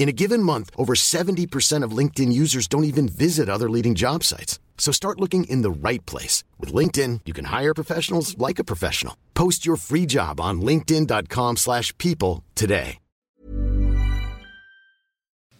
In 0.00 0.08
a 0.08 0.12
given 0.12 0.42
month, 0.42 0.70
over 0.76 0.94
70% 0.94 1.84
of 1.84 1.98
LinkedIn 1.98 2.32
users 2.32 2.66
don't 2.66 2.84
even 2.84 3.06
visit 3.06 3.48
other 3.50 3.68
leading 3.68 3.94
job 3.94 4.24
sites. 4.24 4.58
So 4.78 4.92
start 4.92 5.20
looking 5.20 5.44
in 5.44 5.60
the 5.60 5.70
right 5.70 6.06
place. 6.06 6.42
With 6.58 6.72
LinkedIn, 6.74 7.20
you 7.26 7.34
can 7.34 7.44
hire 7.44 7.74
professionals 7.74 8.34
like 8.38 8.58
a 8.58 8.64
professional. 8.64 9.14
Post 9.34 9.66
your 9.66 9.76
free 9.76 10.06
job 10.06 10.40
on 10.40 10.62
linkedin.com 10.62 11.56
slash 11.56 11.96
people 11.98 12.42
today. 12.54 12.96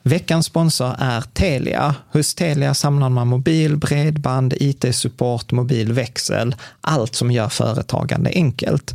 Veckans 0.02 0.46
sponsor 0.46 0.94
är 0.98 1.20
Telia. 1.20 1.94
Hos 2.12 2.34
Telia 2.34 2.74
samlar 2.74 3.08
man 3.08 3.28
mobil, 3.28 3.76
bredband, 3.76 4.54
IT-support, 4.60 5.52
mobilväxel, 5.52 6.54
allt 6.80 7.14
som 7.14 7.30
gör 7.30 7.48
företagande 7.48 8.30
enkelt. 8.34 8.94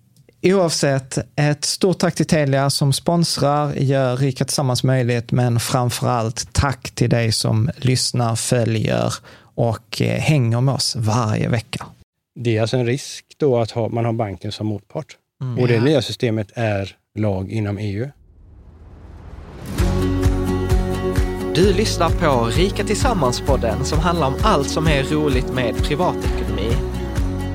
Oavsett, 0.43 1.17
ett 1.35 1.65
stort 1.65 1.99
tack 1.99 2.15
till 2.15 2.25
Telia 2.25 2.69
som 2.69 2.93
sponsrar, 2.93 3.73
gör 3.73 4.17
Rika 4.17 4.45
Tillsammans 4.45 4.83
möjligt, 4.83 5.31
men 5.31 5.59
framför 5.59 6.07
allt 6.07 6.53
tack 6.53 6.91
till 6.91 7.09
dig 7.09 7.31
som 7.31 7.69
lyssnar, 7.77 8.35
följer 8.35 9.13
och 9.55 10.01
eh, 10.01 10.19
hänger 10.19 10.61
med 10.61 10.73
oss 10.73 10.95
varje 10.95 11.47
vecka. 11.47 11.85
Det 12.35 12.57
är 12.57 12.61
alltså 12.61 12.77
en 12.77 12.85
risk 12.85 13.25
då 13.37 13.57
att 13.57 13.71
ha, 13.71 13.89
man 13.89 14.05
har 14.05 14.13
banken 14.13 14.51
som 14.51 14.67
motpart. 14.67 15.17
Mm. 15.41 15.59
Och 15.59 15.67
det 15.67 15.81
nya 15.81 16.01
systemet 16.01 16.51
är 16.53 16.95
lag 17.19 17.51
inom 17.51 17.77
EU. 17.77 18.09
Du 21.55 21.73
lyssnar 21.73 22.09
på 22.09 22.45
Rika 22.45 22.83
Tillsammans-podden 22.83 23.83
som 23.83 23.99
handlar 23.99 24.27
om 24.27 24.35
allt 24.43 24.69
som 24.69 24.87
är 24.87 25.03
roligt 25.03 25.53
med 25.53 25.77
privatekonomi 25.77 26.90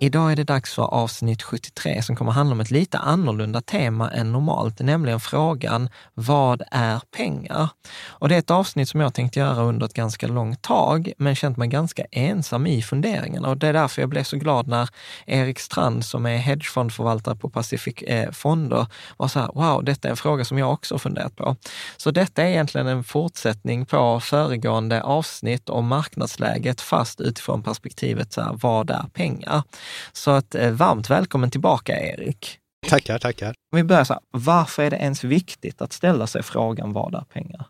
Idag 0.00 0.32
är 0.32 0.36
det 0.36 0.44
dags 0.44 0.74
för 0.74 0.82
avsnitt 0.82 1.42
73 1.42 2.02
som 2.02 2.16
kommer 2.16 2.32
handla 2.32 2.52
om 2.52 2.60
ett 2.60 2.70
lite 2.70 2.98
annorlunda 2.98 3.60
tema 3.60 4.10
än 4.10 4.32
normalt, 4.32 4.80
nämligen 4.80 5.20
frågan 5.20 5.88
vad 6.14 6.62
är 6.70 7.00
pengar? 7.16 7.68
Och 8.08 8.28
det 8.28 8.34
är 8.34 8.38
ett 8.38 8.50
avsnitt 8.50 8.88
som 8.88 9.00
jag 9.00 9.14
tänkt 9.14 9.36
göra 9.36 9.62
under 9.62 9.86
ett 9.86 9.94
ganska 9.94 10.26
långt 10.26 10.62
tag, 10.62 11.12
men 11.18 11.34
känt 11.34 11.56
mig 11.56 11.68
ganska 11.68 12.04
ensam 12.10 12.66
i 12.66 12.82
funderingarna. 12.82 13.48
Och 13.48 13.56
det 13.56 13.68
är 13.68 13.72
därför 13.72 14.02
jag 14.02 14.08
blev 14.08 14.22
så 14.22 14.36
glad 14.36 14.68
när 14.68 14.88
Erik 15.26 15.58
Strand, 15.58 16.04
som 16.04 16.26
är 16.26 16.36
hedgefondförvaltare 16.36 17.36
på 17.36 17.50
Pacific 17.50 18.02
eh, 18.02 18.30
Fonder, 18.30 18.86
var 19.16 19.28
så 19.28 19.40
här, 19.40 19.50
wow, 19.54 19.84
detta 19.84 20.08
är 20.08 20.10
en 20.10 20.16
fråga 20.16 20.44
som 20.44 20.58
jag 20.58 20.72
också 20.72 20.98
funderat 20.98 21.36
på. 21.36 21.56
Så 21.96 22.10
detta 22.10 22.42
är 22.42 22.46
egentligen 22.46 22.86
en 22.86 23.04
fortsättning 23.04 23.86
på 23.86 24.20
föregående 24.20 25.02
avsnitt 25.02 25.68
om 25.68 25.86
marknadsläget, 25.86 26.80
fast 26.80 27.20
utifrån 27.20 27.62
perspektivet 27.62 28.32
så 28.32 28.40
här, 28.40 28.52
vad 28.52 28.90
är 28.90 29.04
pengar? 29.12 29.62
Så 30.12 30.30
att, 30.30 30.54
eh, 30.54 30.70
varmt 30.70 31.10
välkommen 31.10 31.50
tillbaka 31.50 32.00
Erik. 32.00 32.58
Tackar, 32.88 33.18
tackar. 33.18 33.54
Vi 33.70 33.84
börjar 33.84 34.04
så 34.04 34.12
här, 34.12 34.22
varför 34.30 34.82
är 34.82 34.90
det 34.90 34.96
ens 34.96 35.24
viktigt 35.24 35.82
att 35.82 35.92
ställa 35.92 36.26
sig 36.26 36.42
frågan 36.42 36.92
vad 36.92 37.14
är 37.14 37.24
pengar? 37.32 37.64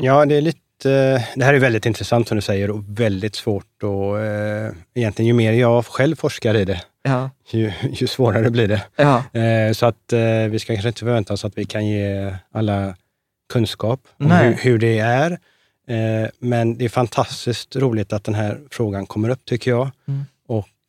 Ja, 0.00 0.24
det 0.24 0.34
är 0.34 0.40
lite 0.40 0.60
det 1.34 1.44
här 1.44 1.54
är 1.54 1.58
väldigt 1.58 1.86
intressant 1.86 2.28
som 2.28 2.36
du 2.36 2.42
säger 2.42 2.70
och 2.70 2.84
väldigt 2.86 3.34
svårt 3.34 3.82
och 3.82 4.20
eh, 4.20 4.72
egentligen 4.94 5.26
ju 5.26 5.32
mer 5.32 5.52
jag 5.52 5.86
själv 5.86 6.16
forskar 6.16 6.54
i 6.54 6.64
det, 6.64 6.80
ja. 7.02 7.30
ju, 7.50 7.72
ju 7.92 8.06
svårare 8.06 8.50
blir 8.50 8.68
det. 8.68 8.82
Ja. 8.96 9.40
Eh, 9.40 9.72
så 9.72 9.86
att 9.86 10.12
eh, 10.12 10.48
vi 10.50 10.58
ska 10.58 10.72
kanske 10.72 10.88
inte 10.88 11.00
förvänta 11.00 11.32
oss 11.32 11.44
att 11.44 11.58
vi 11.58 11.64
kan 11.64 11.86
ge 11.86 12.34
alla 12.52 12.96
kunskap 13.52 14.00
om 14.16 14.30
hur, 14.30 14.52
hur, 14.54 14.78
det 14.78 14.98
är. 14.98 15.30
Eh, 15.88 16.28
men 16.38 16.78
det 16.78 16.84
är 16.84 16.88
fantastiskt 16.88 17.76
roligt 17.76 18.12
att 18.12 18.24
den 18.24 18.34
här 18.34 18.60
frågan 18.70 19.06
kommer 19.06 19.28
upp 19.28 19.44
tycker 19.44 19.70
jag. 19.70 19.90
Mm 20.08 20.24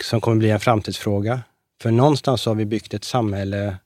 som 0.03 0.21
kommer 0.21 0.37
bli 0.37 0.49
en 0.49 0.59
framtidsfråga. 0.59 1.41
För 1.81 1.91
någonstans 1.91 2.45
har 2.45 2.55
vi 2.55 2.65
byggt 2.65 2.93
ett 2.93 3.03
samhälle 3.03 3.77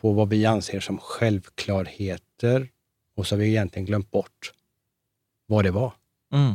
på 0.00 0.12
vad 0.12 0.28
vi 0.28 0.46
anser 0.46 0.80
som 0.80 0.98
självklarheter 0.98 2.68
och 3.16 3.26
så 3.26 3.34
har 3.34 3.40
vi 3.40 3.48
egentligen 3.48 3.86
glömt 3.86 4.10
bort 4.10 4.52
vad 5.46 5.64
det 5.64 5.70
var. 5.70 5.92
Mm. 6.32 6.54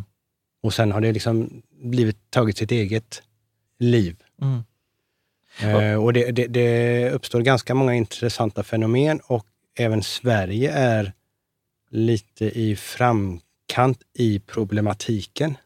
Och 0.63 0.73
sen 0.73 0.91
har 0.91 1.01
det 1.01 1.11
liksom 1.11 1.61
blivit, 1.81 2.31
tagit 2.31 2.57
sitt 2.57 2.71
eget 2.71 3.23
liv. 3.79 4.23
Mm. 4.41 4.63
Eh, 5.61 6.03
och 6.03 6.13
det, 6.13 6.31
det, 6.31 6.47
det, 6.47 7.11
uppstår 7.11 7.41
ganska 7.41 7.75
många 7.75 7.95
intressanta 7.95 8.63
fenomen 8.63 9.19
och 9.23 9.45
även 9.75 10.03
Sverige 10.03 10.71
är 10.71 11.13
lite 11.89 12.45
i 12.45 12.75
framkant 12.75 14.01
i 14.13 14.39
problematiken 14.39 15.57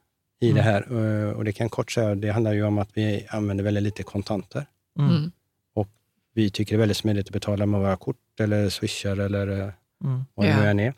i 0.41 0.49
mm. 0.49 0.55
det 0.55 0.61
här. 0.61 0.91
Och 1.33 1.45
det 1.45 1.53
kan 1.53 1.69
kort 1.69 1.91
säga, 1.91 2.15
det 2.15 2.31
handlar 2.31 2.53
ju 2.53 2.63
om 2.63 2.77
att 2.77 2.89
vi 2.93 3.27
använder 3.29 3.63
väldigt 3.63 3.83
lite 3.83 4.03
kontanter. 4.03 4.65
Mm. 4.99 5.11
mm. 5.11 5.31
Och 5.73 5.87
vi 6.33 6.49
tycker 6.49 6.75
det 6.75 6.77
är 6.77 6.79
väldigt 6.79 6.97
smidigt 6.97 7.27
att 7.27 7.33
betala 7.33 7.65
med 7.65 7.79
våra 7.79 7.97
kort 7.97 8.39
eller 8.39 8.69
swishar 8.69 9.17
eller 9.17 9.47
mm. 10.03 10.25
vad 10.33 10.45
det 10.45 10.57
nu 10.57 10.67
än 10.67 10.79
är. 10.79 10.93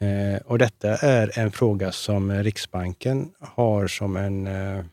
Eh, 0.00 0.40
och 0.44 0.58
detta 0.58 0.96
är 0.96 1.38
en 1.38 1.52
fråga 1.52 1.92
som 1.92 2.32
Riksbanken 2.32 3.30
har 3.40 3.86
som 3.86 4.16
en 4.16 4.46
eh, 4.46 4.84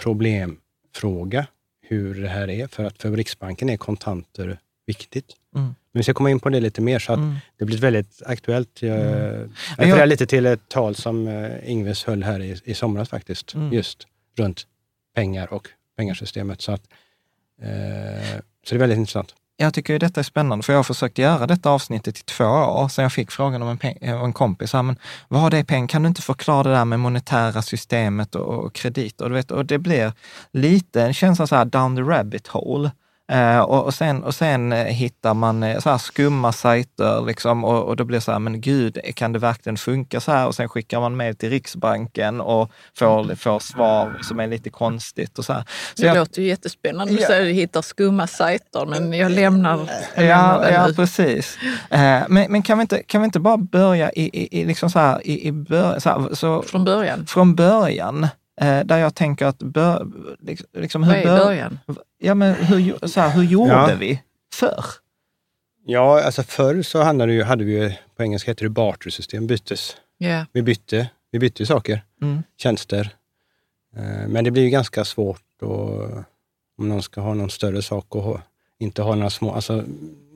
problemfråga, 0.00 1.46
hur 1.80 2.22
det 2.22 2.28
här 2.28 2.50
är. 2.50 2.66
För 2.66 2.84
att 2.84 3.02
för 3.02 3.10
Riksbanken 3.10 3.70
är 3.70 3.76
kontanter 3.76 4.58
viktigt. 4.86 5.36
Mm. 5.54 5.66
Men 5.66 6.00
vi 6.00 6.02
ska 6.02 6.14
komma 6.14 6.30
in 6.30 6.40
på 6.40 6.48
det 6.48 6.60
lite 6.60 6.80
mer, 6.80 6.98
så 6.98 7.12
att 7.12 7.18
mm. 7.18 7.36
det 7.58 7.64
blir 7.64 7.78
väldigt 7.78 8.22
aktuellt. 8.26 8.82
Jag, 8.82 9.00
mm. 9.00 9.50
jag 9.76 9.86
refererar 9.86 10.06
lite 10.06 10.26
till 10.26 10.46
ett 10.46 10.68
tal 10.68 10.94
som 10.94 11.28
eh, 11.28 11.70
Ingves 11.70 12.04
höll 12.04 12.22
här 12.22 12.40
i, 12.40 12.60
i 12.64 12.74
somras 12.74 13.08
faktiskt, 13.08 13.54
mm. 13.54 13.72
just 13.72 14.06
runt 14.38 14.66
pengar 15.14 15.52
och 15.52 15.68
pengasystemet. 15.96 16.60
Så, 16.60 16.72
att, 16.72 16.82
eh, 17.62 18.38
så 18.66 18.70
det 18.70 18.76
är 18.76 18.78
väldigt 18.78 18.98
intressant 18.98 19.34
jag 19.56 19.74
tycker 19.74 19.98
detta 19.98 20.20
är 20.20 20.24
spännande, 20.24 20.62
för 20.62 20.72
jag 20.72 20.78
har 20.78 20.84
försökt 20.84 21.18
göra 21.18 21.46
detta 21.46 21.70
avsnittet 21.70 22.18
i 22.18 22.22
två 22.22 22.44
år, 22.44 22.88
sen 22.88 23.02
jag 23.02 23.12
fick 23.12 23.30
frågan 23.30 23.62
av 23.62 23.70
en, 23.70 23.78
peng, 23.78 23.98
en 24.00 24.32
kompis, 24.32 24.72
men 24.72 24.96
vad 25.28 25.54
är 25.54 25.64
pengar? 25.64 25.88
Kan 25.88 26.02
du 26.02 26.08
inte 26.08 26.22
förklara 26.22 26.62
det 26.62 26.70
där 26.70 26.84
med 26.84 27.00
monetära 27.00 27.62
systemet 27.62 28.34
och, 28.34 28.64
och 28.64 28.72
krediter? 28.72 29.28
Du 29.28 29.34
vet, 29.34 29.50
och 29.50 29.66
det 29.66 29.78
blir 29.78 30.12
lite 30.52 31.02
en 31.02 31.14
känsla 31.14 31.46
så 31.46 31.56
här 31.56 31.64
down 31.64 31.96
the 31.96 32.02
rabbit 32.02 32.46
hole. 32.46 32.90
Eh, 33.32 33.58
och, 33.58 33.84
och, 33.84 33.94
sen, 33.94 34.24
och 34.24 34.34
sen 34.34 34.72
eh, 34.72 34.84
hittar 34.84 35.34
man 35.34 35.62
eh, 35.62 35.80
så 35.80 35.98
skumma 35.98 36.52
sajter 36.52 37.26
liksom, 37.26 37.64
och, 37.64 37.84
och 37.84 37.96
då 37.96 38.04
blir 38.04 38.16
det 38.18 38.20
så 38.20 38.32
här, 38.32 38.38
men 38.38 38.60
gud, 38.60 38.98
kan 39.14 39.32
det 39.32 39.38
verkligen 39.38 39.76
funka 39.76 40.20
så 40.20 40.32
här? 40.32 40.46
Och 40.46 40.54
sen 40.54 40.68
skickar 40.68 41.00
man 41.00 41.16
med 41.16 41.38
till 41.38 41.50
Riksbanken 41.50 42.40
och 42.40 42.70
får, 42.98 43.34
får 43.34 43.58
svar 43.58 44.18
som 44.22 44.40
är 44.40 44.46
lite 44.46 44.70
konstigt. 44.70 45.38
Och 45.38 45.44
så 45.44 45.52
här. 45.52 45.64
Så 45.94 46.02
det 46.02 46.08
jag, 46.08 46.16
låter 46.16 46.42
ju 46.42 46.48
jättespännande. 46.48 47.12
Du 47.12 47.20
ja. 47.20 47.26
säger 47.26 47.40
att 47.40 47.46
du 47.46 47.52
hittar 47.52 47.82
skumma 47.82 48.26
sajter, 48.26 48.86
men 48.86 49.12
jag 49.12 49.32
lämnar, 49.32 49.90
jag 50.14 50.24
ja, 50.24 50.70
ja, 50.70 50.88
precis. 50.96 51.58
men 52.28 52.46
men 52.48 52.62
kan, 52.62 52.78
vi 52.78 52.82
inte, 52.82 53.02
kan 53.02 53.20
vi 53.20 53.24
inte 53.24 53.40
bara 53.40 53.56
börja 53.56 54.12
i, 54.12 54.22
i, 54.22 54.60
i 54.60 54.64
liksom 54.64 54.90
så 54.90 54.98
här, 54.98 55.26
i, 55.26 55.48
i 55.48 55.52
bör, 55.52 55.98
så, 55.98 56.08
här, 56.08 56.34
så 56.34 56.62
Från 56.62 56.84
början? 56.84 57.26
Från 57.26 57.54
början. 57.54 58.28
där 58.84 58.98
jag 58.98 59.14
tänker 59.14 59.46
att, 59.46 59.58
bör, 59.58 60.06
liksom, 60.78 61.02
hur 61.02 61.12
Vad 61.12 61.20
är 61.20 61.24
bör, 61.24 61.44
början? 61.44 61.78
Ja, 62.24 62.34
men 62.34 62.54
hur, 62.54 63.06
så 63.06 63.20
här, 63.20 63.30
hur 63.30 63.42
gjorde 63.42 63.70
ja. 63.70 63.96
vi 64.00 64.22
förr? 64.52 64.84
Ja, 65.86 66.22
alltså 66.22 66.42
förr 66.42 66.82
så 66.82 67.02
handlade 67.02 67.32
det 67.32 67.36
ju, 67.36 67.42
hade 67.42 67.64
vi 67.64 67.72
ju, 67.72 67.92
på 68.16 68.22
engelska 68.22 68.50
heter 68.50 68.64
det 68.64 68.70
bartersystem, 68.70 69.46
byttes. 69.46 69.96
Yeah. 70.18 70.46
Vi 70.52 70.62
bytte, 70.62 71.10
vi 71.30 71.38
bytte 71.38 71.66
saker, 71.66 72.02
mm. 72.22 72.42
tjänster. 72.56 73.10
Eh, 73.96 74.28
men 74.28 74.44
det 74.44 74.50
blir 74.50 74.62
ju 74.62 74.70
ganska 74.70 75.04
svårt 75.04 75.62
och, 75.62 76.02
om 76.78 76.88
någon 76.88 77.02
ska 77.02 77.20
ha 77.20 77.34
någon 77.34 77.50
större 77.50 77.82
sak 77.82 78.14
och 78.14 78.40
inte 78.78 79.02
ha 79.02 79.14
några 79.14 79.30
små, 79.30 79.52
alltså 79.52 79.84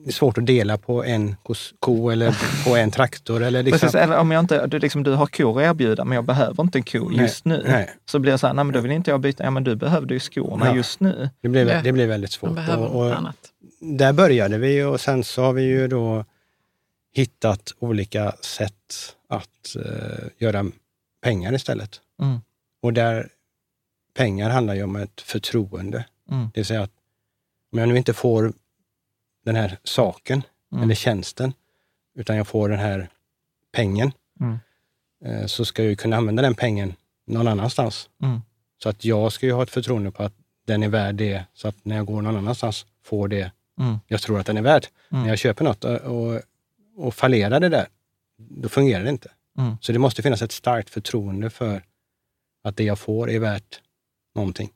det 0.03 0.09
är 0.09 0.13
svårt 0.13 0.37
att 0.37 0.45
dela 0.45 0.77
på 0.77 1.03
en 1.03 1.35
ko 1.79 2.09
eller 2.09 2.35
på 2.65 2.75
en 2.75 2.91
traktor. 2.91 3.43
Eller 3.43 3.63
liksom. 3.63 3.79
Precis, 3.79 3.95
eller 3.95 4.17
om 4.17 4.31
jag 4.31 4.39
inte, 4.39 4.67
du, 4.67 4.79
liksom, 4.79 5.03
du 5.03 5.13
har 5.13 5.25
kor 5.25 5.61
att 5.61 5.69
erbjuda, 5.69 6.05
men 6.05 6.15
jag 6.15 6.25
behöver 6.25 6.63
inte 6.63 6.77
en 6.77 6.83
ko 6.83 7.11
just 7.11 7.45
nej, 7.45 7.57
nu. 7.57 7.63
Nej. 7.67 7.89
Så 8.05 8.19
blir 8.19 8.31
det 8.31 8.37
så 8.37 8.47
här, 8.47 8.53
nej 8.53 8.65
men 8.65 8.73
då 8.73 8.81
vill 8.81 8.91
inte 8.91 9.11
jag 9.11 9.19
byta. 9.19 9.43
Ja 9.43 9.51
men 9.51 9.63
du 9.63 9.75
behövde 9.75 10.13
ju 10.13 10.19
skorna 10.19 10.65
ja. 10.65 10.75
just 10.75 10.99
nu. 10.99 11.29
Det 11.41 11.49
blir, 11.49 11.81
det 11.83 11.91
blir 11.91 12.07
väldigt 12.07 12.31
svårt. 12.31 12.57
Och, 12.77 13.05
och 13.05 13.15
där 13.79 14.13
började 14.13 14.57
vi 14.57 14.83
och 14.83 15.01
sen 15.01 15.23
så 15.23 15.43
har 15.43 15.53
vi 15.53 15.63
ju 15.63 15.87
då 15.87 16.25
hittat 17.13 17.75
olika 17.79 18.31
sätt 18.41 19.15
att 19.27 19.75
uh, 19.75 20.27
göra 20.37 20.65
pengar 21.21 21.53
istället. 21.53 22.01
Mm. 22.21 22.39
Och 22.81 22.93
där 22.93 23.29
pengar 24.17 24.49
handlar 24.49 24.73
ju 24.73 24.83
om 24.83 24.95
ett 24.95 25.21
förtroende. 25.21 26.05
Mm. 26.31 26.43
Det 26.53 26.59
vill 26.59 26.65
säga 26.65 26.81
att 26.81 26.91
om 27.71 27.79
jag 27.79 27.89
nu 27.89 27.97
inte 27.97 28.13
får 28.13 28.53
den 29.49 29.55
här 29.55 29.77
saken 29.83 30.43
mm. 30.71 30.83
eller 30.83 30.95
tjänsten, 30.95 31.53
utan 32.15 32.37
jag 32.37 32.47
får 32.47 32.69
den 32.69 32.79
här 32.79 33.09
pengen, 33.71 34.11
mm. 34.39 34.59
Eh, 35.25 35.45
så 35.45 35.65
ska 35.65 35.83
jag 35.83 35.99
kunna 35.99 36.17
använda 36.17 36.41
den 36.41 36.55
pengen 36.55 36.93
någon 37.27 37.47
annanstans. 37.47 38.09
Mm. 38.23 38.41
Så 38.83 38.89
att 38.89 39.05
jag 39.05 39.31
ska 39.31 39.45
ju 39.45 39.51
ha 39.51 39.63
ett 39.63 39.69
förtroende 39.69 40.11
på 40.11 40.23
att 40.23 40.33
den 40.67 40.83
är 40.83 40.89
värd 40.89 41.15
det, 41.15 41.45
så 41.53 41.67
att 41.67 41.85
när 41.85 41.95
jag 41.95 42.05
går 42.05 42.21
någon 42.21 42.35
annanstans 42.35 42.85
får 43.03 43.27
det 43.27 43.51
mm. 43.79 43.99
jag 44.07 44.21
tror 44.21 44.39
att 44.39 44.45
den 44.45 44.57
är 44.57 44.61
värd. 44.61 44.87
Mm. 45.11 45.23
När 45.23 45.29
jag 45.29 45.39
köper 45.39 45.65
något 45.65 45.83
och, 45.83 45.95
och, 45.95 46.41
och 46.95 47.15
fallerar 47.15 47.59
det 47.59 47.69
där, 47.69 47.87
då 48.37 48.69
fungerar 48.69 49.03
det 49.03 49.09
inte. 49.09 49.31
Mm. 49.57 49.77
Så 49.81 49.91
det 49.91 49.99
måste 49.99 50.21
finnas 50.21 50.41
ett 50.41 50.51
starkt 50.51 50.89
förtroende 50.89 51.49
för 51.49 51.83
att 52.63 52.77
det 52.77 52.83
jag 52.83 52.99
får 52.99 53.29
är 53.29 53.39
värt 53.39 53.81
någonting. 54.35 54.69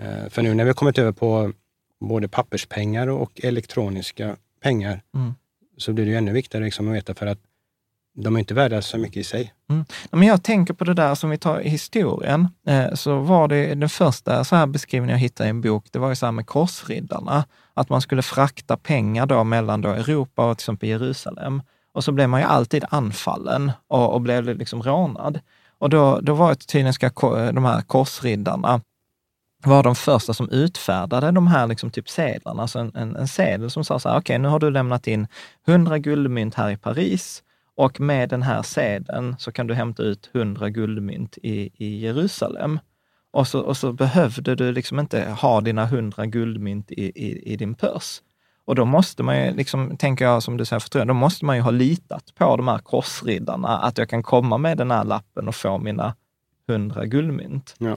Uh, 0.00 0.28
för 0.28 0.42
nu 0.42 0.54
när 0.54 0.64
vi 0.64 0.70
har 0.70 0.74
kommit 0.74 0.98
över 0.98 1.12
på 1.12 1.52
både 2.00 2.28
papperspengar 2.28 3.06
och 3.06 3.40
elektroniska 3.44 4.36
pengar, 4.62 5.02
mm. 5.14 5.34
så 5.76 5.92
blir 5.92 6.04
det 6.04 6.10
ju 6.10 6.16
ännu 6.16 6.32
viktigare 6.32 6.64
liksom 6.64 6.88
att 6.88 6.94
veta 6.94 7.14
för 7.14 7.26
att 7.26 7.38
de 8.16 8.36
är 8.36 8.40
inte 8.40 8.54
värda 8.54 8.82
så 8.82 8.98
mycket 8.98 9.16
i 9.16 9.24
sig. 9.24 9.54
Mm. 9.70 9.84
Men 10.10 10.22
jag 10.22 10.42
tänker 10.42 10.74
på 10.74 10.84
det 10.84 10.94
där 10.94 11.14
som 11.14 11.30
vi 11.30 11.38
tar 11.38 11.60
i 11.60 11.68
historien, 11.68 12.48
eh, 12.66 12.94
så 12.94 13.18
var 13.18 13.48
det 13.48 13.74
den 13.74 13.88
första 13.88 14.44
så 14.44 14.56
här 14.56 14.66
beskrivningen 14.66 15.12
jag 15.12 15.20
hittade 15.20 15.46
i 15.46 15.50
en 15.50 15.60
bok, 15.60 15.86
det 15.90 15.98
var 15.98 16.08
ju 16.08 16.16
så 16.16 16.26
här 16.26 16.32
med 16.32 16.46
korsriddarna, 16.46 17.44
att 17.74 17.88
man 17.88 18.00
skulle 18.00 18.22
frakta 18.22 18.76
pengar 18.76 19.26
då 19.26 19.44
mellan 19.44 19.80
då 19.80 19.88
Europa 19.88 20.50
och 20.50 20.58
till 20.58 20.62
exempel 20.62 20.88
Jerusalem. 20.88 21.62
Och 21.92 22.04
så 22.04 22.12
blev 22.12 22.28
man 22.28 22.40
ju 22.40 22.46
alltid 22.46 22.84
anfallen 22.90 23.72
och, 23.88 24.14
och 24.14 24.20
blev 24.20 24.58
liksom 24.58 24.82
rånad. 24.82 25.40
Och 25.78 25.90
då, 25.90 26.20
då 26.22 26.34
var 26.34 26.50
det 26.50 26.56
tydligen 26.56 26.92
ska 26.92 27.10
de 27.52 27.64
här 27.64 27.82
korsriddarna 27.82 28.80
var 29.66 29.82
de 29.82 29.94
första 29.94 30.34
som 30.34 30.50
utfärdade 30.50 31.30
de 31.30 31.46
här 31.46 31.66
liksom 31.66 31.90
typ 31.90 32.08
sedlarna, 32.08 32.62
alltså 32.62 32.78
en, 32.78 32.92
en, 32.94 33.16
en 33.16 33.28
sedel 33.28 33.70
som 33.70 33.84
sa 33.84 33.98
så 33.98 34.08
här, 34.08 34.16
okej, 34.16 34.34
okay, 34.34 34.38
nu 34.38 34.48
har 34.48 34.58
du 34.58 34.70
lämnat 34.70 35.06
in 35.06 35.26
100 35.66 35.98
guldmynt 35.98 36.54
här 36.54 36.70
i 36.70 36.76
Paris 36.76 37.42
och 37.76 38.00
med 38.00 38.28
den 38.28 38.42
här 38.42 38.62
sedeln 38.62 39.36
så 39.38 39.52
kan 39.52 39.66
du 39.66 39.74
hämta 39.74 40.02
ut 40.02 40.30
100 40.34 40.70
guldmynt 40.70 41.38
i, 41.42 41.70
i 41.74 41.98
Jerusalem. 41.98 42.80
Och 43.30 43.48
så, 43.48 43.60
och 43.60 43.76
så 43.76 43.92
behövde 43.92 44.54
du 44.54 44.72
liksom 44.72 45.00
inte 45.00 45.30
ha 45.30 45.60
dina 45.60 45.82
100 45.82 46.26
guldmynt 46.26 46.90
i, 46.90 47.04
i, 47.04 47.52
i 47.52 47.56
din 47.56 47.74
pörs. 47.74 48.22
Och 48.64 48.74
då 48.74 48.84
måste 48.84 49.22
man 49.22 49.44
ju, 49.44 49.54
liksom, 49.54 49.96
tänker 49.96 50.24
jag 50.24 50.42
som 50.42 50.56
du 50.56 50.64
säger, 50.64 50.80
förtroende, 50.80 51.10
då 51.10 51.16
måste 51.18 51.44
man 51.44 51.56
ju 51.56 51.62
ha 51.62 51.70
litat 51.70 52.34
på 52.34 52.56
de 52.56 52.68
här 52.68 52.78
korsriddarna, 52.78 53.68
att 53.68 53.98
jag 53.98 54.08
kan 54.08 54.22
komma 54.22 54.58
med 54.58 54.78
den 54.78 54.90
här 54.90 55.04
lappen 55.04 55.48
och 55.48 55.54
få 55.54 55.78
mina 55.78 56.14
100 56.68 57.06
guldmynt. 57.06 57.74
Ja. 57.78 57.96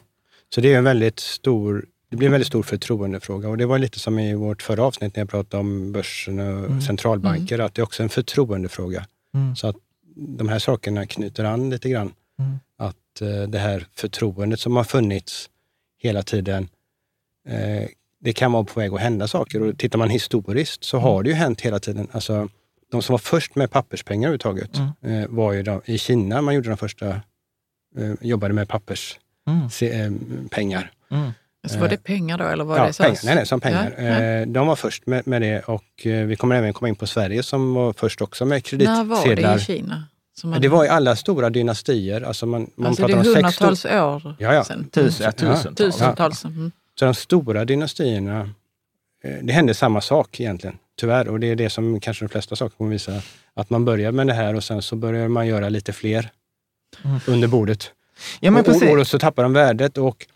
Så 0.55 0.61
det 0.61 0.73
är 0.73 0.77
en 0.77 0.83
väldigt 0.83 1.19
stor 1.19 1.85
det 2.09 2.15
blir 2.15 2.27
en 2.27 2.31
väldigt 2.31 2.47
stor 2.47 2.63
förtroendefråga 2.63 3.49
och 3.49 3.57
det 3.57 3.65
var 3.65 3.79
lite 3.79 3.99
som 3.99 4.19
i 4.19 4.35
vårt 4.35 4.61
förra 4.61 4.83
avsnitt 4.83 5.15
när 5.15 5.21
jag 5.21 5.29
pratade 5.29 5.61
om 5.61 5.91
börsen 5.91 6.39
och 6.39 6.65
mm. 6.65 6.81
centralbanker, 6.81 7.55
mm. 7.55 7.65
att 7.65 7.75
det 7.75 7.81
är 7.81 7.83
också 7.83 8.03
en 8.03 8.09
förtroendefråga. 8.09 9.05
Mm. 9.33 9.55
Så 9.55 9.67
att 9.67 9.75
de 10.15 10.49
här 10.49 10.59
sakerna 10.59 11.05
knyter 11.05 11.43
an 11.43 11.69
lite 11.69 11.89
grann. 11.89 12.13
Mm. 12.39 12.59
Att 12.77 13.21
eh, 13.21 13.49
det 13.49 13.59
här 13.59 13.87
förtroendet 13.95 14.59
som 14.59 14.75
har 14.75 14.83
funnits 14.83 15.49
hela 15.97 16.23
tiden, 16.23 16.69
eh, 17.47 17.87
det 18.19 18.33
kan 18.33 18.51
vara 18.51 18.63
på 18.63 18.79
väg 18.79 18.93
att 18.93 18.99
hända 18.99 19.27
saker. 19.27 19.61
Och 19.61 19.77
tittar 19.77 19.99
man 19.99 20.09
historiskt 20.09 20.83
så 20.83 20.97
har 20.97 21.23
det 21.23 21.29
ju 21.29 21.35
hänt 21.35 21.61
hela 21.61 21.79
tiden. 21.79 22.07
Alltså, 22.11 22.49
de 22.91 23.01
som 23.01 23.13
var 23.13 23.17
först 23.17 23.55
med 23.55 23.71
papperspengar 23.71 24.29
överhuvudtaget 24.29 24.77
mm. 24.77 25.23
eh, 25.23 25.27
var 25.29 25.53
ju 25.53 25.63
de, 25.63 25.81
i 25.85 25.97
Kina 25.97 26.41
man 26.41 26.55
gjorde 26.55 26.69
de 26.69 26.77
första, 26.77 27.09
eh, 27.97 28.13
jobbade 28.21 28.53
med 28.53 28.67
pappers 28.67 29.19
mm. 29.47 29.69
se, 29.69 30.01
eh, 30.01 30.11
pengar. 30.49 30.91
Mm. 31.11 31.31
Så 31.67 31.79
var 31.79 31.89
det 31.89 31.97
pengar 31.97 32.37
då? 32.37 32.43
Eller 32.43 32.63
var 32.63 32.77
ja, 32.77 32.85
det 32.85 32.93
så? 32.93 33.03
pengar. 33.03 33.19
Nej, 33.23 33.35
nej, 33.35 33.45
som 33.45 33.61
pengar. 33.61 33.95
Ja, 33.97 34.03
ja. 34.03 34.45
De 34.45 34.67
var 34.67 34.75
först 34.75 35.05
med, 35.05 35.27
med, 35.27 35.41
det 35.41 35.59
och 35.59 35.83
vi 36.03 36.35
kommer 36.35 36.55
även 36.55 36.73
komma 36.73 36.89
in 36.89 36.95
på 36.95 37.07
Sverige 37.07 37.43
som 37.43 37.73
var 37.73 37.93
först 37.93 38.21
också 38.21 38.45
med 38.45 38.63
kreditsedlar. 38.63 39.03
När 39.03 39.15
var 39.15 39.35
det 39.35 39.55
i 39.55 39.59
Kina? 39.59 40.03
Man... 40.43 40.61
Det 40.61 40.67
var 40.67 40.85
i 40.85 40.87
alla 40.87 41.15
stora 41.15 41.49
dynastier. 41.49 42.21
Alltså 42.21 42.45
man, 42.45 42.69
man 42.75 42.87
alltså 42.87 43.07
det 43.07 43.13
är 43.13 43.17
hundratals 43.17 43.81
sex... 43.81 43.95
år 43.95 44.35
ja, 44.39 44.53
ja. 44.53 44.63
sedan? 44.63 44.89
Tusen, 44.89 45.25
ja, 45.25 45.31
tusentals. 45.31 45.75
tusentals. 45.75 46.45
Mm. 46.45 46.71
Så 46.99 47.05
de 47.05 47.13
stora 47.13 47.65
dynastierna, 47.65 48.49
det 49.41 49.53
hände 49.53 49.73
samma 49.73 50.01
sak 50.01 50.39
egentligen, 50.39 50.77
tyvärr. 50.99 51.27
Och 51.27 51.39
det 51.39 51.47
är 51.47 51.55
det 51.55 51.69
som 51.69 51.99
kanske 51.99 52.25
de 52.25 52.29
flesta 52.29 52.55
saker 52.55 52.77
kommer 52.77 52.91
visa. 52.91 53.21
Att 53.53 53.69
man 53.69 53.85
börjar 53.85 54.11
med 54.11 54.27
det 54.27 54.33
här 54.33 54.55
och 54.55 54.63
sen 54.63 54.81
så 54.81 54.95
börjar 54.95 55.27
man 55.27 55.47
göra 55.47 55.69
lite 55.69 55.93
fler 55.93 56.29
mm. 57.05 57.19
under 57.27 57.47
bordet. 57.47 57.91
Ja, 58.39 58.51
men 58.51 58.63
precis. 58.63 58.89
Och, 58.91 58.99
och, 58.99 59.07
så 59.07 59.19
tappar 59.19 59.43
de 59.43 59.53
värdet 59.53 59.97
och 59.97 60.27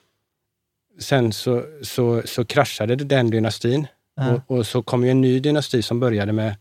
sen 0.99 1.33
så, 1.33 1.63
så, 1.81 2.21
så 2.25 2.45
kraschade 2.45 2.95
den 2.95 3.29
dynastin. 3.29 3.87
Ja. 4.15 4.33
Och, 4.33 4.57
och, 4.57 4.67
så 4.67 4.81
kom 4.81 5.03
ju 5.03 5.11
en 5.11 5.21
ny 5.21 5.39
dynasti 5.39 5.81
som 5.81 5.99
började 5.99 6.31
med 6.31 6.55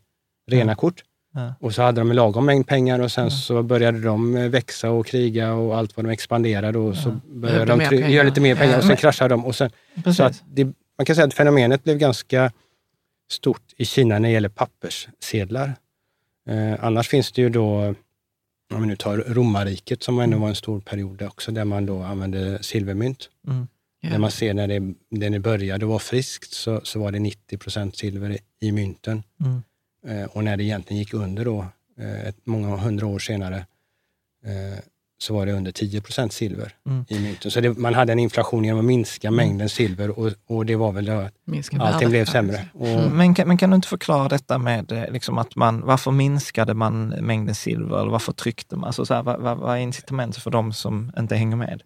rena 0.50 0.72
ja. 0.72 0.76
kort. 0.76 1.02
Ja. 1.34 1.54
Och 1.60 1.74
så 1.74 1.82
hade 1.82 2.00
de 2.00 2.10
en 2.10 2.16
lagom 2.16 2.46
mängd 2.46 2.66
pengar 2.66 2.98
och 2.98 3.12
sen 3.12 3.30
så 3.30 3.62
började 3.62 4.00
de 4.00 4.50
växa 4.50 4.90
och 4.90 5.06
kriga 5.06 5.52
och 5.52 5.76
allt 5.76 5.96
vad 5.96 6.06
de 6.06 6.10
expanderade 6.10 6.78
och 6.78 6.96
så 6.96 7.20
började 7.26 7.64
de 7.64 8.10
göra 8.10 8.24
lite 8.24 8.40
mer 8.40 8.54
pengar 8.54 8.78
och 8.78 8.84
sen 8.84 8.96
kraschade 8.96 9.34
de. 9.34 9.46
Och 9.46 9.54
sen, 9.56 9.70
så 10.16 10.22
att 10.22 10.42
det, 10.46 10.64
man 10.98 11.06
kan 11.06 11.16
säga 11.16 11.26
att 11.26 11.34
fenomenet 11.34 11.84
blev 11.84 11.98
ganska 11.98 12.52
stort 13.30 13.62
i 13.76 13.84
Kina 13.84 14.18
när 14.18 14.28
det 14.28 14.32
gäller 14.32 14.48
papperssedlar. 14.48 15.74
Eh, 16.48 16.84
annars 16.84 17.08
finns 17.08 17.32
det 17.32 17.42
ju 17.42 17.48
då 17.48 17.94
om 18.74 18.80
vi 18.80 18.86
nu 18.86 18.96
tar 18.96 19.16
romarriket 19.16 20.02
som 20.02 20.18
ändå 20.18 20.38
var 20.38 20.48
en 20.48 20.54
stor 20.54 20.80
period 20.80 21.22
också, 21.22 21.52
där 21.52 21.64
man 21.64 21.86
då 21.86 22.02
använde 22.02 22.62
silvermynt. 22.62 23.28
Mm. 23.48 23.66
Ja. 24.00 24.10
När 24.10 24.18
man 24.18 24.30
ser 24.30 24.54
när 24.54 24.68
det, 24.68 24.94
när 25.08 25.30
det 25.30 25.38
började 25.38 25.86
vara 25.86 25.98
friskt 25.98 26.52
så, 26.52 26.80
så 26.84 26.98
var 27.00 27.12
det 27.12 27.18
90 27.18 27.58
procent 27.58 27.96
silver 27.96 28.38
i, 28.60 28.72
mynten. 28.72 29.22
Mm. 29.40 29.62
Eh, 30.06 30.26
och 30.26 30.44
när 30.44 30.56
det 30.56 30.64
egentligen 30.64 30.98
gick 30.98 31.14
under 31.14 31.44
då, 31.44 31.66
eh, 31.98 32.34
många 32.44 32.76
hundra 32.76 33.06
år 33.06 33.18
senare, 33.18 33.66
eh, 34.44 34.78
så 35.22 35.34
var 35.34 35.46
det 35.46 35.52
under 35.52 35.72
10 35.72 36.00
procent 36.00 36.32
silver 36.32 36.74
mm. 36.86 37.04
i 37.08 37.18
mynten. 37.18 37.50
Så 37.50 37.60
det, 37.60 37.78
man 37.78 37.94
hade 37.94 38.12
en 38.12 38.18
inflation 38.18 38.64
genom 38.64 38.78
att 38.78 38.84
minska 38.84 39.28
mm. 39.28 39.36
mängden 39.36 39.68
silver 39.68 40.18
och, 40.18 40.32
och 40.46 40.66
det 40.66 40.76
var 40.76 40.92
väl 40.92 41.04
då 41.04 41.12
att 41.12 41.34
minska 41.44 41.78
allting 41.80 42.10
blev 42.10 42.24
sämre. 42.24 42.66
Och, 42.74 42.86
mm. 42.86 43.16
men, 43.16 43.34
kan, 43.34 43.48
men 43.48 43.58
kan 43.58 43.70
du 43.70 43.76
inte 43.76 43.88
förklara 43.88 44.28
detta 44.28 44.58
med 44.58 44.92
eh, 44.92 45.10
liksom 45.10 45.38
att 45.38 45.56
man, 45.56 45.80
varför 45.80 46.10
minskade 46.10 46.74
man 46.74 47.08
mängden 47.08 47.54
silver 47.54 48.00
eller 48.00 48.10
varför 48.10 48.32
tryckte 48.32 48.76
man? 48.76 48.84
Alltså 48.84 49.06
så 49.06 49.14
här, 49.14 49.22
vad, 49.22 49.40
vad, 49.40 49.58
vad 49.58 49.76
är 49.76 49.80
incitamentet 49.80 50.42
för 50.42 50.50
de 50.50 50.72
som 50.72 51.12
inte 51.18 51.36
hänger 51.36 51.56
med? 51.56 51.82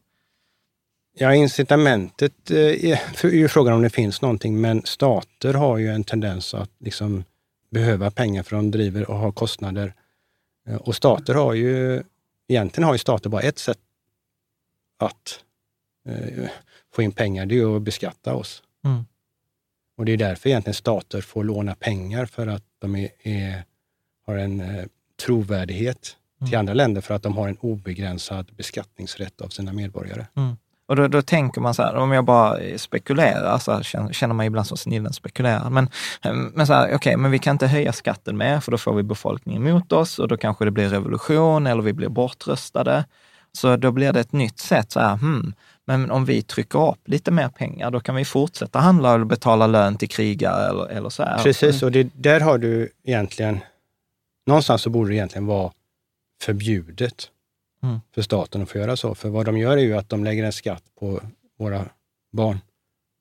Ja, 1.19 1.35
incitamentet 1.35 2.51
eh, 2.51 2.95
är 3.25 3.31
ju 3.31 3.49
frågan 3.49 3.75
om 3.75 3.83
det 3.83 3.91
finns 3.91 4.23
någonting, 4.23 4.61
men 4.61 4.83
stater 4.85 5.55
har 5.55 5.79
ju 5.79 5.89
en 5.89 6.05
tendens 6.05 6.55
att 6.55 6.71
liksom 6.79 7.25
behöva 7.71 8.11
pengar 8.11 8.43
för 8.43 8.57
de 8.57 8.71
driver 8.71 9.11
och 9.11 9.17
har 9.17 9.33
kostnader. 9.33 9.95
Eh, 10.69 10.77
och 10.77 10.95
stater 10.95 11.35
har 11.35 11.55
ju, 11.55 12.03
egentligen 12.49 12.87
har 12.87 12.95
ju 12.95 12.99
stater 12.99 13.31
bara 13.31 13.43
ett 13.43 13.59
sätt 13.59 13.79
att 14.99 15.45
eh, 16.09 16.49
få 16.93 17.03
in 17.03 17.13
pengar, 17.13 17.47
det 17.47 17.59
är 17.59 17.77
att 17.77 17.83
beskatta 17.83 18.35
oss. 18.35 18.63
Mm. 18.85 19.05
Och 19.97 20.05
det 20.05 20.13
är 20.13 20.17
därför 20.17 20.49
egentligen 20.49 20.75
stater 20.75 21.21
får 21.21 21.45
låna 21.45 21.75
pengar, 21.75 22.27
för 22.27 22.47
att 22.47 22.65
de 22.79 22.97
är, 22.97 23.11
är 23.23 23.65
har 24.27 24.37
en 24.37 24.61
eh, 24.61 24.85
trovärdighet 25.27 26.17
mm. 26.41 26.51
till 26.51 26.59
andra 26.59 26.75
länder 26.75 27.01
för 27.01 27.15
att 27.15 27.23
de 27.23 27.37
har 27.37 27.49
en 27.49 27.57
obegränsad 27.57 28.53
beskattningsrätt 28.57 29.41
av 29.41 29.49
sina 29.49 29.73
medborgare. 29.73 30.27
Mm. 30.37 30.57
Och 30.89 30.97
då, 30.97 31.09
då, 31.09 31.23
tänker 31.23 31.61
man 31.61 31.75
så 31.75 31.83
här, 31.83 31.97
om 31.97 32.13
jag 32.13 32.25
bara 32.25 32.79
spekulerar, 32.79 33.59
så 33.59 33.73
här, 33.73 34.13
känner 34.13 34.35
man 34.35 34.47
ibland 34.47 34.67
som 34.67 34.77
snillen 34.77 35.13
spekulerar. 35.13 35.71
Men, 35.71 35.89
men 36.55 36.67
så 36.67 36.73
här, 36.73 36.85
okej, 36.85 36.97
okay, 36.97 37.17
men 37.17 37.31
vi 37.31 37.39
kan 37.39 37.55
inte 37.55 37.67
höja 37.67 37.93
skatten 37.93 38.37
mer, 38.37 38.61
för 38.61 38.73
då 38.73 38.79
får 38.79 38.95
vi 38.95 39.03
befolkningen 39.03 39.67
emot 39.67 39.93
oss 39.93 40.19
och 40.19 40.29
då 40.29 40.37
kanske 40.37 40.65
det 40.65 40.71
blir 40.71 40.89
revolution 40.89 41.67
eller 41.67 41.83
vi 41.83 41.93
blir 41.93 42.09
bortröstade. 42.09 43.05
Så 43.53 43.77
då 43.77 43.93
blir 43.93 44.13
det 44.13 44.21
ett 44.21 44.33
nytt 44.33 44.59
sätt, 44.59 44.93
så 44.93 45.01
här, 45.01 45.17
hmm, 45.17 45.55
men 45.85 46.11
om 46.11 46.25
vi 46.25 46.43
trycker 46.43 46.91
upp 46.91 47.09
lite 47.09 47.31
mer 47.31 47.49
pengar, 47.49 47.91
då 47.91 48.01
kan 48.01 48.15
vi 48.15 48.25
fortsätta 48.25 48.79
handla 48.79 49.15
och 49.15 49.27
betala 49.27 49.67
lön 49.67 49.97
till 49.97 50.09
krigare 50.09 50.69
eller, 50.69 50.87
eller 50.87 51.09
så 51.09 51.23
här. 51.23 51.43
Precis, 51.43 51.83
och 51.83 51.93
det, 51.93 52.09
där 52.15 52.41
har 52.41 52.59
du 52.59 52.91
egentligen, 53.05 53.61
någonstans 54.47 54.83
så 54.83 54.91
borde 54.91 55.11
det 55.11 55.15
egentligen 55.15 55.47
vara 55.47 55.73
förbjudet 56.43 57.31
mm. 57.83 58.01
för 58.15 58.23
staten 58.23 58.63
att 58.63 58.71
få 58.71 58.79
göra 58.79 58.97
så. 58.97 59.15
För 59.15 59.29
vad 59.29 59.47
de 59.47 59.59
gör 59.59 59.77
är 59.77 59.83
ju 59.83 59.97
att 59.97 60.09
de 60.09 60.25
lägger 60.25 60.45
en 60.45 60.53
skatt 60.53 60.83
på 61.01 61.21
våra 61.59 61.85
barn, 62.33 62.61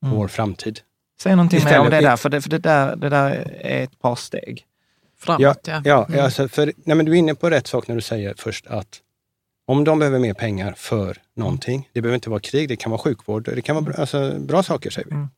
på 0.01 0.07
mm. 0.07 0.17
vår 0.17 0.27
framtid. 0.27 0.79
Säg 1.21 1.35
någonting 1.35 1.63
mer 1.63 1.79
om 1.79 1.89
det 1.89 2.01
där, 2.01 2.17
för 2.17 2.29
det, 2.29 2.41
för 2.41 2.49
det 2.49 2.59
där, 2.59 2.95
det 2.95 3.09
där 3.09 3.31
är 3.61 3.83
ett 3.83 3.99
par 3.99 4.15
steg. 4.15 4.65
Framåt, 5.17 5.39
ja. 5.39 5.73
Ja, 5.73 5.81
ja 5.85 6.05
mm. 6.05 6.25
alltså 6.25 6.47
för, 6.47 6.73
nej, 6.75 6.97
men 6.97 7.05
du 7.05 7.11
är 7.11 7.15
inne 7.15 7.35
på 7.35 7.49
rätt 7.49 7.67
sak 7.67 7.87
när 7.87 7.95
du 7.95 8.01
säger 8.01 8.33
först 8.37 8.67
att 8.67 9.01
om 9.67 9.83
de 9.83 9.99
behöver 9.99 10.19
mer 10.19 10.33
pengar 10.33 10.73
för 10.77 11.17
någonting, 11.33 11.89
det 11.93 12.01
behöver 12.01 12.15
inte 12.15 12.29
vara 12.29 12.39
krig, 12.39 12.69
det 12.69 12.75
kan 12.75 12.91
vara 12.91 13.01
sjukvård, 13.01 13.43
det 13.55 13.61
kan 13.61 13.85
vara 13.85 13.95
alltså, 13.95 14.39
bra 14.39 14.63
saker 14.63 14.89
säger 14.89 15.07
vi. 15.07 15.15
Mm. 15.15 15.29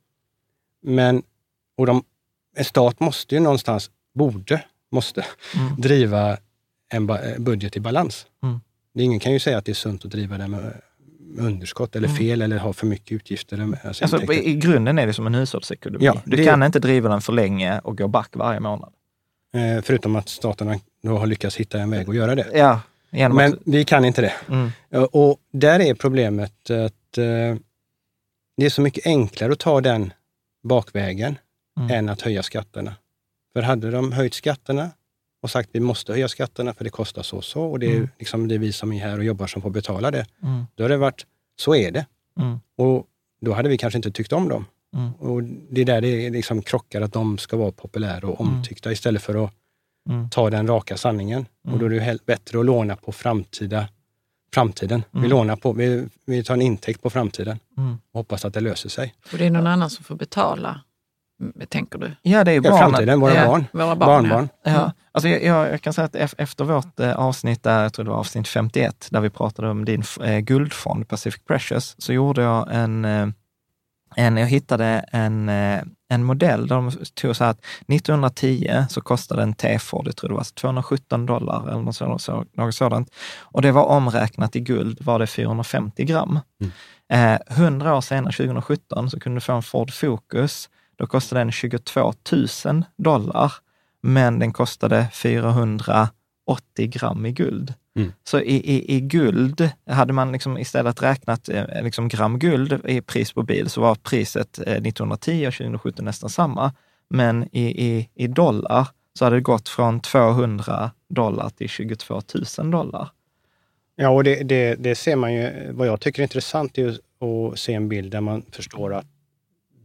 Men 0.82 1.24
och 1.78 1.86
de, 1.86 2.04
en 2.56 2.66
stat 2.66 3.00
måste 3.00 3.36
ju 3.36 3.42
någonstans, 3.42 3.92
borde, 4.14 4.64
måste, 4.92 5.26
mm. 5.56 5.82
driva 5.82 6.38
en 6.90 7.08
budget 7.38 7.78
i 7.78 7.80
balans. 7.80 8.28
Mm. 8.44 8.60
Ingen 9.00 9.20
kan 9.20 9.34
ju 9.34 9.40
säga 9.40 9.58
att 9.58 9.66
det 9.66 9.72
är 9.72 9.74
sunt 9.74 10.06
att 10.06 10.12
driva 10.12 10.38
det 10.38 10.48
med 10.48 10.82
underskott 11.38 11.96
eller 11.96 12.08
mm. 12.08 12.18
fel 12.18 12.42
eller 12.42 12.58
ha 12.58 12.74
för 12.74 12.88
mycket 12.88 13.12
utgifter. 13.12 13.78
Alltså, 13.84 14.04
alltså 14.04 14.34
I 14.34 14.56
grunden 14.56 15.00
är 15.00 15.08
det 15.08 15.14
som 15.14 15.28
en 15.28 15.36
hushållsekonomi. 15.36 16.06
Ja, 16.06 16.22
du 16.26 16.38
det... 16.38 16.46
kan 16.46 16.64
inte 16.64 16.80
driva 16.80 17.10
den 17.10 17.22
för 17.22 17.34
länge 17.34 17.80
och 17.80 17.98
gå 17.98 18.08
back 18.08 18.30
varje 18.34 18.60
månad. 18.60 18.94
Eh, 19.54 19.82
förutom 19.84 20.16
att 20.16 20.30
staterna 20.30 20.80
då 21.04 21.18
har 21.18 21.28
lyckats 21.28 21.56
hitta 21.56 21.80
en 21.80 21.90
väg 21.90 22.10
att 22.10 22.16
göra 22.16 22.36
det. 22.36 22.48
Ja, 22.54 22.82
Men 23.10 23.54
att... 23.54 23.60
vi 23.66 23.86
kan 23.86 24.06
inte 24.06 24.22
det. 24.22 24.34
Mm. 24.50 24.72
Och 25.12 25.38
där 25.52 25.80
är 25.80 25.94
problemet 25.94 26.70
att 26.70 27.18
eh, 27.18 27.56
det 28.58 28.66
är 28.66 28.70
så 28.70 28.82
mycket 28.82 29.06
enklare 29.06 29.54
att 29.54 29.60
ta 29.60 29.82
den 29.82 30.14
bakvägen 30.64 31.38
mm. 31.80 31.92
än 31.92 32.10
att 32.10 32.22
höja 32.22 32.44
skatterna. 32.44 32.96
För 33.54 33.62
hade 33.62 33.92
de 33.92 34.12
höjt 34.12 34.34
skatterna 34.34 34.90
och 35.42 35.50
sagt 35.50 35.70
att 35.70 35.76
vi 35.76 35.80
måste 35.80 36.12
höja 36.12 36.28
skatterna 36.28 36.74
för 36.74 36.84
det 36.84 36.90
kostar 36.90 37.24
så 37.24 37.38
och 37.38 37.44
så 37.44 37.64
och 37.64 37.80
det 37.80 37.86
är, 37.86 37.96
mm. 37.96 38.10
liksom, 38.20 38.48
det 38.48 38.56
är 38.56 38.60
vi 38.60 38.72
som 38.72 38.94
är 38.94 39.00
här 39.00 39.18
och 39.18 39.24
jobbar 39.24 39.48
som 39.48 39.62
får 39.62 39.70
betala 39.70 40.12
det. 40.12 40.26
Mm. 40.44 40.66
Då 40.76 40.84
har 40.84 40.90
det 40.90 40.98
varit, 40.98 41.26
så 41.60 41.76
är 41.76 41.92
det. 41.92 42.06
Mm. 42.40 42.60
Och 42.78 43.06
då 43.42 43.54
hade 43.54 43.70
vi 43.70 43.78
kanske 43.78 43.98
inte 43.98 44.12
tyckt 44.12 44.34
om 44.34 44.50
dem. 44.50 44.66
Mm. 44.96 45.14
Och 45.14 45.44
Det 45.44 45.82
är 45.82 45.86
där 45.86 46.02
det 46.02 46.30
liksom 46.30 46.62
krockar, 46.62 47.02
att 47.02 47.14
de 47.14 47.38
ska 47.38 47.58
vara 47.58 47.72
populära 47.72 48.28
och 48.28 48.42
mm. 48.42 48.54
omtyckta 48.54 48.92
istället 48.92 49.22
för 49.22 49.46
att 49.46 49.54
mm. 50.10 50.30
ta 50.30 50.50
den 50.50 50.68
raka 50.68 50.98
sanningen. 50.98 51.46
Och 51.72 51.80
då 51.80 51.86
är 51.86 51.90
det 51.90 52.26
bättre 52.26 52.60
att 52.60 52.66
låna 52.66 52.96
på 52.96 53.12
framtida, 53.12 53.88
framtiden. 54.54 55.04
Vi 55.12 55.28
lånar 55.28 55.56
på, 55.56 55.74
vi, 55.74 56.08
vi 56.26 56.44
tar 56.44 56.54
en 56.54 56.62
intäkt 56.62 57.02
på 57.02 57.10
framtiden 57.10 57.60
och 58.12 58.20
hoppas 58.20 58.46
att 58.46 58.54
det 58.54 58.62
löser 58.62 58.90
sig. 58.90 59.16
Och 59.32 59.38
det 59.38 59.46
är 59.46 59.52
någon 59.52 59.68
annan 59.68 59.90
som 59.90 60.04
får 60.04 60.16
betala 60.16 60.82
tänker 61.70 62.00
du? 62.00 62.12
Ja, 62.22 62.44
det 62.44 62.52
är 62.52 62.62
barnen. 62.62 62.78
Ja, 62.78 62.84
framtiden, 62.84 63.20
våra 63.20 63.36
ja, 63.36 63.48
barn. 63.48 63.66
Våra 63.72 63.96
barn 63.96 64.08
Barnbarn. 64.08 64.50
Ja. 64.64 64.72
ja. 64.72 64.92
Alltså 65.12 65.30
jag, 65.30 65.72
jag, 65.72 65.82
kan 65.82 65.94
säga 65.94 66.06
att 66.06 66.34
efter 66.38 66.64
vårt 66.64 67.00
eh, 67.00 67.14
avsnitt, 67.14 67.64
där, 67.64 67.84
jag 67.84 67.94
tror 67.94 68.06
det 68.06 68.12
var 68.12 68.18
avsnitt 68.18 68.48
51, 68.48 69.08
där 69.12 69.22
vi 69.22 69.30
pratade 69.30 69.70
om 69.70 69.86
din 69.86 70.04
eh, 70.24 70.40
guldfond 70.40 71.08
Pacific 71.08 71.44
Precious, 71.48 71.96
så 71.98 72.14
gjorde 72.14 72.42
jag 72.42 72.68
en, 72.72 73.06
eh, 73.06 73.28
en 74.16 74.38
jag 74.38 74.48
hittade 74.48 75.06
en, 75.12 75.50
en 76.10 76.24
modell 76.24 76.68
där 76.68 76.76
de 76.76 76.92
tog 77.14 77.36
så 77.36 77.44
att 77.44 77.60
1910 77.88 78.86
så 78.90 79.02
kostade 79.02 79.44
en 79.44 79.54
T-Ford, 79.54 80.08
jag 80.08 80.16
tror 80.16 80.30
det 80.30 80.36
var 80.36 80.56
217 80.56 81.26
dollar 81.26 81.68
eller 81.68 81.82
något 81.82 81.96
sådant, 82.22 82.56
något 82.58 82.76
sådant. 82.76 83.12
Och 83.42 83.62
det 83.62 83.72
var 83.72 83.86
omräknat 83.86 84.56
i 84.56 84.60
guld 84.60 85.02
var 85.02 85.20
det 85.20 85.28
450 85.28 86.04
gram. 86.04 86.40
Mm. 86.62 86.72
Eh, 87.10 87.40
100 87.58 87.96
år 87.96 88.02
senare, 88.02 88.34
2017, 88.34 89.10
så 89.10 89.20
kunde 89.20 89.36
du 89.36 89.42
få 89.42 89.54
en 89.54 89.64
Ford 89.64 89.94
Focus 89.94 90.70
då 90.98 91.08
kostade 91.08 91.42
den 91.42 91.52
22 91.52 92.14
000 92.66 92.86
dollar, 92.98 93.54
men 94.02 94.40
den 94.40 94.54
kostade 94.54 95.08
480 95.14 96.12
gram 96.78 97.26
i 97.26 97.32
guld. 97.32 97.74
Mm. 97.96 98.12
Så 98.24 98.40
i, 98.40 98.56
i, 98.56 98.96
i, 98.96 99.00
guld, 99.02 99.70
hade 99.90 100.14
man 100.14 100.32
liksom 100.32 100.58
istället 100.58 101.02
räknat 101.02 101.50
eh, 101.50 101.84
liksom 101.84 102.08
gram 102.08 102.40
guld 102.40 102.82
i 102.86 103.02
pris 103.02 103.34
på 103.34 103.44
bil, 103.44 103.70
så 103.70 103.82
var 103.82 103.96
priset 103.96 104.60
1910 104.60 105.44
eh, 105.44 105.48
och 105.48 105.54
2017 105.54 106.06
nästan 106.06 106.30
samma. 106.30 106.74
Men 107.10 107.44
i, 107.52 107.86
i, 107.86 108.10
i 108.16 108.28
dollar 108.28 108.88
så 109.14 109.26
hade 109.26 109.36
det 109.36 109.42
gått 109.42 109.70
från 109.70 110.00
200 110.00 110.92
dollar 111.10 111.50
till 111.50 111.70
22 111.70 112.22
000 112.58 112.72
dollar. 112.72 113.10
Ja, 113.96 114.10
och 114.10 114.24
det, 114.24 114.44
det, 114.44 114.76
det 114.76 114.96
ser 114.96 115.16
man 115.16 115.34
ju. 115.34 115.72
Vad 115.72 115.88
jag 115.88 116.02
tycker 116.02 116.22
är 116.22 116.24
intressant 116.24 116.78
är 116.78 116.88
att 116.90 117.60
se 117.60 117.74
en 117.74 117.90
bild 117.90 118.12
där 118.12 118.22
man 118.22 118.44
förstår 118.52 118.94
att 118.94 119.06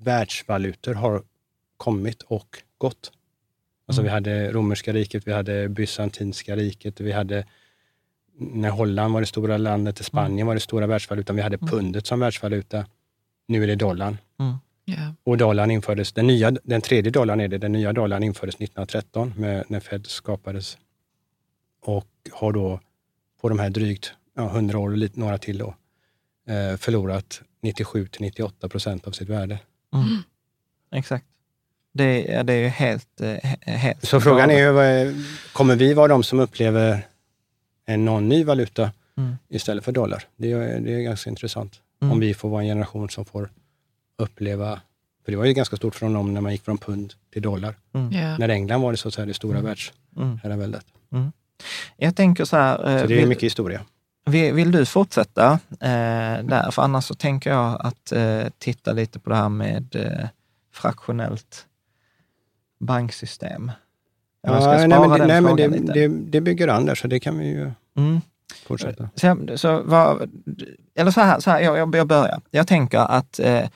världsvalutor 0.04 0.94
har 0.94 1.22
kommit 1.76 2.22
och 2.22 2.62
gått. 2.78 3.12
Alltså 3.86 4.02
mm. 4.02 4.04
vi 4.04 4.14
hade 4.14 4.52
romerska 4.52 4.92
riket, 4.92 5.26
vi 5.26 5.32
hade 5.32 5.68
bysantinska 5.68 6.56
riket, 6.56 7.00
vi 7.00 7.12
hade 7.12 7.44
när 8.36 8.70
Holland 8.70 9.14
var 9.14 9.20
det 9.20 9.26
stora 9.26 9.56
landet, 9.56 10.04
Spanien 10.04 10.32
mm. 10.32 10.46
var 10.46 10.54
det 10.54 10.60
stora 10.60 10.86
världsvalutan, 10.86 11.36
vi 11.36 11.42
hade 11.42 11.56
mm. 11.56 11.68
pundet 11.68 12.06
som 12.06 12.20
världsvaluta. 12.20 12.86
Nu 13.46 13.62
är 13.62 13.66
det 13.66 13.74
dollarn. 13.74 14.18
Mm. 14.40 14.56
Yeah. 14.86 15.12
Och 15.24 15.36
dollarn 15.36 15.70
infördes, 15.70 16.12
den, 16.12 16.26
nya, 16.26 16.50
den 16.50 16.80
tredje 16.80 17.10
dollarn 17.10 17.40
är 17.40 17.48
det, 17.48 17.58
den 17.58 17.72
nya 17.72 17.92
dollarn 17.92 18.22
infördes 18.22 18.54
1913 18.54 19.34
med, 19.36 19.64
när 19.68 19.80
Fed 19.80 20.06
skapades. 20.06 20.78
Och 21.80 22.08
har 22.32 22.52
då 22.52 22.80
på 23.40 23.48
de 23.48 23.58
här 23.58 23.70
drygt 23.70 24.12
ja, 24.34 24.46
100 24.46 24.78
år 24.78 24.90
och 24.90 24.96
lite, 24.96 25.20
några 25.20 25.38
till 25.38 25.58
då, 25.58 25.74
eh, 26.46 26.76
förlorat 26.76 27.42
97 27.60 28.06
till 28.06 28.20
98 28.20 28.68
procent 28.68 29.06
av 29.06 29.12
sitt 29.12 29.28
värde. 29.28 29.58
Mm. 29.92 30.06
mm. 30.06 30.22
Exakt. 30.92 31.24
Det, 31.92 32.42
det 32.42 32.52
är 32.52 32.58
ju 32.58 32.68
helt, 32.68 33.20
eh, 33.20 33.50
helt... 33.66 34.06
Så 34.06 34.20
frågan 34.20 34.50
är 34.50 34.58
ju, 34.58 35.24
kommer 35.52 35.76
vi 35.76 35.94
vara 35.94 36.08
de 36.08 36.22
som 36.22 36.40
upplever 36.40 37.06
en 37.86 38.04
någon 38.04 38.28
ny 38.28 38.44
valuta 38.44 38.90
mm. 39.16 39.36
istället 39.48 39.84
för 39.84 39.92
dollar? 39.92 40.24
Det 40.36 40.52
är, 40.52 40.80
det 40.80 40.94
är 40.94 41.00
ganska 41.00 41.30
intressant. 41.30 41.80
Mm. 42.02 42.12
Om 42.12 42.20
vi 42.20 42.34
får 42.34 42.48
vara 42.48 42.62
en 42.62 42.68
generation 42.68 43.10
som 43.10 43.24
får 43.24 43.50
uppleva, 44.18 44.80
för 45.24 45.32
det 45.32 45.38
var 45.38 45.44
ju 45.44 45.52
ganska 45.52 45.76
stort 45.76 45.94
från 45.94 46.12
dem 46.12 46.34
när 46.34 46.40
man 46.40 46.52
gick 46.52 46.64
från 46.64 46.78
pund 46.78 47.14
till 47.32 47.42
dollar. 47.42 47.74
Mm. 47.94 48.12
Yeah. 48.12 48.38
När 48.38 48.48
England 48.48 48.82
var 48.82 48.90
det 48.90 48.96
så 48.96 49.08
att 49.08 49.14
säga 49.14 49.26
det 49.26 49.34
stora 49.34 49.58
mm. 49.58 49.64
världsherraväldet. 49.64 50.86
Mm. 51.12 51.32
Jag 51.96 52.16
tänker 52.16 52.44
så 52.44 52.56
här... 52.56 53.00
Så 53.00 53.06
det 53.06 53.22
är 53.22 53.26
mycket 53.26 53.44
historia. 53.44 53.80
Vill, 54.24 54.72
du 54.72 54.86
fortsätta 54.86 55.58
eh, 55.70 56.44
där? 56.44 56.70
För 56.70 56.82
annars 56.82 57.04
så 57.04 57.14
tänker 57.14 57.50
jag 57.50 57.76
att 57.80 58.12
eh, 58.12 58.44
titta 58.58 58.92
lite 58.92 59.18
på 59.18 59.30
det 59.30 59.36
här 59.36 59.48
med 59.48 59.96
eh, 59.96 60.28
fraktionellt 60.72 61.66
banksystem. 62.80 63.72
Ja, 64.42 64.76
nej, 64.76 64.88
men, 64.88 65.10
det, 65.10 65.26
nej, 65.26 65.40
men 65.40 65.56
det, 65.56 65.68
det, 65.68 66.08
det, 66.08 66.40
bygger 66.40 66.68
an 66.68 66.86
där, 66.86 66.94
så 66.94 67.08
det 67.08 67.20
kan 67.20 67.38
vi 67.38 67.46
ju... 67.46 67.70
Mm. 67.96 68.20
fortsätta. 68.66 69.08
Så, 69.14 69.48
så 69.56 69.82
vad, 69.82 70.30
eller 70.94 71.10
så 71.10 71.20
här, 71.20 71.40
så 71.40 71.50
här 71.50 71.60
jag, 71.60 71.94
jag 71.94 72.06
börjar. 72.06 72.40
Jag 72.50 72.66
tänker 72.66 72.98
att 72.98 73.38
eh, 73.38 73.68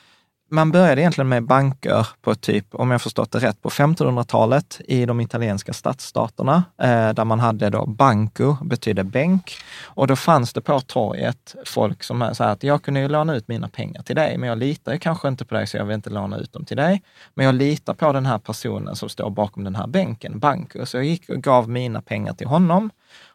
man 0.48 0.72
började 0.72 1.00
egentligen 1.00 1.28
med 1.28 1.44
banker 1.44 2.06
på 2.22 2.34
typ, 2.34 2.74
om 2.74 2.90
jag 2.90 3.02
förstått 3.02 3.32
det 3.32 3.38
rätt, 3.38 3.62
på 3.62 3.68
1500-talet 3.68 4.80
i 4.84 5.06
de 5.06 5.20
italienska 5.20 5.72
stadsstaterna, 5.72 6.64
eh, 6.82 7.08
där 7.12 7.24
man 7.24 7.40
hade 7.40 7.70
då 7.70 7.86
banco, 7.86 8.56
betyder 8.64 9.02
bänk. 9.02 9.56
Och 9.84 10.06
då 10.06 10.16
fanns 10.16 10.52
det 10.52 10.60
på 10.60 10.80
torget 10.80 11.54
folk 11.66 12.02
som 12.02 12.34
sa 12.34 12.44
att 12.44 12.62
jag 12.62 12.82
kunde 12.82 13.00
ju 13.00 13.08
låna 13.08 13.36
ut 13.36 13.48
mina 13.48 13.68
pengar 13.68 14.02
till 14.02 14.16
dig, 14.16 14.38
men 14.38 14.48
jag 14.48 14.58
litar 14.58 14.92
ju 14.92 14.98
kanske 14.98 15.28
inte 15.28 15.44
på 15.44 15.54
dig, 15.54 15.66
så 15.66 15.76
jag 15.76 15.84
vill 15.84 15.94
inte 15.94 16.10
låna 16.10 16.36
ut 16.36 16.52
dem 16.52 16.64
till 16.64 16.76
dig. 16.76 17.02
Men 17.34 17.46
jag 17.46 17.54
litar 17.54 17.94
på 17.94 18.12
den 18.12 18.26
här 18.26 18.38
personen 18.38 18.96
som 18.96 19.08
står 19.08 19.30
bakom 19.30 19.64
den 19.64 19.74
här 19.74 19.86
bänken, 19.86 20.38
banco. 20.38 20.86
Så 20.86 20.96
jag 20.96 21.04
gick 21.04 21.28
och 21.28 21.42
gav 21.42 21.68
mina 21.68 22.02
pengar 22.02 22.32
till 22.32 22.46
honom. 22.46 22.90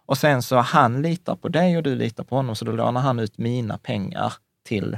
Och 0.06 0.18
sen 0.18 0.41
så 0.41 0.58
han 0.58 1.01
litar 1.01 1.36
på 1.36 1.48
dig 1.48 1.77
och 1.77 1.84
du 1.84 1.96
litar 1.96 2.24
på 2.24 2.36
honom, 2.36 2.56
så 2.56 2.65
då 2.65 2.72
lånar 2.72 3.01
han 3.01 3.20
ut 3.20 3.38
mina 3.38 3.77
pengar 3.77 4.34
till 4.68 4.98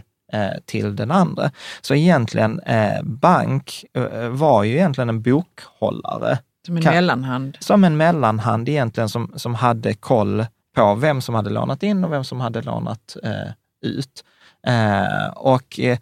till 0.65 0.95
den 0.95 1.11
andra. 1.11 1.51
Så 1.81 1.95
egentligen, 1.95 2.59
eh, 2.59 3.03
bank 3.03 3.85
eh, 3.93 4.29
var 4.29 4.63
ju 4.63 4.73
egentligen 4.73 5.09
en 5.09 5.21
bokhållare. 5.21 6.37
Som 6.65 6.77
en 6.77 6.83
kan, 6.83 6.93
mellanhand? 6.93 7.57
Som 7.59 7.83
en 7.83 7.97
mellanhand 7.97 8.69
egentligen, 8.69 9.09
som, 9.09 9.33
som 9.35 9.55
hade 9.55 9.93
koll 9.93 10.45
på 10.75 10.95
vem 10.95 11.21
som 11.21 11.35
hade 11.35 11.49
lånat 11.49 11.83
in 11.83 12.03
och 12.03 12.11
vem 12.11 12.23
som 12.23 12.41
hade 12.41 12.61
lånat 12.61 13.17
eh, 13.23 13.51
ut. 13.81 14.23
Eh, 14.67 15.27
och 15.35 15.79
eh, 15.79 15.97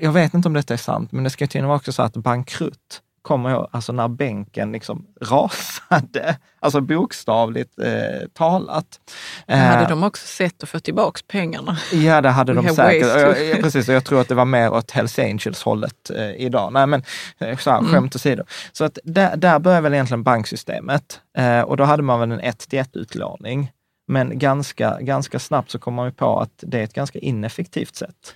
jag 0.00 0.12
vet 0.12 0.34
inte 0.34 0.48
om 0.48 0.54
detta 0.54 0.74
är 0.74 0.78
sant, 0.78 1.12
men 1.12 1.24
det 1.24 1.30
ska 1.30 1.46
tydligen 1.46 1.68
vara 1.68 1.76
också 1.76 1.92
så 1.92 2.02
att 2.02 2.16
bankrutt 2.16 3.00
kommer 3.24 3.50
jag, 3.50 3.68
alltså 3.72 3.92
när 3.92 4.08
bänken 4.08 4.72
liksom 4.72 5.06
rasade, 5.20 6.36
alltså 6.60 6.80
bokstavligt 6.80 7.78
eh, 7.78 8.28
talat. 8.32 9.00
Eh, 9.46 9.58
hade 9.58 9.88
de 9.88 10.04
också 10.04 10.26
sett 10.26 10.62
att 10.62 10.68
få 10.68 10.80
tillbaka 10.80 11.20
pengarna? 11.28 11.78
Ja, 11.92 12.20
det 12.20 12.28
hade 12.28 12.52
de 12.54 12.68
säkert. 12.68 13.40
Jag, 13.40 13.62
precis, 13.62 13.88
och 13.88 13.94
jag 13.94 14.04
tror 14.04 14.20
att 14.20 14.28
det 14.28 14.34
var 14.34 14.44
mer 14.44 14.72
åt 14.72 14.90
Hells 14.90 15.18
Angels-hållet 15.18 16.10
eh, 16.10 16.30
idag. 16.30 16.72
Nej, 16.72 16.86
men 16.86 17.02
eh, 17.38 17.58
så 17.58 17.70
här, 17.70 17.78
mm. 17.78 17.90
skämt 17.92 18.16
åsido. 18.16 18.44
Så 18.72 18.84
att 18.84 18.98
där, 19.04 19.36
där 19.36 19.58
börjar 19.58 19.80
väl 19.80 19.94
egentligen 19.94 20.22
banksystemet 20.22 21.20
eh, 21.38 21.60
och 21.60 21.76
då 21.76 21.84
hade 21.84 22.02
man 22.02 22.20
väl 22.20 22.32
en 22.32 22.40
1 22.40 22.58
till 22.58 22.78
1 22.78 22.96
utlåning. 22.96 23.70
Men 24.06 24.38
ganska, 24.38 25.00
ganska 25.00 25.38
snabbt 25.38 25.70
så 25.70 25.78
kom 25.78 25.94
man 25.94 26.06
ju 26.06 26.12
på 26.12 26.40
att 26.40 26.54
det 26.56 26.78
är 26.78 26.84
ett 26.84 26.94
ganska 26.94 27.18
ineffektivt 27.18 27.96
sätt. 27.96 28.34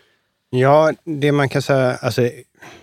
Ja, 0.50 0.92
det 1.04 1.32
man 1.32 1.48
kan 1.48 1.62
säga, 1.62 1.96
alltså 2.02 2.22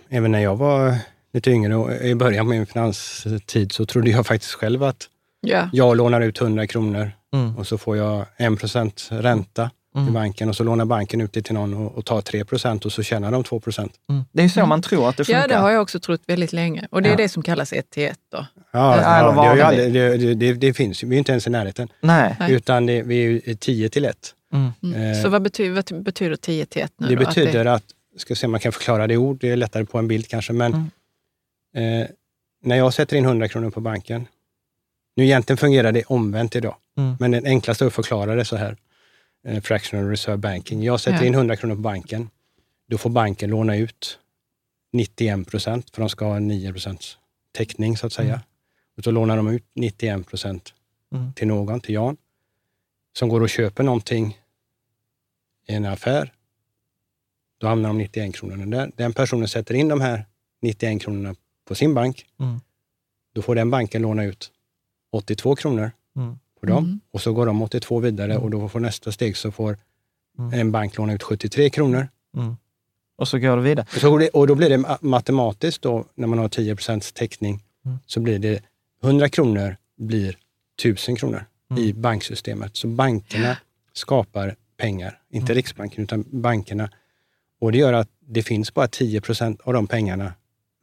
även 0.09 0.31
när 0.31 0.39
jag 0.39 0.55
var 0.55 0.95
lite 1.35 1.51
yngre 1.51 1.75
och 1.75 1.91
i 1.93 2.15
början 2.15 2.39
av 2.39 2.49
min 2.49 2.65
finanstid 2.65 3.71
så 3.71 3.85
trodde 3.85 4.09
jag 4.09 4.27
faktiskt 4.27 4.53
själv 4.53 4.83
att 4.83 5.07
yeah. 5.47 5.69
jag 5.73 5.97
lånar 5.97 6.21
ut 6.21 6.41
100 6.41 6.67
kronor 6.67 7.11
mm. 7.33 7.57
och 7.57 7.67
så 7.67 7.77
får 7.77 7.97
jag 7.97 8.25
1 8.37 8.59
procent 8.59 9.07
ränta 9.11 9.71
mm. 9.95 10.07
i 10.07 10.11
banken 10.11 10.49
och 10.49 10.55
så 10.55 10.63
lånar 10.63 10.85
banken 10.85 11.21
ut 11.21 11.33
det 11.33 11.41
till 11.41 11.53
någon 11.53 11.73
och, 11.73 11.97
och 11.97 12.05
tar 12.05 12.21
3 12.21 12.45
procent 12.45 12.85
och 12.85 12.91
så 12.91 13.03
tjänar 13.03 13.31
de 13.31 13.43
2 13.43 13.59
procent. 13.59 13.93
Mm. 14.09 14.23
Det 14.31 14.43
är 14.43 14.49
så 14.49 14.59
mm. 14.59 14.69
man 14.69 14.81
tror 14.81 15.09
att 15.09 15.17
det 15.17 15.25
funkar. 15.25 15.41
Ja, 15.41 15.47
det 15.47 15.55
har 15.55 15.71
jag 15.71 15.81
också 15.81 15.99
trott 15.99 16.21
väldigt 16.27 16.53
länge. 16.53 16.87
Och 16.91 17.01
det 17.01 17.09
är 17.09 17.11
ja. 17.11 17.17
det 17.17 17.29
som 17.29 17.43
kallas 17.43 17.73
1 17.73 17.89
till 17.89 18.03
1 18.03 18.19
då. 18.31 18.45
Ja, 18.71 19.01
ja, 19.01 19.55
ja 19.55 19.71
det, 19.71 20.17
det, 20.17 20.33
det, 20.33 20.53
det, 20.53 20.73
finns 20.73 21.03
Vi 21.03 21.15
är 21.15 21.17
inte 21.17 21.31
ens 21.31 21.47
i 21.47 21.49
närheten. 21.49 21.87
Nej. 22.01 22.35
Utan 22.49 22.85
det, 22.85 23.01
vi 23.01 23.41
är 23.45 23.55
10 23.55 23.89
till 23.89 24.05
1. 24.05 24.33
Mm. 24.53 24.71
Mm. 24.83 25.11
Eh, 25.11 25.23
så 25.23 25.29
vad 25.29 25.41
betyder, 25.41 25.73
vad 25.73 26.03
betyder 26.03 26.35
10 26.35 26.65
till 26.65 26.81
1 26.81 26.91
nu 26.97 27.07
Det 27.07 27.15
då? 27.15 27.25
betyder 27.25 27.65
att, 27.65 27.83
att, 28.15 28.21
ska 28.21 28.35
se 28.35 28.47
om 28.47 28.51
man 28.51 28.59
kan 28.59 28.71
förklara 28.71 29.07
det 29.07 29.13
i 29.13 29.17
ord, 29.17 29.37
det 29.41 29.49
är 29.49 29.55
lättare 29.55 29.85
på 29.85 29.97
en 29.97 30.07
bild 30.07 30.27
kanske, 30.27 30.53
men 30.53 30.91
Eh, 31.75 32.07
när 32.61 32.75
jag 32.75 32.93
sätter 32.93 33.17
in 33.17 33.25
100 33.25 33.47
kronor 33.47 33.69
på 33.69 33.81
banken, 33.81 34.27
nu 35.15 35.23
egentligen 35.23 35.57
fungerar 35.57 35.91
det 35.91 36.03
omvänt 36.03 36.55
idag, 36.55 36.75
mm. 36.97 37.15
men 37.19 37.31
det 37.31 37.45
enklaste 37.45 37.87
att 37.87 37.93
förklara 37.93 38.35
det 38.35 38.45
så 38.45 38.55
här. 38.55 38.77
Eh, 39.47 39.61
fractional 39.61 40.09
reserve 40.09 40.37
banking. 40.37 40.83
Jag 40.83 40.99
sätter 40.99 41.19
ja. 41.19 41.25
in 41.25 41.33
100 41.33 41.55
kronor 41.55 41.75
på 41.75 41.81
banken, 41.81 42.29
då 42.87 42.97
får 42.97 43.09
banken 43.09 43.49
låna 43.49 43.75
ut 43.75 44.19
91 44.93 45.47
procent, 45.47 45.89
för 45.89 46.01
de 46.01 46.09
ska 46.09 46.25
ha 46.25 46.39
9 46.39 46.71
procents 46.71 47.17
täckning 47.51 47.97
så 47.97 48.07
att 48.07 48.13
säga. 48.13 48.33
Mm. 48.33 48.41
Och 48.97 49.03
så 49.03 49.11
lånar 49.11 49.37
de 49.37 49.47
ut 49.47 49.63
91 49.73 50.27
procent 50.27 50.73
mm. 51.13 51.33
till 51.33 51.47
någon, 51.47 51.79
till 51.79 51.95
Jan, 51.95 52.17
som 53.13 53.29
går 53.29 53.41
och 53.41 53.49
köper 53.49 53.83
någonting 53.83 54.37
i 55.67 55.73
en 55.73 55.85
affär. 55.85 56.33
Då 57.57 57.67
hamnar 57.67 57.89
de 57.89 57.97
91 57.97 58.35
kronorna 58.35 58.77
där. 58.77 58.91
Den 58.95 59.13
personen 59.13 59.47
sätter 59.47 59.73
in 59.73 59.87
de 59.87 60.01
här 60.01 60.25
91 60.61 61.01
kronorna 61.01 61.35
på 61.65 61.75
sin 61.75 61.93
bank, 61.93 62.25
mm. 62.39 62.59
då 63.33 63.41
får 63.41 63.55
den 63.55 63.69
banken 63.69 64.01
låna 64.01 64.23
ut 64.23 64.51
82 65.11 65.55
kronor 65.55 65.91
mm. 66.15 66.39
på 66.59 66.65
dem 66.65 66.83
mm. 66.83 66.99
och 67.11 67.21
så 67.21 67.33
går 67.33 67.45
de 67.45 67.61
82 67.61 67.99
vidare 67.99 68.31
mm. 68.31 68.43
och 68.43 68.51
då 68.51 68.69
får 68.69 68.79
nästa 68.79 69.11
steg 69.11 69.37
så 69.37 69.51
får 69.51 69.77
mm. 70.37 70.59
en 70.59 70.71
bank 70.71 70.97
låna 70.97 71.13
ut 71.13 71.23
73 71.23 71.69
kronor. 71.69 72.07
Mm. 72.37 72.57
Och 73.17 73.27
så 73.27 73.39
går 73.39 73.57
det 73.57 73.63
vidare. 73.63 73.85
Så, 73.99 74.29
och 74.33 74.47
då 74.47 74.55
blir 74.55 74.69
det 74.69 74.97
matematiskt, 75.01 75.81
då, 75.81 76.05
när 76.15 76.27
man 76.27 76.39
har 76.39 76.49
10 76.49 76.75
täckning, 77.13 77.63
så 78.05 78.19
blir 78.19 78.39
det 78.39 78.63
100 79.03 79.29
kronor 79.29 79.77
blir 79.97 80.37
1000 80.79 81.15
kronor 81.15 81.45
i 81.77 81.93
banksystemet. 81.93 82.75
Så 82.77 82.87
bankerna 82.87 83.57
skapar 83.93 84.55
pengar, 84.77 85.19
inte 85.29 85.53
Riksbanken 85.53 86.03
utan 86.03 86.25
bankerna. 86.27 86.89
Och 87.59 87.71
det 87.71 87.77
gör 87.77 87.93
att 87.93 88.09
det 88.19 88.43
finns 88.43 88.73
bara 88.73 88.87
10% 88.87 89.61
av 89.63 89.73
de 89.73 89.87
pengarna 89.87 90.33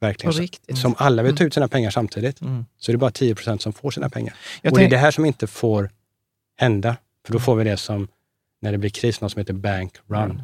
Verkligen. 0.02 0.32
Riktigt. 0.32 0.78
Som 0.78 0.94
alla 0.98 1.22
vill 1.22 1.36
ta 1.36 1.44
ut 1.44 1.54
sina 1.54 1.68
pengar 1.68 1.90
samtidigt. 1.90 2.40
Mm. 2.40 2.64
Så 2.78 2.90
är 2.90 2.94
det 2.94 2.98
bara 2.98 3.10
10 3.10 3.34
procent 3.34 3.62
som 3.62 3.72
får 3.72 3.90
sina 3.90 4.10
pengar. 4.10 4.34
Jag 4.62 4.72
och 4.72 4.78
det 4.78 4.84
är 4.84 4.90
det 4.90 4.96
här 4.96 5.10
som 5.10 5.24
inte 5.24 5.46
får 5.46 5.90
hända. 6.56 6.96
För 7.26 7.32
då 7.32 7.38
får 7.38 7.56
vi 7.56 7.64
det 7.64 7.76
som, 7.76 8.08
när 8.60 8.72
det 8.72 8.78
blir 8.78 8.90
kris, 8.90 9.20
något 9.20 9.32
som 9.32 9.38
heter 9.38 9.52
bank 9.52 9.94
run. 10.06 10.22
Mm. 10.22 10.42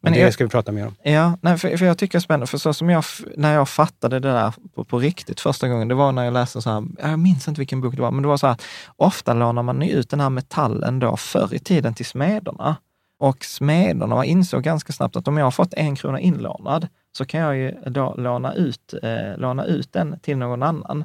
Men 0.00 0.12
det 0.12 0.18
jag, 0.18 0.32
ska 0.32 0.44
vi 0.44 0.50
prata 0.50 0.72
mer 0.72 0.86
om. 0.86 0.94
Ja, 1.02 1.38
nej, 1.40 1.58
för, 1.58 1.76
för 1.76 1.86
jag 1.86 1.98
tycker 1.98 2.12
det 2.12 2.18
är 2.18 2.20
spännande, 2.20 2.46
för 2.46 2.58
så 2.58 2.74
som 2.74 2.90
jag, 2.90 3.04
när 3.36 3.54
jag 3.54 3.68
fattade 3.68 4.20
det 4.20 4.28
där 4.28 4.54
på, 4.74 4.84
på 4.84 4.98
riktigt 4.98 5.40
första 5.40 5.68
gången, 5.68 5.88
det 5.88 5.94
var 5.94 6.12
när 6.12 6.24
jag 6.24 6.32
läste 6.34 6.62
så 6.62 6.70
här, 6.70 6.84
jag 6.98 7.18
minns 7.18 7.48
inte 7.48 7.60
vilken 7.60 7.80
bok 7.80 7.96
det 7.96 8.02
var, 8.02 8.10
men 8.10 8.22
det 8.22 8.28
var 8.28 8.36
så 8.36 8.46
här, 8.46 8.56
ofta 8.96 9.34
lånar 9.34 9.62
man 9.62 9.82
ut 9.82 10.10
den 10.10 10.20
här 10.20 10.30
metallen 10.30 10.98
då 10.98 11.16
förr 11.16 11.54
i 11.54 11.58
tiden 11.58 11.94
till 11.94 12.06
smederna. 12.06 12.76
Och 13.18 13.44
smederna 13.44 14.24
insåg 14.24 14.62
ganska 14.62 14.92
snabbt 14.92 15.16
att 15.16 15.28
om 15.28 15.36
jag 15.36 15.46
har 15.46 15.50
fått 15.50 15.74
en 15.74 15.96
krona 15.96 16.20
inlånad, 16.20 16.88
så 17.12 17.24
kan 17.24 17.40
jag 17.40 17.56
ju 17.56 17.70
då 17.86 18.14
låna 18.18 18.54
ut, 18.54 18.94
eh, 19.02 19.36
låna 19.36 19.64
ut 19.64 19.92
den 19.92 20.20
till 20.20 20.36
någon 20.36 20.62
annan. 20.62 21.04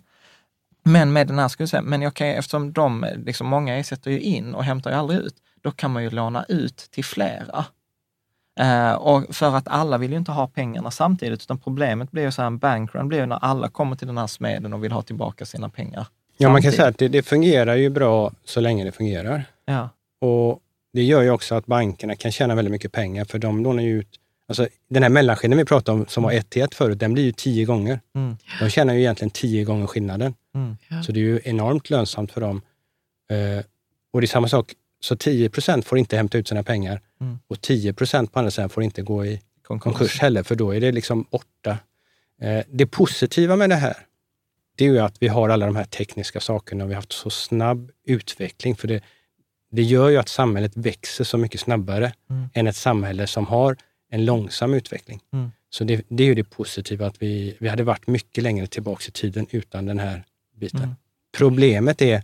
Men 0.84 1.13
med 1.13 1.28
den 1.28 1.39
här, 1.39 1.48
skulle 1.48 1.63
jag 1.63 1.70
säga, 1.70 1.82
men 1.82 2.02
jag 2.02 2.13
kan, 2.13 2.28
eftersom 2.28 2.74
de, 2.74 3.06
liksom 3.26 3.48
många 3.48 3.78
ersätter 3.78 4.12
ju 4.12 4.20
in 4.20 4.56
och 4.56 4.63
hämtar 4.63 4.92
ju 4.92 4.98
aldrig 4.98 5.20
ut, 5.20 5.36
då 5.62 5.72
kan 5.72 5.92
man 5.92 6.04
ju 6.04 6.10
låna 6.10 6.46
ut 6.48 6.78
till 6.78 7.06
flera. 7.06 7.66
Eh, 8.60 8.94
och 8.94 9.36
för 9.36 9.56
att 9.56 9.68
alla 9.68 9.98
vill 9.98 10.12
ju 10.12 10.18
inte 10.18 10.32
ha 10.32 10.48
pengarna 10.48 10.92
samtidigt, 10.92 11.42
utan 11.42 11.58
problemet 11.60 12.12
blir 12.12 12.24
ju 12.24 12.32
så 12.32 12.42
här, 12.42 12.48
en 12.48 12.58
bankrun 12.58 13.08
blir 13.08 13.20
ju 13.20 13.26
när 13.26 13.36
alla 13.36 13.70
kommer 13.70 13.96
till 13.96 14.08
den 14.08 14.18
här 14.18 14.28
smeden 14.28 14.74
och 14.74 14.84
vill 14.84 14.92
ha 14.92 15.02
tillbaka 15.02 15.46
sina 15.46 15.70
pengar. 15.70 16.08
Ja, 16.38 16.50
man 16.50 16.62
kan 16.62 16.72
säga 16.72 16.88
att 16.88 16.98
det, 16.98 17.08
det, 17.08 17.24
fungerar 17.24 17.76
ju 17.76 17.89
bra 17.89 18.32
så 18.44 18.60
länge 18.60 18.84
det 18.84 18.92
fungerar. 18.92 19.46
Ja. 19.66 19.89
Och 20.22 20.60
det 20.94 21.04
gör 21.04 21.22
ju 21.22 21.30
också 21.30 21.56
att 21.56 21.66
bankerna 21.66 22.16
kan 22.16 22.32
tjäna 22.32 22.56
väldigt 22.56 22.72
mycket 22.72 22.92
pengar, 22.92 23.26
för 23.26 23.39
de 23.39 23.63
lånar 23.63 23.84
ju 23.84 24.00
ut 24.00 24.20
Alltså, 24.47 24.67
den 24.89 25.03
här 25.03 25.10
mellanskillnaden 25.10 25.58
vi 25.58 25.65
pratade 25.65 25.99
om, 25.99 26.06
som 26.08 26.23
var 26.23 26.32
1 26.32 26.49
till 26.49 26.62
1 26.62 26.75
förut, 26.75 26.99
den 26.99 27.13
blir 27.13 27.23
ju 27.23 27.32
10 27.32 27.65
gånger. 27.65 27.99
Mm. 28.15 28.38
De 28.60 28.69
tjänar 28.69 28.93
ju 28.93 28.99
egentligen 28.99 29.32
10 29.32 29.63
gånger 29.63 29.88
skillnaden. 29.88 30.34
Mm. 30.56 31.03
Så 31.03 31.12
det 31.12 31.19
är 31.19 31.21
ju 31.21 31.39
enormt 31.43 31.89
lönsamt 31.89 32.32
för 32.32 32.41
dem. 32.41 32.62
Uh, 33.32 33.63
och 34.12 34.21
det 34.21 34.25
är 34.25 34.27
samma 34.27 34.47
sak, 34.47 34.73
så 34.99 35.15
10 35.15 35.49
procent 35.49 35.86
får 35.86 35.97
inte 35.97 36.17
hämta 36.17 36.38
ut 36.38 36.47
sina 36.47 36.63
pengar 36.63 37.01
mm. 37.21 37.39
och 37.47 37.62
10 37.62 37.93
procent 37.93 38.32
på 38.32 38.39
andra 38.39 38.51
sidan 38.51 38.69
får 38.69 38.84
inte 38.84 39.01
gå 39.01 39.25
i 39.25 39.41
konkurs. 39.63 39.84
konkurs 39.84 40.19
heller, 40.19 40.43
för 40.43 40.56
då 40.56 40.71
är 40.71 40.82
det 40.82 40.91
liksom 40.91 41.25
borta. 41.32 41.77
Uh, 42.43 42.62
det 42.69 42.86
positiva 42.86 43.56
med 43.56 43.69
det 43.69 43.75
här, 43.75 43.97
det 44.75 44.86
är 44.86 44.89
ju 44.89 44.99
att 44.99 45.15
vi 45.19 45.27
har 45.27 45.49
alla 45.49 45.65
de 45.65 45.75
här 45.75 45.86
tekniska 45.86 46.39
sakerna 46.39 46.84
och 46.84 46.89
vi 46.89 46.93
har 46.93 47.01
haft 47.01 47.12
så 47.12 47.29
snabb 47.29 47.91
utveckling. 48.06 48.75
För 48.75 48.88
det, 48.88 49.03
det 49.71 49.84
gör 49.84 50.10
ju 50.10 50.17
att 50.17 50.29
samhället 50.29 50.71
växer 50.77 51.23
så 51.23 51.38
mycket 51.38 51.62
snabbare 51.62 52.13
mm. 52.29 52.49
än 52.53 52.67
ett 52.67 52.75
samhälle 52.75 53.27
som 53.27 53.45
har 53.45 53.77
en 54.13 54.26
långsam 54.26 54.73
utveckling. 54.73 55.21
Mm. 55.34 55.52
Så 55.69 55.84
det, 55.84 56.06
det, 56.08 56.23
är 56.23 56.28
ju 56.28 56.36
det 56.36 56.43
positiva, 56.43 57.08
att 57.08 57.21
vi, 57.21 57.58
vi 57.60 57.69
hade 57.69 57.84
varit 57.84 58.08
mycket 58.08 58.43
längre 58.43 58.67
tillbaka 58.67 59.04
i 59.08 59.12
tiden 59.12 59.47
utan 59.49 59.86
den 59.86 59.99
här 59.99 60.23
biten. 60.56 60.84
Mm. 60.84 60.95
Problemet 61.38 62.02
är 62.02 62.23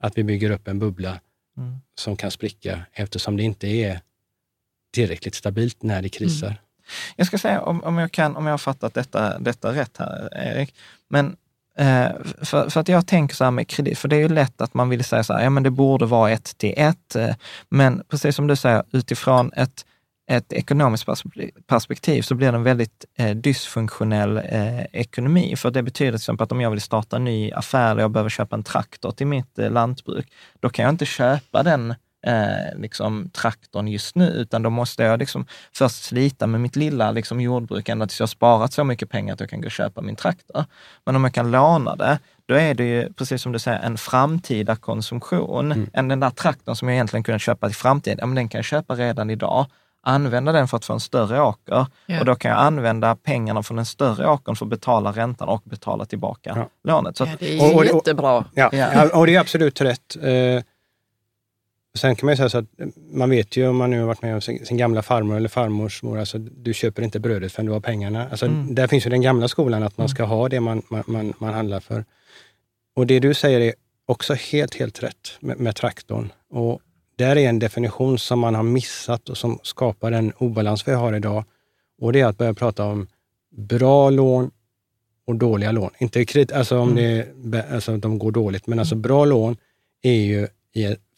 att 0.00 0.18
vi 0.18 0.24
bygger 0.24 0.50
upp 0.50 0.68
en 0.68 0.78
bubbla 0.78 1.20
mm. 1.56 1.76
som 1.94 2.16
kan 2.16 2.30
spricka 2.30 2.80
eftersom 2.92 3.36
det 3.36 3.42
inte 3.42 3.68
är 3.68 4.00
tillräckligt 4.92 5.34
stabilt 5.34 5.82
när 5.82 6.02
det 6.02 6.08
krisar. 6.08 6.46
Mm. 6.46 6.58
Jag 7.16 7.26
ska 7.26 7.38
säga 7.38 7.60
om, 7.60 7.84
om, 7.84 7.98
jag 7.98 8.12
kan, 8.12 8.36
om 8.36 8.46
jag 8.46 8.52
har 8.52 8.58
fattat 8.58 8.94
detta, 8.94 9.38
detta 9.38 9.72
rätt 9.72 9.96
här, 9.96 10.28
Erik. 10.32 10.74
Men 11.08 11.36
eh, 11.76 12.08
för, 12.42 12.70
för, 12.70 12.80
att 12.80 12.88
jag 12.88 13.06
tänker 13.06 13.34
så 13.34 13.44
här 13.44 13.50
med 13.50 13.68
kredit, 13.68 13.98
för 13.98 14.08
det 14.08 14.16
är 14.16 14.20
ju 14.20 14.28
lätt 14.28 14.60
att 14.60 14.74
man 14.74 14.88
vill 14.88 15.04
säga 15.04 15.24
så 15.24 15.32
här, 15.32 15.42
ja 15.42 15.50
men 15.50 15.62
det 15.62 15.70
borde 15.70 16.06
vara 16.06 16.30
ett 16.30 16.58
till 16.58 16.74
ett. 16.76 17.16
Eh, 17.16 17.34
men 17.68 18.02
precis 18.08 18.36
som 18.36 18.46
du 18.46 18.56
säger, 18.56 18.84
utifrån 18.92 19.52
ett 19.52 19.84
ett 20.26 20.52
ekonomiskt 20.52 21.06
perspektiv 21.66 22.22
så 22.22 22.34
blir 22.34 22.52
det 22.52 22.58
en 22.58 22.62
väldigt 22.62 23.04
eh, 23.18 23.36
dysfunktionell 23.36 24.36
eh, 24.36 24.84
ekonomi. 24.92 25.56
För 25.56 25.70
det 25.70 25.82
betyder 25.82 26.10
till 26.10 26.16
exempel 26.16 26.44
att 26.44 26.52
om 26.52 26.60
jag 26.60 26.70
vill 26.70 26.80
starta 26.80 27.16
en 27.16 27.24
ny 27.24 27.52
affär 27.52 27.96
och 27.96 28.02
jag 28.02 28.10
behöver 28.10 28.30
köpa 28.30 28.56
en 28.56 28.64
traktor 28.64 29.10
till 29.10 29.26
mitt 29.26 29.58
eh, 29.58 29.70
lantbruk, 29.70 30.32
då 30.60 30.68
kan 30.68 30.82
jag 30.82 30.92
inte 30.92 31.06
köpa 31.06 31.62
den 31.62 31.94
eh, 32.26 32.78
liksom, 32.78 33.30
traktorn 33.30 33.88
just 33.88 34.14
nu, 34.16 34.26
utan 34.26 34.62
då 34.62 34.70
måste 34.70 35.02
jag 35.02 35.18
liksom 35.18 35.46
först 35.72 36.04
slita 36.04 36.46
med 36.46 36.60
mitt 36.60 36.76
lilla 36.76 37.10
liksom, 37.10 37.40
jordbruk 37.40 37.88
ända 37.88 38.06
tills 38.06 38.20
jag 38.20 38.26
har 38.26 38.28
sparat 38.28 38.72
så 38.72 38.84
mycket 38.84 39.10
pengar 39.10 39.34
att 39.34 39.40
jag 39.40 39.50
kan 39.50 39.60
gå 39.60 39.66
och 39.66 39.72
köpa 39.72 40.00
min 40.00 40.16
traktor. 40.16 40.64
Men 41.04 41.16
om 41.16 41.24
jag 41.24 41.34
kan 41.34 41.50
låna 41.50 41.96
det, 41.96 42.18
då 42.46 42.54
är 42.54 42.74
det 42.74 42.84
ju, 42.84 43.12
precis 43.12 43.42
som 43.42 43.52
du 43.52 43.58
säger, 43.58 43.78
en 43.78 43.98
framtida 43.98 44.76
konsumtion. 44.76 45.72
Mm. 45.72 45.90
Än 45.92 46.08
den 46.08 46.20
där 46.20 46.30
traktorn 46.30 46.76
som 46.76 46.88
jag 46.88 46.94
egentligen 46.94 47.24
kunde 47.24 47.38
köpa 47.38 47.70
i 47.70 47.72
framtiden, 47.72 48.18
ja, 48.20 48.26
men 48.26 48.34
den 48.34 48.48
kan 48.48 48.58
jag 48.58 48.64
köpa 48.64 48.94
redan 48.94 49.30
idag 49.30 49.66
använda 50.06 50.52
den 50.52 50.68
för 50.68 50.76
att 50.76 50.84
få 50.84 50.92
en 50.92 51.00
större 51.00 51.40
åker. 51.40 51.86
Ja. 52.06 52.20
Och 52.20 52.26
då 52.26 52.34
kan 52.34 52.50
jag 52.50 52.60
använda 52.60 53.16
pengarna 53.16 53.62
från 53.62 53.76
den 53.76 53.86
större 53.86 54.28
åkern 54.28 54.56
för 54.56 54.64
att 54.64 54.70
betala 54.70 55.12
räntan 55.12 55.48
och 55.48 55.62
betala 55.64 56.04
tillbaka 56.04 56.52
ja. 56.56 56.68
lånet. 56.84 57.16
Så 57.16 57.24
ja, 57.24 57.30
det 57.38 57.58
är 57.58 57.64
och, 57.64 57.76
och, 57.76 57.84
jättebra. 57.84 58.44
Ja, 58.54 58.70
ja. 58.72 59.18
och 59.18 59.26
det 59.26 59.34
är 59.34 59.40
absolut 59.40 59.80
rätt. 59.80 60.16
Eh, 60.16 60.62
sen 61.94 62.16
kan 62.16 62.26
man 62.26 62.32
ju 62.32 62.36
säga 62.36 62.48
så 62.48 62.58
att 62.58 62.64
man 63.10 63.30
vet 63.30 63.56
ju 63.56 63.68
om 63.68 63.76
man 63.76 63.90
nu 63.90 64.00
har 64.00 64.06
varit 64.06 64.22
med 64.22 64.34
om 64.34 64.40
sin, 64.40 64.66
sin 64.66 64.76
gamla 64.76 65.02
farmor 65.02 65.36
eller 65.36 65.48
farmors 65.48 66.02
mor, 66.02 66.18
alltså 66.18 66.38
du 66.38 66.74
köper 66.74 67.02
inte 67.02 67.20
brödet 67.20 67.52
förrän 67.52 67.66
du 67.66 67.72
har 67.72 67.80
pengarna. 67.80 68.28
Alltså, 68.30 68.46
mm. 68.46 68.74
Där 68.74 68.86
finns 68.86 69.06
ju 69.06 69.10
den 69.10 69.22
gamla 69.22 69.48
skolan 69.48 69.82
att 69.82 69.98
man 69.98 70.04
mm. 70.04 70.14
ska 70.14 70.24
ha 70.24 70.48
det 70.48 70.60
man, 70.60 70.82
man, 70.88 71.02
man, 71.06 71.32
man 71.38 71.54
handlar 71.54 71.80
för. 71.80 72.04
Och 72.96 73.06
det 73.06 73.18
du 73.18 73.34
säger 73.34 73.60
är 73.60 73.74
också 74.06 74.34
helt, 74.34 74.74
helt 74.74 75.02
rätt 75.02 75.36
med, 75.40 75.60
med 75.60 75.76
traktorn. 75.76 76.32
Och 76.50 76.80
där 77.16 77.36
är 77.36 77.48
en 77.48 77.58
definition 77.58 78.18
som 78.18 78.40
man 78.40 78.54
har 78.54 78.62
missat 78.62 79.28
och 79.28 79.36
som 79.36 79.58
skapar 79.62 80.10
den 80.10 80.32
obalans 80.38 80.88
vi 80.88 80.92
har 80.92 81.12
idag. 81.12 81.44
Och 82.00 82.12
det 82.12 82.20
är 82.20 82.26
att 82.26 82.38
börja 82.38 82.54
prata 82.54 82.84
om 82.84 83.06
bra 83.56 84.10
lån 84.10 84.50
och 85.26 85.36
dåliga 85.36 85.72
lån. 85.72 85.90
Inte 85.98 86.24
kredit, 86.24 86.52
alltså 86.52 86.78
om 86.78 86.98
mm. 86.98 87.26
det, 87.50 87.66
alltså 87.72 87.96
de 87.96 88.18
går 88.18 88.32
dåligt, 88.32 88.66
men 88.66 88.78
alltså 88.78 88.94
bra 88.94 89.24
lån 89.24 89.56
är 90.02 90.12
ju 90.12 90.48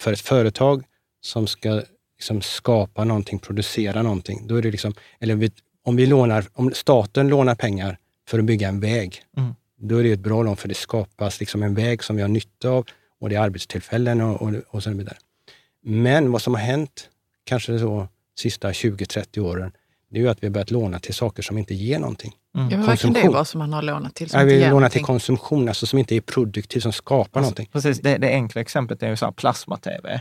för 0.00 0.12
ett 0.12 0.20
företag 0.20 0.84
som 1.20 1.46
ska 1.46 1.82
liksom 2.16 2.42
skapa 2.42 3.04
någonting, 3.04 3.38
producera 3.38 4.02
någonting. 4.02 4.46
Då 4.46 4.56
är 4.56 4.62
det 4.62 4.70
liksom, 4.70 4.94
eller 5.20 5.34
vi, 5.34 5.52
om, 5.84 5.96
vi 5.96 6.06
lånar, 6.06 6.44
om 6.52 6.72
staten 6.74 7.28
lånar 7.28 7.54
pengar 7.54 7.98
för 8.28 8.38
att 8.38 8.44
bygga 8.44 8.68
en 8.68 8.80
väg, 8.80 9.22
mm. 9.36 9.54
då 9.76 9.96
är 9.96 10.02
det 10.02 10.12
ett 10.12 10.20
bra 10.20 10.42
lån 10.42 10.56
för 10.56 10.68
det 10.68 10.74
skapas 10.74 11.40
liksom 11.40 11.62
en 11.62 11.74
väg 11.74 12.04
som 12.04 12.16
vi 12.16 12.22
har 12.22 12.28
nytta 12.28 12.68
av 12.68 12.86
och 13.20 13.28
det 13.28 13.34
är 13.34 13.40
arbetstillfällen 13.40 14.20
och, 14.20 14.42
och, 14.42 14.54
och 14.68 14.82
så 14.82 14.90
vidare. 14.90 15.16
Men 15.82 16.32
vad 16.32 16.42
som 16.42 16.54
har 16.54 16.60
hänt, 16.60 17.08
kanske 17.44 17.78
så 17.78 18.08
sista 18.38 18.70
20-30 18.70 19.40
åren, 19.40 19.72
det 20.10 20.18
är 20.18 20.22
ju 20.22 20.28
att 20.28 20.42
vi 20.42 20.46
har 20.46 20.52
börjat 20.52 20.70
låna 20.70 20.98
till 20.98 21.14
saker 21.14 21.42
som 21.42 21.58
inte 21.58 21.74
ger 21.74 21.98
någonting. 21.98 22.32
Mm. 22.56 22.70
Ja, 22.70 22.76
men 22.76 22.86
vad 22.86 22.98
kan 22.98 23.12
det 23.12 23.28
vara 23.28 23.44
som 23.44 23.58
man 23.58 23.72
har 23.72 23.82
lånat 23.82 24.14
till 24.14 24.30
som 24.30 24.38
ja, 24.38 24.42
inte 24.42 24.54
vi 24.54 24.60
ger 24.60 24.70
lånar 24.70 24.88
till 24.88 25.04
konsumtion, 25.04 25.68
alltså 25.68 25.86
som 25.86 25.98
inte 25.98 26.16
är 26.16 26.20
produktiv, 26.20 26.80
som 26.80 26.92
skapar 26.92 27.20
alltså, 27.22 27.40
någonting. 27.40 27.68
Precis, 27.72 28.00
det, 28.00 28.18
det 28.18 28.28
enkla 28.28 28.60
exemplet 28.60 29.02
är 29.02 29.08
ju 29.08 29.16
så 29.16 29.32
plasma-tv. 29.32 30.20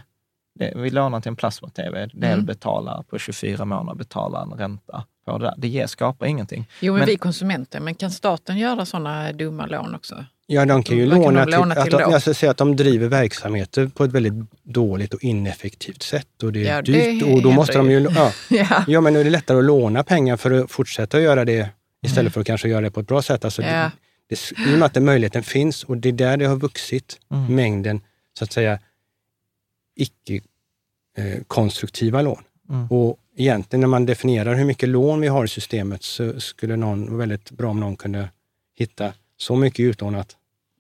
vi 0.76 0.90
lånar 0.90 1.22
till 1.22 1.30
en 1.30 1.36
plasma-tv, 1.36 2.10
delbetalar 2.14 2.94
mm. 2.94 3.04
på 3.04 3.18
24 3.18 3.66
månader, 3.66 3.98
betalar 3.98 4.42
en 4.42 4.54
ränta 4.54 5.06
på 5.26 5.38
det 5.38 5.46
där. 5.46 5.54
Det 5.58 5.68
ger, 5.68 5.88
skapar 5.88 6.26
ingenting. 6.26 6.68
Jo, 6.80 6.94
men, 6.94 7.00
men 7.00 7.08
vi 7.08 7.18
konsumenter, 7.18 7.80
men 7.80 7.96
kan 7.96 8.12
staten 8.12 8.58
göra 8.58 8.86
sådana 8.86 9.32
dumma 9.32 9.66
lån 9.66 9.96
också? 9.96 10.26
Ja, 10.50 10.66
de 10.66 10.84
kan 10.84 10.98
ju 10.98 11.06
låna, 11.06 11.46
de 11.46 11.52
låna, 11.52 11.76
till, 11.76 11.84
till 11.84 11.96
att, 11.96 12.14
alltså, 12.14 12.34
säga 12.34 12.52
att 12.52 12.58
de 12.58 12.76
driver 12.76 13.08
verksamheter 13.08 13.88
på 13.88 14.04
ett 14.04 14.12
väldigt 14.12 14.34
dåligt 14.64 15.14
och 15.14 15.24
ineffektivt 15.24 16.04
sätt 16.04 16.44
och 16.44 16.54
det 16.54 16.68
är 16.68 16.76
ja, 16.76 16.82
dyrt 16.82 17.20
det 17.20 17.34
och 17.34 17.42
då 17.42 17.52
måste 17.52 17.78
de 17.78 17.92
ju... 17.92 18.08
Ja. 18.16 18.32
ja. 18.50 18.84
ja, 18.88 19.02
men 19.02 19.16
är 19.16 19.24
det 19.24 19.30
lättare 19.30 19.58
att 19.58 19.64
låna 19.64 20.04
pengar 20.04 20.38
för 20.38 20.52
att 20.52 20.72
fortsätta 20.72 21.22
göra 21.22 21.46
det 21.46 21.70
istället 22.06 22.22
mm. 22.22 22.32
för 22.32 22.42
att 22.42 22.48
kanske 22.48 22.70
göra 22.70 22.82
det 22.82 22.92
på 22.92 23.00
ett 23.00 23.08
bra 23.08 23.22
sätt. 23.22 23.46
Alltså, 23.46 23.62
ja. 23.62 23.92
det, 24.28 24.28
det, 24.28 24.52
I 24.72 24.74
och 24.74 24.80
med 24.80 24.86
att 24.86 24.94
den 24.94 25.06
möjligheten 25.06 25.44
finns 25.44 25.84
och 25.84 25.98
det 25.98 26.10
är 26.10 26.14
där 26.14 26.38
det 26.38 26.46
har 26.46 26.56
vuxit, 26.56 27.20
mm. 27.32 27.56
mängden 27.56 28.02
så 28.38 28.44
att 28.44 28.52
säga 28.52 28.80
icke-konstruktiva 29.96 32.20
eh, 32.20 32.26
lån. 32.26 32.44
Mm. 32.70 32.88
Och 32.88 33.20
egentligen 33.38 33.82
när 33.82 33.88
man 33.88 34.06
definierar 34.06 34.56
hur 34.56 34.66
mycket 34.66 34.90
lån 34.90 35.22
vi 35.22 35.28
har 35.28 35.46
i 35.46 35.48
systemet 35.48 36.04
så 36.04 36.40
skulle 36.40 36.76
någon, 36.76 37.06
vara 37.06 37.18
väldigt 37.18 37.52
bra 37.52 37.70
om 37.70 37.80
någon 37.80 37.96
kunde 37.96 38.30
hitta 38.76 39.14
så 39.38 39.56
mycket 39.56 39.80
utlånat 39.80 40.37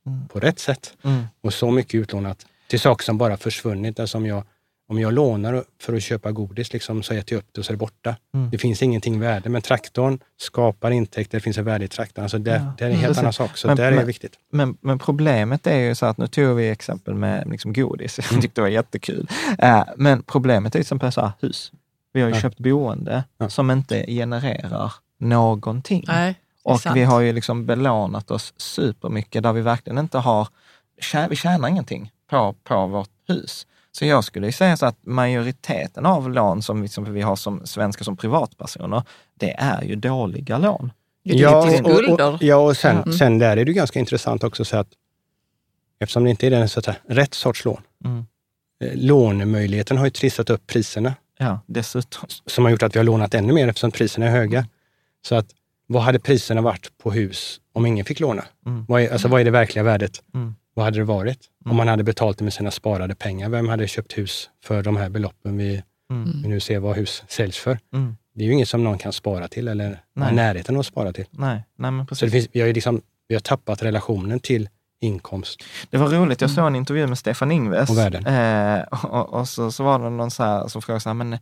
mm. 0.07 0.27
på 0.27 0.39
rätt 0.39 0.59
sätt 0.59 0.93
mm. 1.03 1.23
och 1.41 1.53
så 1.53 1.71
mycket 1.71 1.95
utlånat 1.95 2.45
till 2.67 2.79
saker 2.79 3.03
som 3.03 3.17
bara 3.17 3.37
försvunnit. 3.37 3.99
Alltså 3.99 4.17
om, 4.17 4.25
jag, 4.25 4.43
om 4.87 4.99
jag 4.99 5.13
lånar 5.13 5.63
för 5.81 5.93
att 5.93 6.03
köpa 6.03 6.31
godis 6.31 6.73
liksom, 6.73 7.03
så 7.03 7.13
äter 7.13 7.33
jag 7.33 7.39
upp 7.39 7.47
det 7.51 7.61
och 7.61 7.65
så 7.65 7.71
är 7.71 7.73
det 7.73 7.77
borta. 7.77 8.15
Mm. 8.33 8.49
Det 8.49 8.57
finns 8.57 8.83
ingenting 8.83 9.19
värde, 9.19 9.49
men 9.49 9.61
traktorn 9.61 10.19
skapar 10.37 10.91
intäkter, 10.91 11.37
det 11.37 11.41
finns 11.41 11.57
ett 11.57 11.65
värde 11.65 11.85
i 11.85 11.87
traktorn. 11.87 12.23
Alltså 12.23 12.37
det, 12.37 12.51
ja. 12.51 12.73
det 12.77 12.85
är 12.85 12.89
en 12.89 12.95
helt 12.95 13.17
annan 13.17 13.33
sak, 13.33 13.57
så 13.57 13.67
men, 13.67 13.77
där 13.77 13.91
är 13.91 13.97
det 13.97 14.05
viktigt. 14.05 14.33
Men, 14.51 14.77
men, 14.81 14.99
problemet 14.99 15.67
är 15.67 15.77
ju 15.77 15.95
så 15.95 16.05
att, 16.05 16.17
nu 16.17 16.27
tog 16.27 16.55
vi 16.55 16.69
exempel 16.69 17.13
med 17.13 17.49
liksom 17.49 17.73
godis, 17.73 18.19
jag 18.31 18.41
tyckte 18.41 18.61
det 18.61 18.61
var 18.61 18.69
jättekul. 18.69 19.27
Uh, 19.63 19.83
men 19.95 20.23
problemet 20.23 20.75
är 20.75 20.79
exempel 20.79 21.11
så 21.11 21.21
här, 21.21 21.31
hus. 21.39 21.71
Vi 22.13 22.21
har 22.21 22.29
ju 22.29 22.35
ja. 22.35 22.41
köpt 22.41 22.59
boende 22.59 23.23
ja. 23.37 23.49
som 23.49 23.71
inte 23.71 24.05
genererar 24.07 24.93
någonting. 25.19 26.03
Nej. 26.07 26.35
Och 26.67 26.82
vi 26.95 27.03
har 27.03 27.19
ju 27.19 27.34
liksom 27.34 27.65
belånat 27.65 28.32
oss 28.32 28.53
supermycket 28.58 29.43
där 29.43 29.53
vi 29.53 29.62
verkligen 29.62 29.97
inte 29.97 30.17
har, 30.17 30.47
vi 31.30 31.36
tjänar 31.36 31.67
ingenting 31.69 32.12
på, 32.30 32.56
på 32.63 32.88
vårt 32.88 33.10
hus. 33.27 33.67
Så 33.91 34.06
jag 34.06 34.23
skulle 34.23 34.51
säga 34.51 34.77
så 34.77 34.86
att 34.86 34.97
majoriteten 35.01 36.06
av 36.06 36.30
lån 36.30 36.62
som 36.62 36.82
vi, 36.82 36.88
som 36.88 37.13
vi 37.13 37.21
har 37.21 37.36
som 37.36 37.65
svenskar 37.65 38.03
som 38.03 38.17
privatpersoner, 38.17 39.03
det 39.34 39.51
är 39.51 39.82
ju 39.82 39.95
dåliga 39.95 40.58
lån. 40.58 40.91
Ja, 41.23 41.80
och, 41.84 42.19
och, 42.19 42.43
ja, 42.43 42.56
och 42.56 42.77
sen, 42.77 42.97
mm. 42.97 43.13
sen 43.13 43.39
där 43.39 43.58
är 43.58 43.65
det 43.65 43.73
ganska 43.73 43.99
intressant 43.99 44.43
också 44.43 44.65
så 44.65 44.77
att 44.77 44.88
eftersom 45.99 46.23
det 46.23 46.30
inte 46.30 46.47
är 46.47 46.51
den 46.51 46.69
så 46.69 46.80
att 46.80 46.86
säga, 46.86 46.97
rätt 47.08 47.34
sorts 47.34 47.65
lån, 47.65 47.82
mm. 48.06 48.25
Eh, 48.84 48.91
lånemöjligheten 48.95 49.97
har 49.97 50.06
ju 50.06 50.12
trissat 50.12 50.49
upp 50.49 50.67
priserna. 50.67 51.13
Ja, 51.38 51.60
dessutom. 51.65 52.27
Som 52.45 52.63
har 52.63 52.71
gjort 52.71 52.84
att 52.84 52.95
vi 52.95 52.99
har 52.99 53.03
lånat 53.03 53.34
ännu 53.34 53.53
mer 53.53 53.67
eftersom 53.67 53.91
priserna 53.91 54.25
är 54.25 54.30
höga. 54.30 54.67
Så 55.27 55.36
att 55.36 55.47
vad 55.88 56.04
hade 56.04 56.19
priserna 56.19 56.62
varit 56.62 56.97
på 56.97 57.12
hus 57.12 57.60
om 57.73 57.86
ingen 57.86 58.06
fick 58.06 58.19
låna? 58.19 58.45
Mm. 58.65 58.86
Vad, 58.88 59.02
är, 59.02 59.12
alltså, 59.12 59.28
vad 59.28 59.41
är 59.41 59.45
det 59.45 59.52
verkliga 59.52 59.84
värdet? 59.84 60.23
Mm. 60.34 60.56
Vad 60.73 60.86
hade 60.86 60.97
det 60.97 61.04
varit? 61.04 61.39
Mm. 61.65 61.71
Om 61.71 61.78
man 61.78 61.88
hade 61.88 62.04
betalt 62.04 62.38
det 62.38 62.43
med 62.43 62.54
sina 62.54 62.71
sparade 62.71 63.15
pengar, 63.15 63.50
vem 63.50 63.69
hade 63.69 63.88
köpt 63.88 64.17
hus 64.17 64.50
för 64.63 64.84
de 64.84 64.97
här 64.97 65.10
beloppen 65.10 65.58
vi, 65.58 65.84
mm. 66.12 66.41
vi 66.43 66.50
nu 66.50 66.60
ser 66.60 66.80
vad 66.80 66.95
hus 66.95 67.23
säljs 67.28 67.58
för? 67.58 67.80
Mm. 67.93 68.17
Det 68.34 68.43
är 68.43 68.45
ju 68.45 68.54
inget 68.54 68.69
som 68.69 68.84
någon 68.84 68.97
kan 68.97 69.13
spara 69.13 69.47
till 69.47 69.67
eller 69.67 70.02
Nej. 70.13 70.36
närheten 70.36 70.80
att 70.80 70.86
spara 70.86 71.13
till. 71.13 71.26
Nej. 71.32 71.63
Nej, 71.76 71.91
men 71.91 72.06
precis. 72.06 72.19
Så 72.19 72.26
det 72.26 72.32
finns, 72.32 72.50
vi, 72.52 72.62
har 72.62 72.67
liksom, 72.67 73.02
vi 73.28 73.36
har 73.36 73.39
tappat 73.39 73.84
relationen 73.84 74.39
till 74.39 74.69
inkomst. 75.00 75.63
Det 75.89 75.97
var 75.97 76.10
roligt, 76.10 76.41
jag 76.41 76.50
såg 76.50 76.67
en 76.67 76.76
intervju 76.76 77.08
med 77.08 77.17
Stefan 77.17 77.52
Ingves. 77.52 77.89
Och. 77.89 78.28
Eh, 78.28 78.82
och, 78.82 79.34
och, 79.34 79.50
så, 79.50 79.71
så 79.71 79.84
var 79.84 80.00
det 80.00 80.10
någon 80.10 80.32
så 80.32 80.43
här, 80.43 80.67
som 80.67 80.82
frågade 80.82 81.00
så 81.00 81.10
här, 81.10 81.13
men 81.13 81.34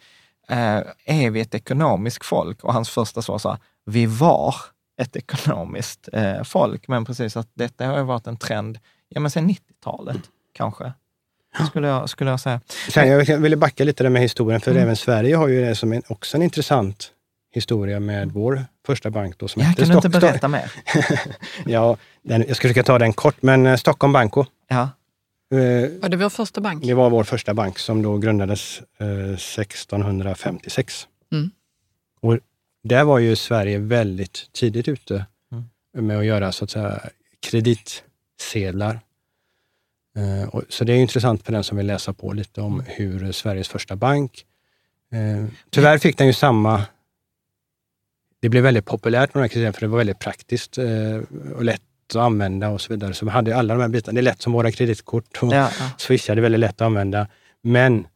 eh, 0.50 0.84
är 1.06 1.30
vi 1.30 1.40
ett 1.40 1.56
ekonomiskt 1.56 2.26
folk? 2.26 2.64
Och 2.64 2.74
hans 2.74 2.90
första 2.90 3.22
svar 3.22 3.38
sa, 3.38 3.58
vi 3.86 4.06
var 4.06 4.56
ett 5.02 5.16
ekonomiskt 5.16 6.10
eh, 6.14 6.44
folk. 6.44 6.88
Men 6.88 7.06
precis 7.06 7.38
att 7.38 7.50
detta 7.54 7.86
har 7.86 7.98
ju 7.98 8.04
varit 8.04 8.28
en 8.28 8.38
trend 8.38 8.80
ja, 9.10 9.20
men 9.20 9.32
sedan 9.32 9.50
90-talet 9.50 10.22
kanske. 10.54 10.94
Skulle 11.70 11.88
jag, 11.88 12.10
skulle 12.10 12.30
jag 12.30 12.40
säga. 12.40 12.62
Sen, 12.90 13.08
jag 13.08 13.38
ville 13.38 13.56
backa 13.56 13.84
lite 13.84 14.04
där 14.04 14.10
med 14.10 14.22
historien, 14.22 14.62
för 14.62 14.72
mm. 14.72 14.84
även 14.84 14.96
Sverige 14.96 15.36
har 15.36 15.48
ju 15.48 15.66
det 15.66 15.76
som 15.76 15.94
en, 15.94 16.02
också 16.08 16.38
en 16.38 16.44
intressant 16.44 17.12
historia 17.52 18.00
med 18.00 18.32
vår 18.32 18.66
första 18.86 19.10
bank. 19.10 19.38
Då, 19.38 19.48
som 19.48 19.62
ja, 19.62 19.74
kan 19.78 19.90
du 19.90 19.96
inte 19.96 20.10
berätta 20.10 20.48
mer? 20.48 20.72
ja, 21.66 21.98
den, 22.22 22.46
jag 22.48 22.58
ska 22.58 22.68
försöka 22.68 22.84
ta 22.84 23.00
den 23.00 23.14
kort, 23.14 23.42
men 23.42 23.66
eh, 23.66 23.76
Stockholm 23.76 24.14
Banco. 24.14 24.46
Ja. 24.68 24.90
Eh, 25.52 25.58
var 26.02 26.10
det 26.10 26.18
vår 26.18 26.30
första 26.30 26.62
bank? 26.62 26.84
Det 26.84 26.94
var 26.94 27.10
vår 27.10 27.24
första 27.24 27.54
bank 27.54 27.80
som 27.80 28.02
då 28.02 28.18
grundades 28.18 28.82
eh, 29.00 29.08
1656. 29.08 31.08
Mm. 31.32 31.52
Och 32.22 32.38
där 32.88 33.04
var 33.04 33.20
ju 33.20 33.36
Sverige 33.36 33.80
väldigt 33.80 34.50
tidigt 34.52 34.88
ute 34.88 35.26
mm. 35.52 36.08
med 36.08 36.18
att 36.18 36.26
göra 36.26 36.52
så 36.52 36.64
att 36.64 36.72
säga 36.72 37.02
kreditsedlar. 37.40 39.00
Eh, 40.16 40.60
så 40.70 40.84
det 40.84 40.94
är 40.94 40.98
intressant 40.98 41.44
för 41.44 41.52
den 41.52 41.64
som 41.64 41.78
vill 41.78 41.88
läsa 41.88 42.14
på 42.14 42.34
lite 42.34 42.62
om 42.62 42.84
hur 42.88 43.32
Sveriges 43.32 43.68
första 43.68 43.96
bank... 43.96 44.46
Eh, 45.12 45.46
tyvärr 45.70 45.98
fick 45.98 46.18
den 46.18 46.28
ju 46.28 46.34
samma... 46.34 46.86
Det 48.42 48.50
blev 48.50 48.64
väldigt 48.64 48.86
populärt 48.86 49.34
med 49.34 49.50
de 49.52 49.60
här 49.60 49.72
för 49.72 49.82
det 49.82 49.88
var 49.88 49.98
väldigt 49.98 50.20
praktiskt 50.20 50.78
eh, 50.78 50.86
och 51.56 51.64
lätt 51.64 51.82
att 52.10 52.16
använda 52.16 52.70
och 52.70 52.82
så 52.82 52.94
vidare. 52.94 53.14
Så 53.14 53.26
vi 53.26 53.32
hade 53.32 53.58
alla 53.58 53.74
de 53.74 53.82
här 53.82 53.90
bitarna. 53.90 54.16
Det 54.16 54.20
är 54.20 54.24
lätt 54.24 54.42
som 54.42 54.54
våra 54.54 54.72
kreditkort 54.72 55.44
och 55.44 55.54
ja, 55.54 55.70
ja. 55.80 55.92
Swish 55.98 56.30
är 56.30 56.36
väldigt 56.36 56.60
lätt 56.60 56.82
att 56.82 56.86
använda. 56.86 57.28
Men 57.62 58.08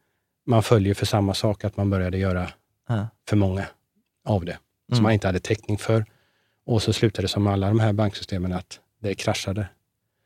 man 0.45 0.63
följer 0.63 0.93
för 0.93 1.05
samma 1.05 1.34
sak, 1.34 1.63
att 1.63 1.77
man 1.77 1.89
började 1.89 2.17
göra 2.17 2.47
ja. 2.88 3.08
för 3.29 3.36
många 3.36 3.65
av 4.25 4.45
det, 4.45 4.58
som 4.88 4.93
mm. 4.93 5.03
man 5.03 5.12
inte 5.12 5.27
hade 5.27 5.39
täckning 5.39 5.77
för. 5.77 6.05
Och 6.65 6.82
så 6.82 6.93
slutade 6.93 7.23
det 7.23 7.27
som 7.27 7.47
alla 7.47 7.67
de 7.67 7.79
här 7.79 7.93
banksystemen 7.93 8.53
att 8.53 8.79
det 9.01 9.15
kraschade. 9.15 9.67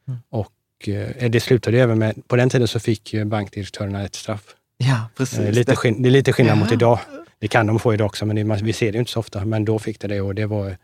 Mm. 0.08 0.20
Och 0.30 0.90
eh, 0.90 1.30
det 1.30 1.40
slutade 1.40 1.80
även 1.80 2.00
med, 2.00 2.28
på 2.28 2.36
den 2.36 2.50
tiden 2.50 2.68
så 2.68 2.80
fick 2.80 3.16
bankdirektörerna 3.26 4.04
ett 4.04 4.16
straff. 4.16 4.56
Ja, 4.78 5.06
precis. 5.18 5.40
Eh, 5.40 5.52
lite 5.52 5.76
det 5.82 6.10
är 6.10 6.12
lite 6.12 6.34
skillnad 6.34 6.58
ja. 6.58 6.60
mot 6.60 6.72
idag. 6.72 7.00
Det 7.40 7.48
kan 7.48 7.68
de 7.68 7.80
få 7.80 7.94
idag 7.94 8.06
också, 8.06 8.26
men 8.26 8.36
det, 8.36 8.62
vi 8.64 8.74
ser 8.74 8.92
det 8.92 8.98
inte 8.98 9.12
så 9.12 9.20
ofta. 9.20 9.46
Men 9.46 9.66
då 9.66 9.80
fick 9.80 10.00
det 10.00 10.08
det 10.08 10.22
och 10.22 10.36
det 10.36 10.46
var... 10.46 10.78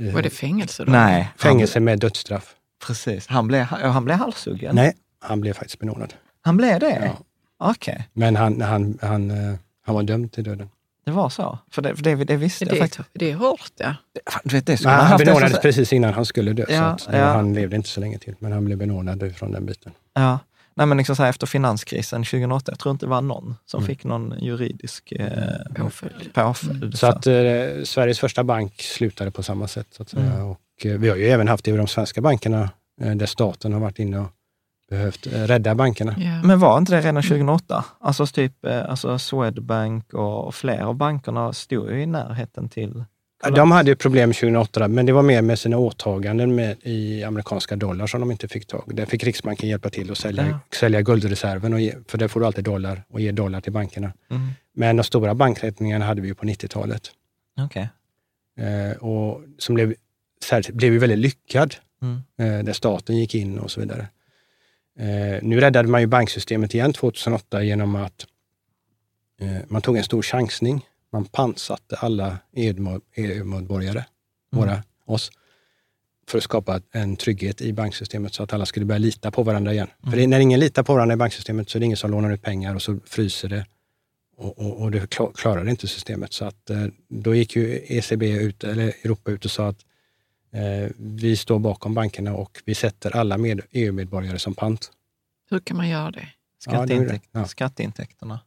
Eh, 0.00 0.14
var 0.14 0.22
det 0.22 0.30
fängelse 0.30 0.84
då? 0.84 0.92
Nej. 0.92 1.32
Fängelse 1.38 1.80
med 1.80 1.98
dödsstraff. 1.98 2.54
Precis. 2.86 3.26
Han 3.26 3.48
blev, 3.48 3.62
han 3.64 4.04
blev 4.04 4.16
halshuggen? 4.16 4.74
Nej, 4.74 4.94
han 5.20 5.40
blev 5.40 5.52
faktiskt 5.52 5.78
benådad. 5.78 6.14
Han 6.40 6.56
blev 6.56 6.80
det? 6.80 7.12
Ja. 7.58 7.70
Okay. 7.70 7.98
Men 8.12 8.36
han, 8.36 8.60
han, 8.60 8.98
han, 9.02 9.30
eh, 9.30 9.54
han 9.86 9.94
var 9.94 10.02
dömd 10.02 10.32
till 10.32 10.44
döden. 10.44 10.68
Det 11.04 11.10
var 11.10 11.28
så? 11.28 11.58
För 11.70 11.82
det, 11.82 11.96
för 11.96 12.02
det, 12.02 12.14
det 12.14 12.36
visste 12.36 12.64
det, 12.64 12.70
jag 12.70 12.78
faktiskt. 12.78 13.08
Det 13.12 13.30
är 13.30 13.34
hårt, 13.34 13.72
ja. 13.76 13.94
Du 14.44 14.56
vet, 14.56 14.66
det 14.66 14.84
men 14.84 14.94
han 14.94 15.18
benådades 15.18 15.60
precis 15.60 15.92
innan 15.92 16.14
han 16.14 16.26
skulle 16.26 16.52
dö, 16.52 16.64
ja, 16.68 16.98
så 16.98 17.10
ja. 17.12 17.24
han 17.24 17.54
levde 17.54 17.76
inte 17.76 17.88
så 17.88 18.00
länge 18.00 18.18
till. 18.18 18.34
Men 18.38 18.52
han 18.52 18.64
blev 18.64 18.78
benådad 18.78 19.36
från 19.36 19.52
den 19.52 19.66
biten. 19.66 19.92
Ja, 20.14 20.38
Nej, 20.74 20.86
men 20.86 20.98
liksom 20.98 21.16
så 21.16 21.22
här, 21.22 21.30
efter 21.30 21.46
finanskrisen 21.46 22.24
2008, 22.24 22.72
jag 22.72 22.78
tror 22.78 22.92
inte 22.92 23.06
det 23.06 23.10
var 23.10 23.20
någon 23.20 23.54
som 23.66 23.78
mm. 23.78 23.86
fick 23.86 24.04
någon 24.04 24.34
juridisk 24.40 25.12
eh, 25.12 25.28
påföljd. 25.74 26.32
påföljd 26.32 26.82
mm. 26.82 26.92
så, 26.92 27.06
att 27.06 27.26
eh, 27.26 27.34
Sveriges 27.84 28.18
första 28.18 28.44
bank 28.44 28.82
slutade 28.82 29.30
på 29.30 29.42
samma 29.42 29.68
sätt. 29.68 29.86
Så 29.90 30.02
att 30.02 30.08
säga. 30.08 30.32
Mm. 30.32 30.46
Och, 30.46 30.60
eh, 30.84 30.98
vi 30.98 31.08
har 31.08 31.16
ju 31.16 31.24
även 31.24 31.48
haft 31.48 31.64
det 31.64 31.70
i 31.70 31.76
de 31.76 31.86
svenska 31.86 32.20
bankerna 32.20 32.70
eh, 33.02 33.14
där 33.14 33.26
staten 33.26 33.72
har 33.72 33.80
varit 33.80 33.98
inne 33.98 34.18
och 34.18 34.30
behövt 34.92 35.26
eh, 35.26 35.30
rädda 35.30 35.74
bankerna. 35.74 36.14
Yeah. 36.18 36.44
Men 36.44 36.58
var 36.58 36.78
inte 36.78 36.92
det 36.92 37.00
redan 37.00 37.22
2008? 37.22 37.84
Alltså 38.00 38.26
typ 38.26 38.64
eh, 38.64 38.90
alltså 38.90 39.18
Swedbank 39.18 40.14
och 40.14 40.54
flera 40.54 40.86
av 40.86 40.94
bankerna 40.94 41.52
stod 41.52 41.90
ju 41.90 42.02
i 42.02 42.06
närheten 42.06 42.68
till 42.68 43.04
de 43.50 43.70
hade 43.70 43.90
ju 43.90 43.96
problem 43.96 44.32
2008, 44.32 44.88
men 44.88 45.06
det 45.06 45.12
var 45.12 45.22
mer 45.22 45.42
med 45.42 45.58
sina 45.58 45.78
åtaganden 45.78 46.54
med, 46.54 46.76
i 46.82 47.24
amerikanska 47.24 47.76
dollar 47.76 48.06
som 48.06 48.20
de 48.20 48.30
inte 48.30 48.48
fick 48.48 48.66
tag 48.66 48.82
Där 48.86 49.06
fick 49.06 49.24
Riksbanken 49.24 49.68
hjälpa 49.68 49.90
till 49.90 50.10
att 50.10 50.18
sälja, 50.18 50.48
ja. 50.48 50.60
sälja 50.76 51.02
guldreserven, 51.02 51.72
och 51.72 51.80
ge, 51.80 51.94
för 52.08 52.18
där 52.18 52.28
får 52.28 52.40
du 52.40 52.46
alltid 52.46 52.64
dollar 52.64 53.04
och 53.08 53.20
ge 53.20 53.32
dollar 53.32 53.60
till 53.60 53.72
bankerna. 53.72 54.12
Mm. 54.30 54.48
Men 54.74 54.96
de 54.96 55.04
stora 55.04 55.34
bankrättningarna 55.34 56.04
hade 56.04 56.20
vi 56.20 56.28
ju 56.28 56.34
på 56.34 56.46
90-talet. 56.46 57.10
Okay. 57.64 57.86
Eh, 58.58 58.96
och 58.96 59.42
som 59.58 59.74
blev, 59.74 59.94
blev 60.72 60.92
väldigt 60.92 61.18
lyckad, 61.18 61.74
mm. 62.02 62.22
eh, 62.38 62.64
där 62.64 62.72
staten 62.72 63.16
gick 63.16 63.34
in 63.34 63.58
och 63.58 63.70
så 63.70 63.80
vidare. 63.80 64.06
Eh, 64.98 65.38
nu 65.42 65.60
räddade 65.60 65.88
man 65.88 66.00
ju 66.00 66.06
banksystemet 66.06 66.74
igen 66.74 66.92
2008 66.92 67.62
genom 67.62 67.94
att 67.94 68.26
eh, 69.40 69.56
man 69.68 69.82
tog 69.82 69.96
en 69.96 70.04
stor 70.04 70.22
chansning 70.22 70.86
man 71.12 71.24
pantsatte 71.24 71.96
alla 71.96 72.38
EU-medborgare, 72.52 73.98
mm. 73.98 74.06
våra, 74.50 74.82
oss, 75.04 75.30
för 76.28 76.38
att 76.38 76.44
skapa 76.44 76.80
en 76.92 77.16
trygghet 77.16 77.60
i 77.60 77.72
banksystemet 77.72 78.34
så 78.34 78.42
att 78.42 78.52
alla 78.52 78.66
skulle 78.66 78.86
börja 78.86 78.98
lita 78.98 79.30
på 79.30 79.42
varandra 79.42 79.72
igen. 79.72 79.88
Mm. 80.02 80.10
För 80.12 80.26
när 80.26 80.40
ingen 80.40 80.60
litar 80.60 80.82
på 80.82 80.94
varandra 80.94 81.14
i 81.14 81.16
banksystemet 81.16 81.70
så 81.70 81.78
är 81.78 81.80
det 81.80 81.86
ingen 81.86 81.96
som 81.96 82.10
lånar 82.10 82.30
ut 82.32 82.42
pengar 82.42 82.74
och 82.74 82.82
så 82.82 82.98
fryser 83.06 83.48
det 83.48 83.66
och, 84.36 84.58
och, 84.58 84.82
och 84.82 84.90
det 84.90 85.10
klarar 85.34 85.68
inte 85.68 85.88
systemet. 85.88 86.32
Så 86.32 86.44
att, 86.44 86.70
eh, 86.70 86.86
då 87.08 87.34
gick 87.34 87.56
ju 87.56 87.84
ECB 87.88 88.30
ut, 88.30 88.64
eller 88.64 88.86
Europa 88.86 89.30
ut 89.30 89.44
och 89.44 89.50
sa 89.50 89.68
att 89.68 89.84
vi 90.96 91.36
står 91.36 91.58
bakom 91.58 91.94
bankerna 91.94 92.34
och 92.34 92.62
vi 92.64 92.74
sätter 92.74 93.16
alla 93.16 93.38
EU-medborgare 93.70 94.38
som 94.38 94.54
pant. 94.54 94.90
Hur 95.50 95.58
kan 95.58 95.76
man 95.76 95.88
göra 95.88 96.10
det? 96.10 96.28
Skatteintäkt, 96.58 97.28
ja, 97.32 97.40
det. 97.40 97.48
Skatteintäkterna. 97.48 98.40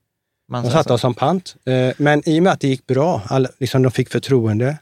Man 0.48 0.64
de 0.64 0.72
satte 0.72 0.94
oss 0.94 1.02
som 1.02 1.14
pant. 1.14 1.56
Eh, 1.66 1.94
men 1.98 2.30
i 2.30 2.40
och 2.40 2.44
med 2.44 2.54
att 2.54 2.60
det 2.60 2.68
gick 2.68 2.88
bra, 2.88 3.22
alla, 3.26 3.50
liksom 3.58 3.82
de 3.82 3.92
fick 3.92 4.10
förtroende, 4.10 4.78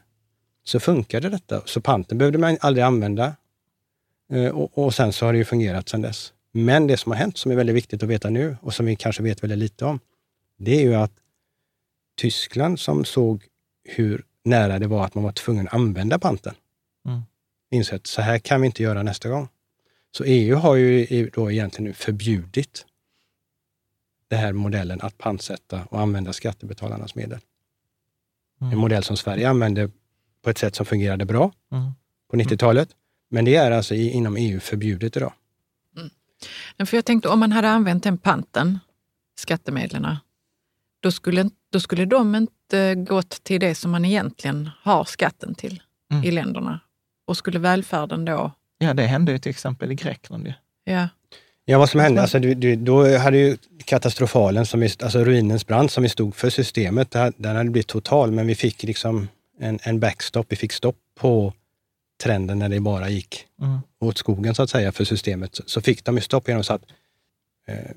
så 0.64 0.80
funkade 0.80 1.28
detta. 1.28 1.62
Så 1.64 1.80
panten 1.80 2.18
behövde 2.18 2.38
man 2.38 2.58
aldrig 2.60 2.84
använda. 2.84 3.36
Eh, 4.32 4.46
och, 4.46 4.78
och 4.78 4.94
sen 4.94 5.12
så 5.12 5.26
har 5.26 5.32
det 5.32 5.38
ju 5.38 5.44
fungerat 5.44 5.88
sedan 5.88 6.02
dess. 6.02 6.32
Men 6.52 6.86
det 6.86 6.96
som 6.96 7.12
har 7.12 7.16
hänt, 7.16 7.38
som 7.38 7.52
är 7.52 7.56
väldigt 7.56 7.76
viktigt 7.76 8.02
att 8.02 8.08
veta 8.08 8.30
nu 8.30 8.56
och 8.60 8.74
som 8.74 8.86
vi 8.86 8.96
kanske 8.96 9.22
vet 9.22 9.42
väldigt 9.42 9.58
lite 9.58 9.84
om, 9.84 10.00
det 10.58 10.80
är 10.80 10.82
ju 10.82 10.94
att 10.94 11.12
Tyskland 12.16 12.80
som 12.80 13.04
såg 13.04 13.44
hur 13.84 14.24
nära 14.44 14.78
det 14.78 14.86
var 14.86 15.04
att 15.04 15.14
man 15.14 15.24
var 15.24 15.32
tvungen 15.32 15.68
att 15.68 15.74
använda 15.74 16.18
panten. 16.18 16.54
Insett 17.70 18.06
så 18.06 18.22
här 18.22 18.38
kan 18.38 18.60
vi 18.60 18.66
inte 18.66 18.82
göra 18.82 19.02
nästa 19.02 19.28
gång. 19.28 19.48
Så 20.10 20.24
EU 20.24 20.56
har 20.56 20.74
ju 20.74 21.30
då 21.34 21.50
egentligen 21.50 21.94
förbjudit 21.94 22.86
den 24.28 24.38
här 24.38 24.52
modellen 24.52 25.00
att 25.00 25.18
pantsätta 25.18 25.84
och 25.84 26.00
använda 26.00 26.32
skattebetalarnas 26.32 27.14
medel. 27.14 27.38
Mm. 28.60 28.72
En 28.72 28.78
modell 28.78 29.04
som 29.04 29.16
Sverige 29.16 29.48
använde 29.48 29.90
på 30.42 30.50
ett 30.50 30.58
sätt 30.58 30.74
som 30.74 30.86
fungerade 30.86 31.24
bra 31.24 31.52
mm. 31.72 31.90
på 32.30 32.36
90-talet. 32.36 32.88
Men 33.30 33.44
det 33.44 33.56
är 33.56 33.70
alltså 33.70 33.94
inom 33.94 34.36
EU 34.36 34.60
förbjudet 34.60 35.16
idag. 35.16 35.32
Mm. 35.96 36.86
För 36.86 36.96
jag 36.96 37.04
tänkte 37.04 37.28
om 37.28 37.40
man 37.40 37.52
hade 37.52 37.68
använt 37.68 38.02
den 38.02 38.18
panten, 38.18 38.78
skattemedlen, 39.38 40.16
då 41.00 41.12
skulle, 41.12 41.50
då 41.70 41.80
skulle 41.80 42.04
de 42.04 42.34
inte 42.34 42.94
gått 42.94 43.44
till 43.44 43.60
det 43.60 43.74
som 43.74 43.90
man 43.90 44.04
egentligen 44.04 44.70
har 44.80 45.04
skatten 45.04 45.54
till 45.54 45.82
mm. 46.10 46.24
i 46.24 46.30
länderna. 46.30 46.80
Och 47.24 47.36
skulle 47.36 47.58
välfärden 47.58 48.24
då... 48.24 48.50
Ja, 48.78 48.94
det 48.94 49.02
hände 49.02 49.32
ju 49.32 49.38
till 49.38 49.50
exempel 49.50 49.92
i 49.92 49.94
Grekland. 49.94 50.54
Ja. 50.84 51.08
Ja, 51.64 51.78
vad 51.78 51.90
som 51.90 52.00
hände, 52.00 52.22
alltså, 52.22 52.38
du, 52.38 52.54
du, 52.54 52.76
då 52.76 53.18
hade 53.18 53.38
ju 53.38 53.56
katastrofalen, 53.84 54.66
som 54.66 54.80
vi, 54.80 54.90
alltså 55.02 55.24
ruinens 55.24 55.66
brand 55.66 55.90
som 55.90 56.02
vi 56.02 56.08
stod 56.08 56.34
för 56.34 56.50
systemet, 56.50 57.10
den 57.36 57.56
hade 57.56 57.70
blivit 57.70 57.86
total, 57.86 58.30
men 58.30 58.46
vi 58.46 58.54
fick 58.54 58.82
liksom 58.82 59.28
en, 59.60 59.78
en 59.82 60.00
backstop, 60.00 60.46
vi 60.48 60.56
fick 60.56 60.72
stopp 60.72 60.96
på 61.14 61.52
trenden 62.22 62.58
när 62.58 62.68
det 62.68 62.80
bara 62.80 63.08
gick 63.08 63.46
mm. 63.60 63.78
åt 64.00 64.18
skogen 64.18 64.54
så 64.54 64.62
att 64.62 64.70
säga 64.70 64.92
för 64.92 65.04
systemet. 65.04 65.60
Så 65.66 65.80
fick 65.80 66.04
de 66.04 66.14
ju 66.14 66.20
stopp 66.20 66.48
genom 66.48 66.64
så 66.64 66.74
att 66.74 66.82
eh, 67.66 67.90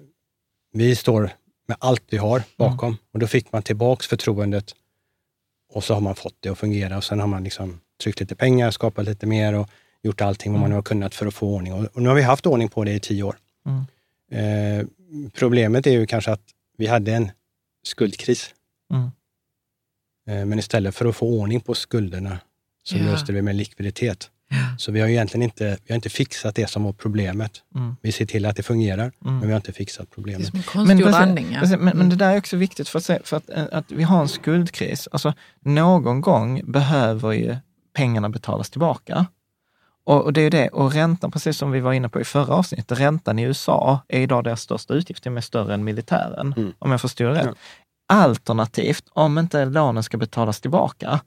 vi 0.74 0.96
står 0.96 1.32
med 1.68 1.78
allt 1.80 2.04
vi 2.10 2.18
har 2.18 2.44
bakom 2.58 2.90
mm. 2.90 2.98
och 3.14 3.20
då 3.20 3.28
fick 3.28 3.52
man 3.52 3.64
tillbaks 3.64 4.08
förtroendet 4.08 4.76
och 5.74 5.84
så 5.84 5.94
har 5.94 6.02
man 6.02 6.16
fått 6.16 6.36
det 6.40 6.50
att 6.50 6.58
fungera 6.58 6.98
och 6.98 7.04
sen 7.04 7.20
har 7.20 7.28
man 7.28 7.44
liksom 7.44 7.80
tryckt 8.04 8.20
lite 8.20 8.36
pengar, 8.36 8.72
skapat 8.72 9.06
lite 9.06 9.26
mer 9.26 9.54
och 9.54 9.70
gjort 10.04 10.22
allting 10.22 10.52
vad 10.52 10.62
man 10.62 10.72
har 10.72 10.82
kunnat 10.82 11.16
för 11.16 11.26
att 11.26 11.34
få 11.34 11.56
ordning. 11.56 11.74
Och, 11.74 11.86
och 11.86 12.02
nu 12.02 12.10
har 12.10 12.16
vi 12.16 12.22
haft 12.22 12.46
ordning 12.46 12.70
på 12.70 12.84
det 12.84 12.92
i 12.92 13.00
tio 13.00 13.24
år. 13.24 13.38
Mm. 13.66 13.86
Eh, 14.32 14.86
problemet 15.34 15.88
är 15.88 15.92
ju 15.92 16.06
kanske 16.06 16.32
att 16.32 16.44
vi 16.78 16.88
hade 16.88 17.14
en 17.14 17.32
skuldkris. 17.84 18.54
Mm. 18.94 19.12
Eh, 20.28 20.46
men 20.46 20.60
istället 20.60 20.96
för 20.96 21.06
att 21.06 21.16
få 21.16 21.28
ordning 21.28 21.60
på 21.60 21.76
skulderna 21.76 22.40
så 22.84 22.98
ja. 22.98 23.04
löste 23.04 23.34
vi 23.34 23.42
med 23.42 23.56
likviditet. 23.56 24.30
Ja. 24.50 24.58
Så 24.78 24.92
vi 24.92 25.00
har 25.00 25.08
egentligen 25.08 25.44
inte, 25.44 25.78
vi 25.86 25.94
har 25.94 25.96
inte 25.96 26.10
fixat 26.10 26.56
det 26.56 26.70
som 26.70 26.84
var 26.84 26.94
problemet. 26.94 27.52
Mm. 27.76 27.96
Vi 28.02 28.12
ser 28.12 28.26
till 28.26 28.46
att 28.46 28.56
det 28.56 28.64
fungerar, 28.64 29.04
mm. 29.04 29.38
men 29.38 29.42
vi 29.42 29.48
har 29.48 29.56
inte 29.56 29.74
fixat 29.74 30.10
problemet. 30.10 30.52
Det 30.52 30.58
är 30.80 30.86
men, 30.86 31.14
andning, 31.14 31.48
ja. 31.54 31.78
men, 31.78 31.98
men, 31.98 32.10
det 32.10 32.16
där 32.16 32.34
är 32.34 32.38
också 32.38 32.58
viktigt 32.58 32.90
för 32.90 33.00
att, 33.00 33.06
se, 33.06 33.20
för 33.24 33.38
att, 33.38 33.50
eh, 33.50 33.66
att 33.72 33.92
vi 33.92 34.04
har 34.04 34.22
en 34.22 34.28
skuldkris. 34.28 35.08
Alltså, 35.12 35.34
någon 35.60 36.22
gång 36.22 36.72
behöver 36.72 37.32
ju 37.32 37.56
pengarna 37.98 38.30
betalas 38.30 38.70
tillbaka. 38.70 39.26
Och, 40.04 40.24
och 40.24 40.34
det 40.34 40.42
är 40.42 40.50
det, 40.50 40.68
och 40.70 40.94
räntan, 40.94 41.32
precis 41.32 41.58
som 41.58 41.72
vi 41.72 41.80
var 41.80 41.94
inne 41.94 42.10
på 42.10 42.22
i 42.22 42.24
förra 42.24 42.54
avsnittet, 42.54 43.00
räntan 43.00 43.40
i 43.40 43.44
USA 43.44 44.00
är 44.08 44.20
idag 44.20 44.44
deras 44.44 44.62
största 44.62 44.94
utgift, 44.94 45.24
till 45.24 45.30
och 45.30 45.34
med 45.34 45.44
större 45.44 45.74
än 45.74 45.84
militären, 45.84 46.54
mm. 46.58 46.74
om 46.80 46.92
jag 46.92 47.02
förstår 47.02 47.26
rätt. 47.26 47.46
Ja. 47.46 47.54
Alternativt, 48.08 49.04
om 49.14 49.38
inte 49.38 49.66
lånen 49.66 50.04
ska 50.04 50.18
betalas 50.18 50.62
tillbaka, 50.62 51.20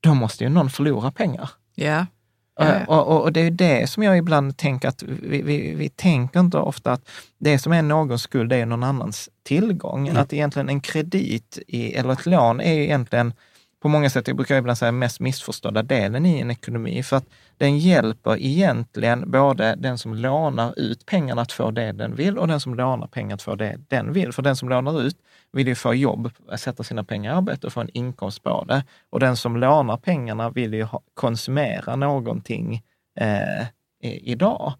då 0.00 0.14
måste 0.14 0.44
ju 0.44 0.50
någon 0.50 0.70
förlora 0.70 1.10
pengar. 1.10 1.50
Ja. 1.74 1.84
Yeah. 1.84 2.88
Och, 2.88 3.08
och, 3.08 3.22
och, 3.22 3.32
det 3.32 3.40
är 3.40 3.50
det 3.50 3.90
som 3.90 4.02
jag 4.02 4.18
ibland 4.18 4.56
tänker 4.56 4.88
att 4.88 5.02
vi, 5.02 5.42
vi, 5.42 5.74
vi 5.74 5.88
tänker 5.88 6.40
inte 6.40 6.58
ofta 6.58 6.92
att 6.92 7.08
det 7.38 7.58
som 7.58 7.72
är 7.72 7.82
någons 7.82 8.22
skuld 8.22 8.52
är 8.52 8.66
någon 8.66 8.82
annans 8.82 9.28
tillgång. 9.42 10.08
Mm. 10.08 10.22
Att 10.22 10.32
egentligen 10.32 10.68
en 10.68 10.80
kredit 10.80 11.58
i, 11.66 11.92
eller 11.94 12.12
ett 12.12 12.26
lån 12.26 12.60
är 12.60 12.78
egentligen 12.78 13.32
på 13.82 13.88
många 13.88 14.10
sätt, 14.10 14.28
jag 14.28 14.36
brukar 14.36 14.56
ibland 14.56 14.78
säga, 14.78 14.92
mest 14.92 15.20
missförstådda 15.20 15.82
delen 15.82 16.26
i 16.26 16.40
en 16.40 16.50
ekonomi. 16.50 17.02
För 17.02 17.16
att 17.16 17.24
den 17.56 17.78
hjälper 17.78 18.36
egentligen 18.36 19.30
både 19.30 19.74
den 19.74 19.98
som 19.98 20.14
lånar 20.14 20.78
ut 20.78 21.06
pengarna 21.06 21.42
att 21.42 21.52
få 21.52 21.70
det 21.70 21.92
den 21.92 22.14
vill 22.14 22.38
och 22.38 22.48
den 22.48 22.60
som 22.60 22.74
lånar 22.74 23.06
pengar 23.06 23.34
att 23.34 23.42
få 23.42 23.54
det 23.54 23.76
den 23.88 24.12
vill. 24.12 24.32
För 24.32 24.42
den 24.42 24.56
som 24.56 24.68
lånar 24.68 25.02
ut 25.02 25.16
vill 25.52 25.68
ju 25.68 25.74
få 25.74 25.94
jobb, 25.94 26.30
sätta 26.56 26.82
sina 26.82 27.04
pengar 27.04 27.32
i 27.32 27.36
arbete 27.36 27.66
och 27.66 27.72
få 27.72 27.80
en 27.80 27.90
inkomst 27.92 28.42
på 28.42 28.64
det. 28.68 28.84
Och 29.10 29.20
den 29.20 29.36
som 29.36 29.56
lånar 29.56 29.96
pengarna 29.96 30.50
vill 30.50 30.74
ju 30.74 30.86
konsumera 31.14 31.96
någonting 31.96 32.82
eh, 33.20 33.66
idag. 34.02 34.72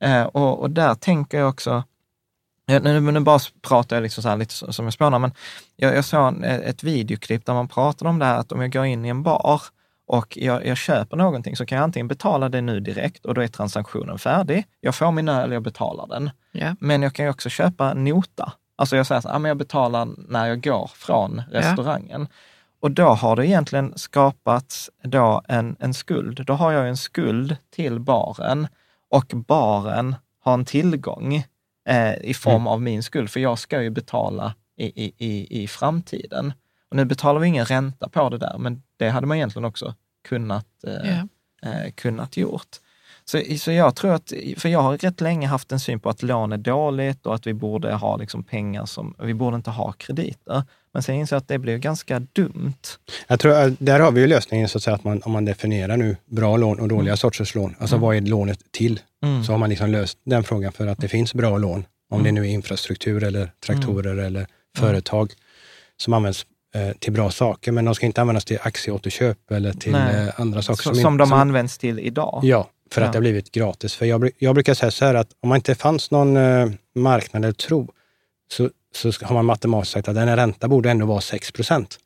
Eh, 0.00 0.22
och, 0.22 0.60
och 0.60 0.70
där 0.70 0.94
tänker 0.94 1.38
jag 1.38 1.48
också, 1.48 1.84
nu, 2.66 3.00
nu 3.00 3.20
bara 3.20 3.38
pratar 3.62 3.96
jag 3.96 4.02
liksom 4.02 4.22
så 4.22 4.36
lite 4.36 4.54
som 4.54 4.84
jag 4.84 4.92
spånar, 4.92 5.18
men 5.18 5.32
jag, 5.76 5.96
jag 5.96 6.04
såg 6.04 6.44
ett 6.44 6.82
videoklipp 6.82 7.46
där 7.46 7.54
man 7.54 7.68
pratade 7.68 8.08
om 8.08 8.18
det 8.18 8.24
här 8.24 8.38
att 8.38 8.52
om 8.52 8.60
jag 8.60 8.72
går 8.72 8.84
in 8.84 9.04
i 9.04 9.08
en 9.08 9.22
bar 9.22 9.62
och 10.06 10.38
jag, 10.40 10.66
jag, 10.66 10.76
köper 10.76 11.16
någonting 11.16 11.56
så 11.56 11.66
kan 11.66 11.76
jag 11.76 11.84
antingen 11.84 12.08
betala 12.08 12.48
det 12.48 12.60
nu 12.60 12.80
direkt 12.80 13.26
och 13.26 13.34
då 13.34 13.40
är 13.40 13.48
transaktionen 13.48 14.18
färdig. 14.18 14.66
Jag 14.80 14.94
får 14.94 15.12
min 15.12 15.28
öl, 15.28 15.52
jag 15.52 15.62
betalar 15.62 16.06
den. 16.06 16.30
Yeah. 16.52 16.74
Men 16.80 17.02
jag 17.02 17.14
kan 17.14 17.24
ju 17.24 17.30
också 17.30 17.48
köpa 17.48 17.94
nota. 17.94 18.52
Alltså 18.76 18.96
jag 18.96 19.06
säger 19.06 19.18
att 19.18 19.26
ah, 19.26 19.48
jag 19.48 19.56
betalar 19.56 20.08
när 20.28 20.46
jag 20.46 20.62
går 20.62 20.90
från 20.94 21.42
restaurangen. 21.50 22.20
Yeah. 22.20 22.32
Och 22.80 22.90
då 22.90 23.08
har 23.08 23.36
det 23.36 23.46
egentligen 23.46 23.92
skapats 23.96 24.90
då 25.02 25.42
en, 25.48 25.76
en 25.78 25.94
skuld. 25.94 26.44
Då 26.46 26.52
har 26.52 26.72
jag 26.72 26.88
en 26.88 26.96
skuld 26.96 27.56
till 27.70 28.00
baren 28.00 28.68
och 29.10 29.32
baren 29.34 30.16
har 30.40 30.54
en 30.54 30.64
tillgång 30.64 31.44
eh, 31.88 32.14
i 32.14 32.34
form 32.34 32.54
mm. 32.54 32.66
av 32.66 32.82
min 32.82 33.02
skuld, 33.02 33.30
för 33.30 33.40
jag 33.40 33.58
ska 33.58 33.82
ju 33.82 33.90
betala 33.90 34.54
i, 34.76 35.04
i, 35.04 35.14
i, 35.18 35.62
i 35.62 35.68
framtiden. 35.68 36.52
Och 36.88 36.96
nu 36.96 37.04
betalar 37.04 37.40
vi 37.40 37.48
ingen 37.48 37.64
ränta 37.64 38.08
på 38.08 38.28
det 38.28 38.38
där, 38.38 38.58
men 38.58 38.82
det 38.96 39.08
hade 39.08 39.26
man 39.26 39.36
egentligen 39.36 39.64
också 39.64 39.94
kunnat, 40.28 40.84
eh, 40.86 40.92
yeah. 40.92 41.84
eh, 41.86 41.92
kunnat 41.92 42.36
gjort. 42.36 42.76
Så, 43.32 43.58
så 43.58 43.72
jag 43.72 43.96
tror 43.96 44.14
att, 44.14 44.32
för 44.56 44.68
jag 44.68 44.82
har 44.82 44.98
rätt 44.98 45.20
länge 45.20 45.46
haft 45.46 45.72
en 45.72 45.80
syn 45.80 46.00
på 46.00 46.08
att 46.08 46.22
lån 46.22 46.52
är 46.52 46.56
dåligt 46.56 47.26
och 47.26 47.34
att 47.34 47.46
vi 47.46 47.54
borde 47.54 47.94
ha 47.94 48.16
liksom 48.16 48.42
pengar 48.42 48.86
som, 48.86 49.14
vi 49.22 49.34
borde 49.34 49.56
inte 49.56 49.70
ha 49.70 49.92
krediter. 49.92 50.62
Men 50.94 51.02
sen 51.02 51.14
inser 51.14 51.36
jag 51.36 51.40
att 51.40 51.48
det 51.48 51.58
blir 51.58 51.78
ganska 51.78 52.18
dumt. 52.32 52.74
Jag 53.26 53.40
tror, 53.40 53.76
där 53.78 54.00
har 54.00 54.12
vi 54.12 54.20
ju 54.20 54.26
lösningen, 54.26 54.68
så 54.68 54.78
att 54.78 54.82
säga, 54.82 54.94
att 54.94 55.04
man, 55.04 55.22
om 55.24 55.32
man 55.32 55.44
definierar 55.44 55.96
nu 55.96 56.16
bra 56.26 56.56
lån 56.56 56.80
och 56.80 56.88
dåliga 56.88 57.10
mm. 57.10 57.16
sorters 57.16 57.54
lån. 57.54 57.76
Alltså 57.78 57.96
mm. 57.96 58.06
vad 58.06 58.16
är 58.16 58.20
lånet 58.20 58.58
till? 58.70 59.00
Mm. 59.22 59.44
Så 59.44 59.52
har 59.52 59.58
man 59.58 59.70
liksom 59.70 59.90
löst 59.90 60.18
den 60.24 60.44
frågan 60.44 60.72
för 60.72 60.86
att 60.86 60.98
det 60.98 61.08
finns 61.08 61.34
bra 61.34 61.58
lån. 61.58 61.84
Om 62.10 62.20
mm. 62.20 62.24
det 62.34 62.40
nu 62.40 62.46
är 62.46 62.50
infrastruktur 62.50 63.24
eller 63.24 63.52
traktorer 63.66 64.12
mm. 64.12 64.24
eller 64.24 64.40
mm. 64.40 64.48
företag 64.78 65.32
som 65.96 66.12
används 66.12 66.46
eh, 66.74 66.96
till 66.98 67.12
bra 67.12 67.30
saker, 67.30 67.72
men 67.72 67.84
de 67.84 67.94
ska 67.94 68.06
inte 68.06 68.20
användas 68.20 68.44
till 68.44 68.58
aktieåterköp 68.62 69.50
eller 69.50 69.72
till 69.72 69.94
eh, 69.94 70.40
andra 70.40 70.62
saker. 70.62 70.82
som, 70.82 70.94
som 70.94 71.16
de 71.16 71.28
som, 71.28 71.38
används 71.38 71.78
till 71.78 71.98
idag? 71.98 72.40
Ja, 72.42 72.68
för 72.92 73.00
ja. 73.00 73.06
att 73.06 73.12
det 73.12 73.16
har 73.16 73.20
blivit 73.20 73.52
gratis. 73.52 73.94
För 73.94 74.06
jag, 74.06 74.30
jag 74.38 74.54
brukar 74.54 74.74
säga 74.74 74.90
så 74.90 75.04
här 75.04 75.14
att 75.14 75.28
om 75.40 75.48
man 75.48 75.56
inte 75.56 75.74
fanns 75.74 76.10
någon 76.10 76.36
eh, 76.36 76.68
marknad 76.94 77.44
eller 77.44 77.54
tro, 77.54 77.88
så, 78.52 78.70
så 78.94 79.12
har 79.22 79.34
man 79.34 79.44
matematiskt 79.44 79.92
sagt 79.92 80.08
att 80.08 80.16
en 80.16 80.36
ränta 80.36 80.68
borde 80.68 80.90
ändå 80.90 81.06
vara 81.06 81.20
6 81.20 81.52
procent. 81.52 81.98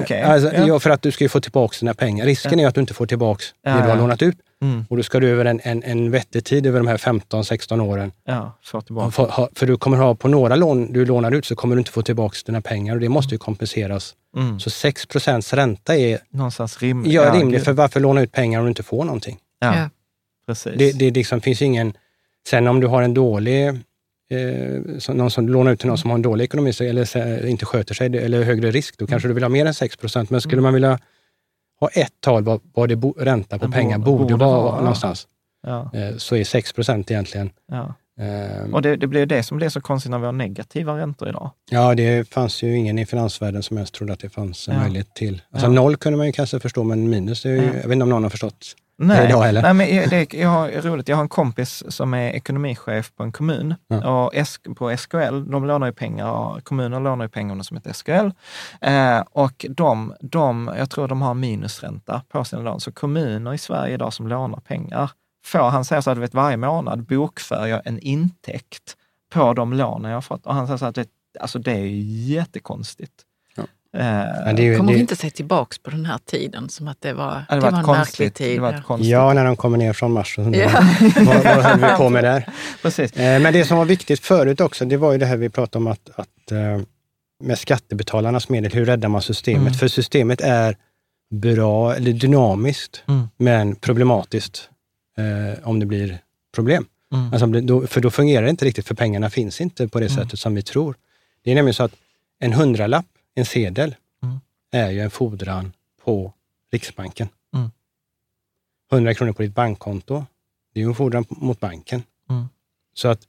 Okay. 0.00 0.22
Alltså, 0.22 0.54
ja. 0.54 0.66
ja. 0.66 0.80
för 0.80 0.90
att 0.90 1.02
du 1.02 1.10
ska 1.10 1.24
ju 1.24 1.28
få 1.28 1.40
tillbaka 1.40 1.76
dina 1.80 1.94
pengar. 1.94 2.26
Risken 2.26 2.58
ja. 2.58 2.64
är 2.64 2.68
att 2.68 2.74
du 2.74 2.80
inte 2.80 2.94
får 2.94 3.06
tillbaka 3.06 3.44
det 3.64 3.70
du 3.70 3.88
har 3.88 3.96
lånat 3.96 4.22
ut. 4.22 4.36
Mm. 4.62 4.84
Och 4.90 4.96
då 4.96 5.02
ska 5.02 5.20
du 5.20 5.28
över 5.28 5.44
en, 5.44 5.60
en, 5.62 5.82
en 5.82 6.10
vettig 6.10 6.44
tid, 6.44 6.66
över 6.66 6.78
de 6.78 6.86
här 6.86 6.96
15-16 6.96 7.80
åren. 7.80 8.12
Ja, 8.24 8.58
få 8.64 8.80
tillbaka. 8.80 9.10
För, 9.10 9.26
ha, 9.26 9.48
för 9.54 9.66
du 9.66 9.76
kommer 9.76 9.96
ha, 9.96 10.14
på 10.14 10.28
några 10.28 10.56
lån 10.56 10.92
du 10.92 11.04
lånar 11.04 11.32
ut 11.32 11.46
så 11.46 11.56
kommer 11.56 11.76
du 11.76 11.80
inte 11.80 11.90
få 11.90 12.02
tillbaka 12.02 12.36
dina 12.46 12.60
pengar 12.60 12.94
och 12.94 13.00
det 13.00 13.08
måste 13.08 13.34
ju 13.34 13.38
kompenseras. 13.38 14.14
Mm. 14.36 14.60
Så 14.60 14.70
6 14.70 15.06
ränta 15.52 15.96
är 15.96 16.18
Någonstans 16.30 16.82
rimligt. 16.82 17.12
Ja, 17.12 17.34
rimligt. 17.34 17.64
För 17.64 17.72
varför 17.72 18.00
låna 18.00 18.20
ut 18.20 18.32
pengar 18.32 18.58
om 18.58 18.64
du 18.64 18.68
inte 18.68 18.82
får 18.82 19.04
någonting? 19.04 19.38
Ja, 19.66 19.90
precis. 20.46 20.72
Det, 20.78 20.92
det 20.92 21.10
liksom 21.10 21.40
finns 21.40 21.62
ingen... 21.62 21.92
Sen 22.48 22.66
om 22.66 22.80
du 22.80 22.86
har 22.86 23.02
en 23.02 23.14
dålig 23.14 23.68
eh, 23.68 25.14
någon 25.14 25.30
som 25.30 25.48
lånar 25.48 25.72
ut 25.72 25.80
till 25.80 25.88
någon 25.88 25.98
som 25.98 26.10
har 26.10 26.14
en 26.14 26.22
dålig 26.22 26.44
ekonomi 26.44 26.72
eller 26.80 27.46
inte 27.46 27.66
sköter 27.66 27.94
sig 27.94 28.06
eller 28.06 28.42
högre 28.42 28.70
risk, 28.70 28.98
då 28.98 29.06
kanske 29.06 29.26
mm. 29.26 29.30
du 29.30 29.34
vill 29.34 29.44
ha 29.44 29.48
mer 29.48 29.66
än 29.66 29.72
6% 29.72 30.26
Men 30.30 30.40
skulle 30.40 30.54
mm. 30.54 30.62
man 30.62 30.74
vilja 30.74 30.98
ha 31.80 31.88
ett 31.88 32.20
tal 32.20 32.44
vad, 32.44 32.60
vad 32.74 32.88
det 32.88 32.96
bo, 32.96 33.14
ränta 33.18 33.58
på 33.58 33.70
pengar 33.70 33.98
borde, 33.98 34.18
borde 34.18 34.36
vara, 34.36 34.62
vara 34.62 34.80
någonstans, 34.80 35.28
ja. 35.62 35.90
eh, 35.94 36.16
så 36.16 36.36
är 36.36 36.44
6 36.44 36.74
egentligen 36.88 37.50
ja. 37.72 37.94
Um, 38.20 38.74
och 38.74 38.82
det, 38.82 38.96
det 38.96 39.06
blir 39.06 39.26
det 39.26 39.42
som 39.42 39.56
blir 39.56 39.68
så 39.68 39.80
konstigt 39.80 40.10
när 40.10 40.18
vi 40.18 40.26
har 40.26 40.32
negativa 40.32 40.98
räntor 40.98 41.28
idag. 41.28 41.50
Ja, 41.70 41.94
det 41.94 42.28
fanns 42.28 42.62
ju 42.62 42.76
ingen 42.76 42.98
i 42.98 43.06
finansvärlden 43.06 43.62
som 43.62 43.76
ens 43.76 43.90
trodde 43.90 44.12
att 44.12 44.20
det 44.20 44.28
fanns 44.28 44.68
en 44.68 44.74
ja. 44.74 44.80
möjlighet 44.80 45.14
till. 45.14 45.42
Alltså 45.50 45.66
ja. 45.66 45.72
noll 45.72 45.96
kunde 45.96 46.16
man 46.16 46.26
ju 46.26 46.32
kanske 46.32 46.60
förstå, 46.60 46.84
men 46.84 47.10
minus, 47.10 47.42
det 47.42 47.50
är 47.50 47.54
ju, 47.54 47.62
jag 47.62 47.72
vet 47.72 47.92
inte 47.92 48.02
om 48.02 48.08
någon 48.08 48.22
har 48.22 48.30
förstått 48.30 48.74
Nej, 49.06 49.28
idag 49.28 49.42
heller. 49.42 49.62
Nej, 49.62 49.74
men 49.74 50.08
det, 50.10 50.34
jag 50.34 50.48
har, 50.48 50.68
roligt. 50.70 51.08
Jag 51.08 51.16
har 51.16 51.22
en 51.22 51.28
kompis 51.28 51.84
som 51.88 52.14
är 52.14 52.30
ekonomichef 52.30 53.12
på 53.16 53.22
en 53.22 53.32
kommun 53.32 53.74
ja. 53.88 54.24
och 54.24 54.34
S, 54.34 54.60
på 54.76 54.96
SKL, 54.96 55.50
de 55.50 55.64
lånar 55.64 55.86
ju 55.86 55.92
pengar, 55.92 56.60
kommunen 56.60 57.02
lånar 57.02 57.24
ju 57.24 57.28
pengarna 57.28 57.64
som 57.64 57.76
heter 57.76 57.92
SKL. 57.92 58.30
Eh, 58.80 59.20
och 59.30 59.66
de, 59.70 60.14
de, 60.20 60.70
jag 60.78 60.90
tror 60.90 61.08
de 61.08 61.22
har 61.22 61.34
minusränta 61.34 62.22
på 62.28 62.44
sina 62.44 62.62
lån. 62.62 62.80
Så 62.80 62.92
kommuner 62.92 63.54
i 63.54 63.58
Sverige 63.58 63.94
idag 63.94 64.12
som 64.12 64.28
lånar 64.28 64.60
pengar, 64.60 65.10
får, 65.44 65.70
han 65.70 65.84
säger 65.84 66.02
så 66.02 66.10
att 66.10 66.18
vet, 66.18 66.34
varje 66.34 66.56
månad 66.56 67.02
bokför 67.02 67.66
jag 67.66 67.80
en 67.84 67.98
intäkt 67.98 68.96
på 69.32 69.52
de 69.52 69.72
lånen 69.72 70.10
jag 70.10 70.16
har 70.16 70.22
fått. 70.22 70.46
Och 70.46 70.54
han 70.54 70.66
säger 70.66 70.78
så 70.78 70.86
att 70.86 70.94
det, 70.94 71.08
alltså 71.40 71.58
det 71.58 71.72
är 71.72 71.86
jättekonstigt. 72.28 73.12
Eh, 73.96 74.64
ju, 74.64 74.76
kommer 74.76 74.92
det, 74.92 74.94
vi 74.94 75.00
inte 75.00 75.16
se 75.16 75.30
tillbaks 75.30 75.78
på 75.78 75.90
den 75.90 76.06
här 76.06 76.18
tiden 76.24 76.68
som 76.68 76.88
att 76.88 77.00
det 77.00 77.12
var, 77.12 77.44
det, 77.48 77.54
det 77.54 77.60
var, 77.60 77.68
en 77.68 77.86
märklig 77.86 78.34
tid? 78.34 78.60
Ja, 78.98 79.32
när 79.32 79.44
de 79.44 79.56
kommer 79.56 79.78
ner 79.78 79.92
från 79.92 80.12
Mars. 80.12 80.38
Och 80.38 80.54
ja. 80.54 80.70
vad, 81.16 81.44
vad 81.44 81.64
höll 81.64 81.80
vi 81.80 81.96
på 81.96 82.08
med 82.08 82.24
där? 82.24 82.48
Precis. 82.82 83.12
Eh, 83.12 83.42
men 83.42 83.52
det 83.52 83.64
som 83.64 83.78
var 83.78 83.84
viktigt 83.84 84.20
förut 84.20 84.60
också, 84.60 84.84
det 84.84 84.96
var 84.96 85.12
ju 85.12 85.18
det 85.18 85.26
här 85.26 85.36
vi 85.36 85.48
pratade 85.48 85.84
om 85.84 85.86
att, 85.86 86.10
att 86.14 86.52
eh, 86.52 86.80
med 87.42 87.58
skattebetalarnas 87.58 88.48
medel, 88.48 88.72
hur 88.72 88.84
räddar 88.84 89.08
man 89.08 89.22
systemet? 89.22 89.60
Mm. 89.60 89.74
För 89.74 89.88
systemet 89.88 90.40
är 90.40 90.76
bra, 91.30 91.94
eller 91.94 92.12
dynamiskt, 92.12 93.02
mm. 93.08 93.28
men 93.36 93.74
problematiskt 93.74 94.68
eh, 95.18 95.68
om 95.68 95.80
det 95.80 95.86
blir 95.86 96.18
problem. 96.54 96.86
Mm. 97.12 97.32
Alltså, 97.32 97.46
då, 97.46 97.86
för 97.86 98.00
då 98.00 98.10
fungerar 98.10 98.42
det 98.42 98.50
inte 98.50 98.64
riktigt, 98.64 98.86
för 98.86 98.94
pengarna 98.94 99.30
finns 99.30 99.60
inte 99.60 99.88
på 99.88 100.00
det 100.00 100.06
mm. 100.06 100.24
sättet 100.24 100.38
som 100.38 100.54
vi 100.54 100.62
tror. 100.62 100.94
Det 101.44 101.50
är 101.50 101.54
nämligen 101.54 101.74
så 101.74 101.82
att 101.82 101.92
en 102.40 102.52
hundralapp 102.52 103.06
en 103.34 103.44
sedel 103.44 103.94
mm. 104.22 104.40
är 104.70 104.90
ju 104.90 105.00
en 105.00 105.10
fordran 105.10 105.72
på 106.04 106.32
Riksbanken. 106.72 107.28
Mm. 107.54 107.70
100 108.92 109.14
kronor 109.14 109.32
på 109.32 109.42
ditt 109.42 109.54
bankkonto, 109.54 110.24
det 110.72 110.80
är 110.80 110.84
ju 110.84 110.88
en 110.88 110.94
fordran 110.94 111.24
mot 111.28 111.60
banken. 111.60 112.02
Mm. 112.30 112.48
Så 112.94 113.08
att 113.08 113.20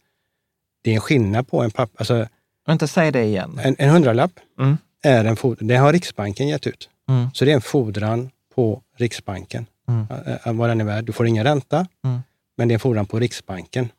det 0.82 0.92
är 0.92 0.96
en 0.96 1.02
skillnad 1.02 1.48
på 1.48 1.62
en 1.62 1.72
papper... 1.72 2.00
Alltså, 2.00 2.28
Vänta, 2.66 2.88
säg 2.88 3.12
det 3.12 3.24
igen. 3.24 3.60
En, 3.64 3.76
en 3.80 3.90
hundralapp 3.90 4.40
mm. 4.60 4.78
är 5.02 5.26
en 5.26 5.36
fordran, 5.36 5.68
det 5.68 5.76
har 5.76 5.94
Riksbanken 5.94 6.48
gett 6.48 6.68
ut. 6.68 6.90
Mm. 7.10 7.30
Så 7.34 7.46
det 7.46 7.52
är 7.52 7.56
en 7.56 7.62
fordran 7.62 8.30
på 8.56 8.82
Riksbanken, 8.96 9.66
mm. 9.88 10.58
vad 10.58 10.70
den 10.70 10.82
är 10.82 10.86
värd. 10.86 11.06
Du 11.06 11.12
får 11.12 11.28
ingen 11.28 11.44
ränta, 11.44 11.88
mm. 12.04 12.20
men 12.56 12.68
det 12.68 12.72
är 12.72 12.76
en 12.76 12.80
fordran 12.80 13.06
på 13.06 13.20
Riksbanken. 13.20 13.90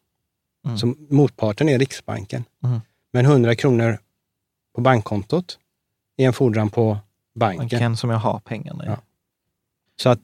Så 0.81 0.95
motparten 1.09 1.69
är 1.69 1.79
Riksbanken. 1.79 2.45
Men 3.13 3.25
100 3.25 3.55
kronor 3.55 3.99
på 4.75 4.81
bankkontot, 4.81 5.59
är 6.17 6.27
en 6.27 6.33
fordran 6.33 6.71
på 6.71 6.99
banken. 7.35 7.59
Banken 7.59 7.97
som 7.97 8.11
jag 8.11 8.19
har 8.19 8.41
pengarna 8.41 8.85
i. 8.85 8.89
Ja. 8.89 8.99
Så 9.97 10.09
att, 10.09 10.21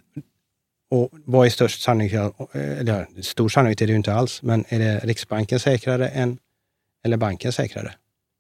och 0.91 1.09
vad 1.13 1.47
är 1.47 1.51
störst 1.51 1.83
sannolikhet? 1.83 2.33
Eller 2.53 3.23
stor 3.23 3.49
sannolikhet 3.49 3.83
är 3.83 3.87
det 3.87 3.91
ju 3.91 3.97
inte 3.97 4.15
alls, 4.15 4.43
men 4.43 4.65
är 4.69 4.79
det 4.79 4.99
Riksbanken 4.99 5.61
säkrare 5.61 6.09
än, 6.09 6.39
eller 7.05 7.17
banken 7.17 7.53
säkrare? 7.53 7.93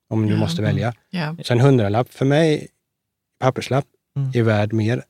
Om 0.08 0.26
du 0.26 0.32
ja, 0.32 0.38
måste 0.40 0.62
välja. 0.62 0.94
Ja. 1.10 1.36
Så 1.42 1.52
en 1.52 1.60
hundralapp 1.60 2.12
för 2.12 2.24
mig, 2.24 2.68
papperslapp, 3.40 3.84
mm. 4.16 4.30
är 4.34 4.42
värd 4.42 4.72
mer 4.72 5.04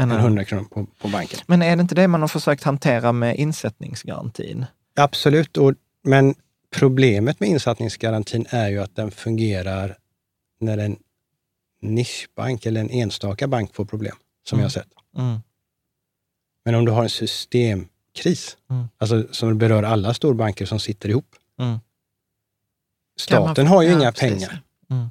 än 0.00 0.10
100 0.10 0.44
kronor 0.44 0.64
på, 0.64 0.86
på 0.98 1.08
banken. 1.08 1.40
Men 1.46 1.62
är 1.62 1.76
det 1.76 1.82
inte 1.82 1.94
det 1.94 2.08
man 2.08 2.20
har 2.20 2.28
försökt 2.28 2.64
hantera 2.64 3.12
med 3.12 3.36
insättningsgarantin? 3.36 4.66
Absolut, 4.96 5.56
och, 5.56 5.74
men 6.02 6.34
problemet 6.70 7.40
med 7.40 7.48
insättningsgarantin 7.48 8.46
är 8.50 8.68
ju 8.68 8.82
att 8.82 8.96
den 8.96 9.10
fungerar 9.10 9.96
när 10.60 10.76
den 10.76 10.96
nischbank 11.80 12.66
eller 12.66 12.80
en 12.80 12.90
enstaka 12.90 13.48
bank 13.48 13.74
får 13.74 13.84
problem, 13.84 14.16
som 14.48 14.56
mm. 14.56 14.62
jag 14.62 14.64
har 14.64 14.70
sett. 14.70 14.88
Mm. 15.16 15.40
Men 16.64 16.74
om 16.74 16.84
du 16.84 16.92
har 16.92 17.02
en 17.02 17.08
systemkris, 17.08 18.56
mm. 18.70 18.88
alltså 18.98 19.26
som 19.30 19.58
berör 19.58 19.82
alla 19.82 20.14
storbanker 20.14 20.66
som 20.66 20.80
sitter 20.80 21.08
ihop. 21.08 21.36
Mm. 21.60 21.78
Staten 23.20 23.66
har 23.66 23.82
ju 23.82 23.88
ja, 23.88 23.94
inga 23.96 24.12
precis. 24.12 24.30
pengar. 24.30 24.62
Mm. 24.90 25.10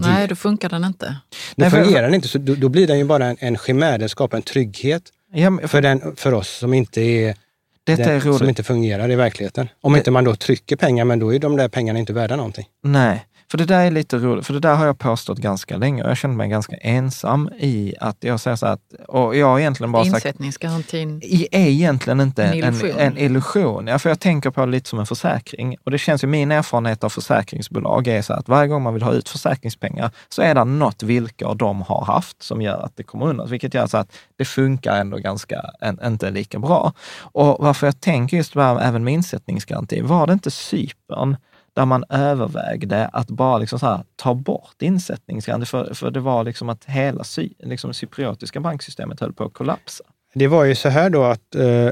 Nej, 0.00 0.28
då 0.28 0.34
funkar 0.34 0.68
den 0.68 0.84
inte. 0.84 1.16
Då 1.56 1.70
fungerar 1.70 2.02
den 2.02 2.14
inte, 2.14 2.28
så 2.28 2.38
då, 2.38 2.54
då, 2.54 2.68
blir 2.68 2.86
den 2.86 2.98
ju 2.98 3.04
bara 3.04 3.26
en, 3.26 3.36
en 3.40 3.58
chimär, 3.58 3.98
den 3.98 4.08
skapar 4.08 4.36
en 4.36 4.42
trygghet 4.42 5.12
ja, 5.32 5.58
för, 5.60 5.68
för, 5.68 5.82
den, 5.82 6.16
för 6.16 6.34
oss 6.34 6.48
som 6.48 6.74
inte 6.74 7.00
är 7.00 7.36
detta 7.84 8.12
är 8.12 8.20
som 8.20 8.48
inte 8.48 8.62
fungerar 8.62 9.10
i 9.10 9.14
verkligheten. 9.14 9.68
Om 9.80 9.92
det, 9.92 9.98
inte 9.98 10.10
man 10.10 10.24
då 10.24 10.36
trycker 10.36 10.76
pengar, 10.76 11.04
men 11.04 11.18
då 11.18 11.34
är 11.34 11.38
de 11.38 11.56
där 11.56 11.68
pengarna 11.68 11.98
inte 11.98 12.12
värda 12.12 12.36
någonting. 12.36 12.68
Nej, 12.82 13.26
för 13.50 13.58
det 13.58 13.64
där 13.64 13.86
är 13.86 13.90
lite 13.90 14.18
roligt, 14.18 14.46
för 14.46 14.54
det 14.54 14.60
där 14.60 14.74
har 14.74 14.86
jag 14.86 14.98
påstått 14.98 15.38
ganska 15.38 15.76
länge 15.76 16.02
och 16.02 16.10
jag 16.10 16.16
känner 16.16 16.34
mig 16.34 16.48
ganska 16.48 16.76
ensam 16.76 17.50
i 17.58 17.94
att 18.00 18.16
jag 18.20 18.40
säger 18.40 18.56
så 18.56 18.66
att, 18.66 18.80
och 19.08 19.36
jag 19.36 19.46
har 19.46 19.58
egentligen 19.58 19.92
bara 19.92 20.04
sagt... 20.04 20.14
Insättningsgarantin 20.14 21.20
är 21.52 21.68
egentligen 21.68 22.20
inte 22.20 22.44
en 22.44 22.54
illusion. 22.54 22.90
En, 22.90 23.12
en 23.12 23.18
illusion. 23.18 23.86
Ja, 23.86 23.98
för 23.98 24.08
jag 24.08 24.20
tänker 24.20 24.50
på 24.50 24.60
det 24.60 24.72
lite 24.72 24.88
som 24.88 24.98
en 24.98 25.06
försäkring. 25.06 25.76
Och 25.84 25.90
det 25.90 25.98
känns 25.98 26.24
ju, 26.24 26.28
min 26.28 26.52
erfarenhet 26.52 27.04
av 27.04 27.08
försäkringsbolag 27.08 28.06
är 28.06 28.22
så 28.22 28.32
att 28.32 28.48
varje 28.48 28.68
gång 28.68 28.82
man 28.82 28.94
vill 28.94 29.02
ha 29.02 29.12
ut 29.12 29.28
försäkringspengar 29.28 30.10
så 30.28 30.42
är 30.42 30.54
det 30.54 30.64
något 30.64 31.02
villkor 31.02 31.54
de 31.54 31.82
har 31.82 32.04
haft 32.04 32.42
som 32.42 32.62
gör 32.62 32.84
att 32.84 32.96
det 32.96 33.02
kommer 33.02 33.26
undan. 33.26 33.48
Vilket 33.48 33.74
gör 33.74 33.86
så 33.86 33.96
att 33.96 34.12
det 34.36 34.44
funkar 34.44 34.96
ändå 34.96 35.16
ganska, 35.16 35.62
en, 35.80 35.98
inte 36.04 36.30
lika 36.30 36.58
bra. 36.58 36.92
Och 37.16 37.56
varför 37.64 37.86
jag 37.86 38.00
tänker 38.00 38.36
just 38.36 38.54
bara 38.54 38.82
även 38.82 39.04
med 39.04 39.14
insättningsgaranti, 39.14 40.00
var 40.00 40.26
det 40.26 40.32
inte 40.32 40.50
Cypern 40.50 41.36
där 41.74 41.84
man 41.84 42.04
övervägde 42.08 43.06
att 43.06 43.28
bara 43.28 43.58
liksom 43.58 43.78
så 43.78 43.86
här, 43.86 44.04
ta 44.16 44.34
bort 44.34 44.82
insättningsgaranti, 44.82 45.66
för, 45.66 45.94
för 45.94 46.10
det 46.10 46.20
var 46.20 46.44
liksom 46.44 46.68
att 46.68 46.84
hela 46.84 47.24
sy, 47.24 47.48
liksom 47.58 47.94
cypriotiska 47.94 48.60
banksystemet 48.60 49.20
höll 49.20 49.32
på 49.32 49.44
att 49.44 49.52
kollapsa. 49.52 50.04
Det 50.34 50.46
var 50.46 50.64
ju 50.64 50.74
så 50.74 50.88
här 50.88 51.10
då 51.10 51.24
att 51.24 51.54
eh, 51.54 51.90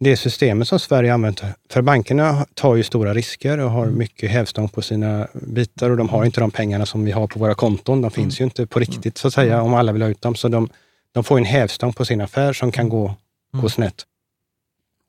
det 0.00 0.16
systemet 0.16 0.68
som 0.68 0.78
Sverige 0.78 1.14
använt, 1.14 1.42
för 1.70 1.82
bankerna 1.82 2.46
tar 2.54 2.76
ju 2.76 2.82
stora 2.82 3.14
risker 3.14 3.58
och 3.58 3.70
har 3.70 3.82
mm. 3.82 3.98
mycket 3.98 4.30
hävstång 4.30 4.68
på 4.68 4.82
sina 4.82 5.28
bitar 5.32 5.90
och 5.90 5.96
de 5.96 6.08
har 6.08 6.18
mm. 6.18 6.26
inte 6.26 6.40
de 6.40 6.50
pengarna 6.50 6.86
som 6.86 7.04
vi 7.04 7.12
har 7.12 7.26
på 7.26 7.38
våra 7.38 7.54
konton. 7.54 8.02
De 8.02 8.10
finns 8.10 8.40
mm. 8.40 8.44
ju 8.44 8.50
inte 8.50 8.66
på 8.66 8.78
riktigt 8.78 9.18
så 9.18 9.28
att 9.28 9.34
säga, 9.34 9.54
mm. 9.54 9.66
om 9.66 9.74
alla 9.74 9.92
vill 9.92 10.02
ha 10.02 10.08
ut 10.08 10.22
dem. 10.22 10.34
Så 10.34 10.48
de, 10.48 10.68
de 11.12 11.24
får 11.24 11.38
en 11.38 11.44
hävstång 11.44 11.92
på 11.92 12.04
sin 12.04 12.20
affär 12.20 12.52
som 12.52 12.72
kan 12.72 12.88
gå, 12.88 13.04
mm. 13.04 13.62
gå 13.62 13.68
snett. 13.68 14.06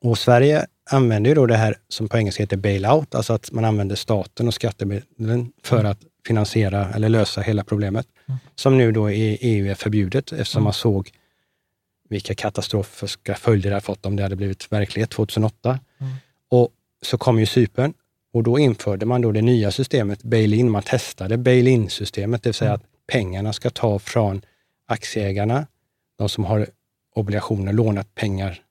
Och 0.03 0.17
Sverige 0.17 0.65
använder 0.89 1.29
ju 1.29 1.35
då 1.35 1.45
det 1.45 1.57
här 1.57 1.75
som 1.87 2.09
på 2.09 2.17
engelska 2.17 2.43
heter 2.43 2.57
bailout, 2.57 3.15
alltså 3.15 3.33
att 3.33 3.51
man 3.51 3.65
använder 3.65 3.95
staten 3.95 4.47
och 4.47 4.53
skattemedlen 4.53 5.51
för 5.63 5.79
mm. 5.79 5.91
att 5.91 5.99
finansiera 6.27 6.93
eller 6.93 7.09
lösa 7.09 7.41
hela 7.41 7.63
problemet. 7.63 8.07
Mm. 8.27 8.39
Som 8.55 8.77
nu 8.77 8.91
då 8.91 9.11
i 9.11 9.37
EU 9.41 9.67
är 9.67 9.75
förbjudet 9.75 10.31
eftersom 10.31 10.59
mm. 10.59 10.63
man 10.63 10.73
såg 10.73 11.11
vilka 12.09 12.35
katastrofiska 12.35 13.35
följder 13.35 13.69
det 13.69 13.75
hade 13.75 13.85
fått 13.85 14.05
om 14.05 14.15
det 14.15 14.23
hade 14.23 14.35
blivit 14.35 14.71
verklighet 14.71 15.09
2008. 15.09 15.79
Mm. 15.99 16.13
Och 16.49 16.69
så 17.01 17.17
kom 17.17 17.39
ju 17.39 17.45
Cypern 17.45 17.93
och 18.33 18.43
då 18.43 18.59
införde 18.59 19.05
man 19.05 19.21
då 19.21 19.31
det 19.31 19.41
nya 19.41 19.71
systemet 19.71 20.23
bail-in. 20.23 20.71
Man 20.71 20.83
testade 20.83 21.37
bail-in-systemet, 21.37 22.43
det 22.43 22.49
vill 22.49 22.53
säga 22.53 22.71
mm. 22.71 22.81
att 22.81 23.07
pengarna 23.07 23.53
ska 23.53 23.69
ta 23.69 23.99
från 23.99 24.41
aktieägarna, 24.85 25.67
de 26.17 26.29
som 26.29 26.45
har 26.45 26.67
obligationer, 27.15 27.73
lånat 27.73 28.15
pengar, 28.15 28.61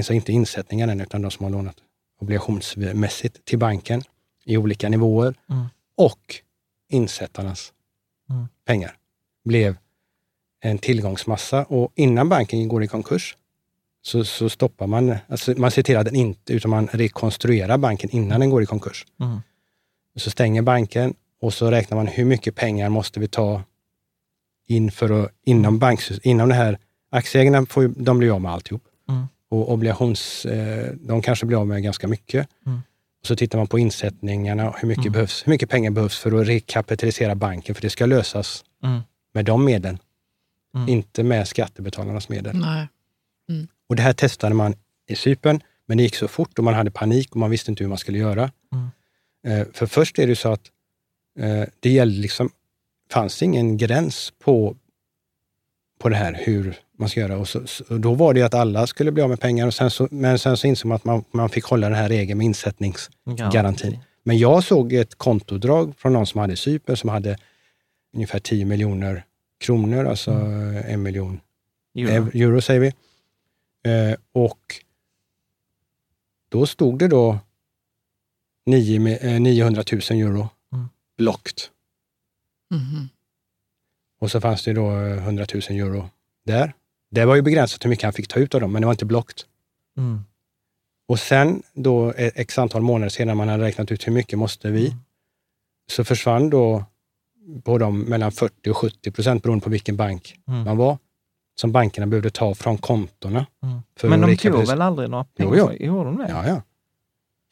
alltså 0.00 0.12
inte 0.12 0.32
insättningar 0.32 0.88
än, 0.88 1.00
utan 1.00 1.22
de 1.22 1.30
som 1.30 1.44
har 1.44 1.50
lånat 1.50 1.76
obligationsmässigt 2.20 3.44
till 3.44 3.58
banken 3.58 4.02
i 4.44 4.56
olika 4.56 4.88
nivåer 4.88 5.34
mm. 5.50 5.66
och 5.96 6.36
insättarnas 6.88 7.72
mm. 8.30 8.48
pengar 8.64 8.96
blev 9.44 9.76
en 10.60 10.78
tillgångsmassa 10.78 11.64
och 11.64 11.92
innan 11.94 12.28
banken 12.28 12.68
går 12.68 12.84
i 12.84 12.88
konkurs 12.88 13.36
så, 14.02 14.24
så 14.24 14.48
stoppar 14.48 14.86
man, 14.86 15.16
alltså 15.28 15.54
man 15.56 15.70
ser 15.70 15.82
till 15.82 15.96
att 15.96 16.04
den 16.04 16.16
inte, 16.16 16.52
utan 16.52 16.70
man 16.70 16.86
rekonstruerar 16.86 17.78
banken 17.78 18.10
innan 18.10 18.40
den 18.40 18.50
går 18.50 18.62
i 18.62 18.66
konkurs. 18.66 19.06
Mm. 19.20 19.40
Så 20.16 20.30
stänger 20.30 20.62
banken 20.62 21.14
och 21.40 21.54
så 21.54 21.70
räknar 21.70 21.96
man 21.96 22.06
hur 22.06 22.24
mycket 22.24 22.54
pengar 22.54 22.88
måste 22.88 23.20
vi 23.20 23.28
ta 23.28 23.62
in 24.66 24.90
för 24.90 25.24
att, 25.24 25.30
inom, 25.44 25.78
banks, 25.78 26.10
inom 26.22 26.48
det 26.48 26.54
här, 26.54 26.78
aktieägarna 27.10 27.66
får, 27.66 27.88
de 27.96 28.18
blir 28.18 28.34
av 28.34 28.40
med 28.40 28.52
alltihop. 28.52 28.82
Mm. 29.08 29.26
Och 29.50 29.72
obligations, 29.72 30.46
eh, 30.46 30.92
de 31.00 31.22
kanske 31.22 31.46
blir 31.46 31.60
av 31.60 31.66
med 31.66 31.82
ganska 31.82 32.08
mycket. 32.08 32.48
Mm. 32.66 32.80
Och 33.20 33.26
så 33.26 33.36
tittar 33.36 33.58
man 33.58 33.66
på 33.66 33.78
insättningarna, 33.78 34.74
hur 34.80 34.88
mycket, 34.88 35.04
mm. 35.04 35.12
behövs, 35.12 35.46
hur 35.46 35.50
mycket 35.50 35.70
pengar 35.70 35.90
behövs 35.90 36.18
för 36.18 36.40
att 36.40 36.48
rekapitalisera 36.48 37.34
banken, 37.34 37.74
för 37.74 37.82
det 37.82 37.90
ska 37.90 38.06
lösas 38.06 38.64
mm. 38.84 39.00
med 39.34 39.44
de 39.44 39.64
medlen. 39.64 39.98
Mm. 40.74 40.88
Inte 40.88 41.22
med 41.22 41.48
skattebetalarnas 41.48 42.28
medel. 42.28 42.56
Mm. 42.56 43.68
Och 43.88 43.96
det 43.96 44.02
här 44.02 44.12
testade 44.12 44.54
man 44.54 44.74
i 45.06 45.16
Cypern, 45.16 45.60
men 45.86 45.96
det 45.96 46.02
gick 46.02 46.14
så 46.14 46.28
fort 46.28 46.58
och 46.58 46.64
man 46.64 46.74
hade 46.74 46.90
panik 46.90 47.30
och 47.30 47.36
man 47.36 47.50
visste 47.50 47.70
inte 47.70 47.84
hur 47.84 47.88
man 47.88 47.98
skulle 47.98 48.18
göra. 48.18 48.50
Mm. 48.72 48.90
Eh, 49.46 49.66
för 49.72 49.86
först 49.86 50.18
är 50.18 50.26
det 50.26 50.36
så 50.36 50.52
att 50.52 50.70
eh, 51.38 51.64
det 51.80 51.90
gällde 51.90 52.20
liksom, 52.20 52.50
fanns 53.10 53.42
ingen 53.42 53.76
gräns 53.76 54.32
på, 54.38 54.76
på 56.00 56.08
det 56.08 56.16
här, 56.16 56.40
hur 56.44 56.78
man 56.98 57.08
ska 57.08 57.20
göra. 57.20 57.36
Och, 57.38 57.48
så, 57.48 57.62
och 57.88 58.00
då 58.00 58.14
var 58.14 58.34
det 58.34 58.42
att 58.42 58.54
alla 58.54 58.86
skulle 58.86 59.12
bli 59.12 59.22
av 59.22 59.28
med 59.28 59.40
pengar, 59.40 59.66
och 59.66 59.74
sen 59.74 59.90
så, 59.90 60.08
men 60.10 60.38
sen 60.38 60.56
så 60.56 60.66
insåg 60.66 60.88
man 60.88 60.96
att 60.96 61.04
man, 61.04 61.24
man 61.30 61.48
fick 61.48 61.64
hålla 61.64 61.88
den 61.88 61.98
här 61.98 62.08
regeln 62.08 62.38
med 62.38 62.44
insättningsgarantin. 62.44 63.92
Ja. 63.92 64.00
Men 64.22 64.38
jag 64.38 64.64
såg 64.64 64.92
ett 64.92 65.14
kontodrag 65.14 65.94
från 65.98 66.12
någon 66.12 66.26
som 66.26 66.40
hade 66.40 66.56
Cypern 66.56 66.96
som 66.96 67.10
hade 67.10 67.38
ungefär 68.14 68.38
10 68.38 68.64
miljoner 68.64 69.24
kronor, 69.60 70.04
alltså 70.04 70.30
mm. 70.30 70.84
en 70.86 71.02
miljon 71.02 71.40
euro. 71.94 72.30
euro 72.34 72.60
säger 72.60 72.80
vi. 72.80 72.86
Eh, 73.90 74.16
och 74.32 74.74
då 76.48 76.66
stod 76.66 76.98
det 76.98 77.08
då 77.08 77.38
9, 78.66 79.18
eh, 79.20 79.40
900 79.40 79.84
000 79.92 80.00
euro 80.00 80.48
mm. 80.72 80.88
blockt. 81.18 81.70
Mm. 82.74 83.08
Och 84.20 84.30
så 84.30 84.40
fanns 84.40 84.64
det 84.64 84.72
då 84.72 84.90
100 84.90 85.46
000 85.54 85.62
euro 85.78 86.08
där. 86.46 86.72
Det 87.10 87.24
var 87.24 87.34
ju 87.34 87.42
begränsat 87.42 87.84
hur 87.84 87.90
mycket 87.90 88.04
han 88.04 88.12
fick 88.12 88.28
ta 88.28 88.40
ut 88.40 88.54
av 88.54 88.60
dem, 88.60 88.72
men 88.72 88.82
det 88.82 88.86
var 88.86 88.92
inte 88.92 89.04
blockt. 89.04 89.46
Mm. 89.96 90.24
Och 91.08 91.18
sen 91.18 91.62
då 91.74 92.12
x 92.16 92.58
antal 92.58 92.82
månader 92.82 93.08
senare 93.08 93.36
man 93.36 93.48
hade 93.48 93.64
räknat 93.64 93.92
ut 93.92 94.06
hur 94.06 94.12
mycket 94.12 94.38
måste 94.38 94.70
vi, 94.70 94.86
mm. 94.86 94.98
så 95.90 96.04
försvann 96.04 96.50
då 96.50 96.84
på 97.64 97.78
dem 97.78 98.00
mellan 98.00 98.32
40 98.32 98.70
och 98.70 98.76
70 98.76 99.10
procent 99.10 99.42
beroende 99.42 99.64
på 99.64 99.70
vilken 99.70 99.96
bank 99.96 100.34
mm. 100.48 100.64
man 100.64 100.76
var, 100.76 100.98
som 101.60 101.72
bankerna 101.72 102.06
behövde 102.06 102.30
ta 102.30 102.54
från 102.54 102.78
kontona. 102.78 103.46
Mm. 103.62 103.82
Men 104.02 104.20
de 104.20 104.36
tog 104.36 104.66
väl 104.66 104.82
aldrig 104.82 105.10
några 105.10 105.24
pengar? 105.24 105.56
Jo, 105.56 105.70
jo. 105.80 105.86
Gjorde 105.86 106.04
de 106.04 106.16
det? 106.18 106.28
Ja, 106.28 106.46
ja. 106.46 106.62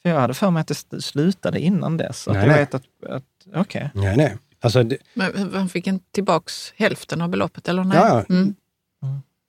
För 0.03 0.09
jag 0.09 0.21
hade 0.21 0.35
för 0.35 0.51
mig 0.51 0.61
att 0.61 0.91
det 0.91 1.03
slutade 1.03 1.61
innan 1.61 1.97
dess. 1.97 2.29
Att 2.29 2.35
nej, 2.35 2.43
jag 2.43 2.49
nej. 2.49 2.59
Vet 2.61 2.75
att, 2.75 2.85
att, 3.09 3.61
okay. 3.61 3.89
nej, 3.95 4.17
nej. 4.17 4.37
Alltså, 4.61 4.83
det... 4.83 4.97
Men 5.15 5.53
han 5.55 5.69
fick 5.69 5.87
en 5.87 6.01
tillbaks 6.11 6.73
hälften 6.77 7.21
av 7.21 7.29
beloppet, 7.29 7.69
eller 7.69 7.85
nej? 7.85 7.99
Ja, 7.99 8.25
mm. 8.29 8.55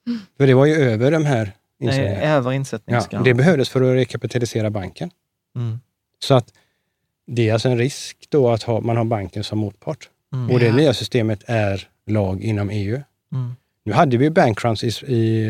Mm. 0.07 0.19
För 0.37 0.47
det 0.47 0.53
var 0.53 0.65
ju 0.65 0.73
över 0.73 1.11
de 1.11 1.25
här 1.25 1.51
insättningarna. 1.79 2.19
Nej, 2.19 2.27
över 2.27 2.51
insättningsgarantin. 2.51 3.19
Ja, 3.19 3.23
det 3.23 3.33
behövdes 3.33 3.69
för 3.69 3.81
att 3.81 3.95
rekapitalisera 3.95 4.69
banken. 4.69 5.11
Mm. 5.55 5.79
Så 6.19 6.33
att 6.33 6.53
det 7.27 7.49
är 7.49 7.53
alltså 7.53 7.69
en 7.69 7.77
risk 7.77 8.17
då 8.29 8.49
att 8.49 8.63
ha, 8.63 8.79
man 8.79 8.97
har 8.97 9.05
banken 9.05 9.43
som 9.43 9.59
motpart. 9.59 10.09
Mm. 10.33 10.51
Och 10.51 10.59
det 10.59 10.71
nya 10.71 10.93
systemet 10.93 11.43
är 11.45 11.87
lag 12.05 12.41
inom 12.41 12.69
EU. 12.69 13.01
Mm. 13.31 13.55
Nu 13.83 13.93
hade 13.93 14.17
vi 14.17 14.29
bankruns 14.29 14.83
i, 14.83 14.87
i, 14.87 15.45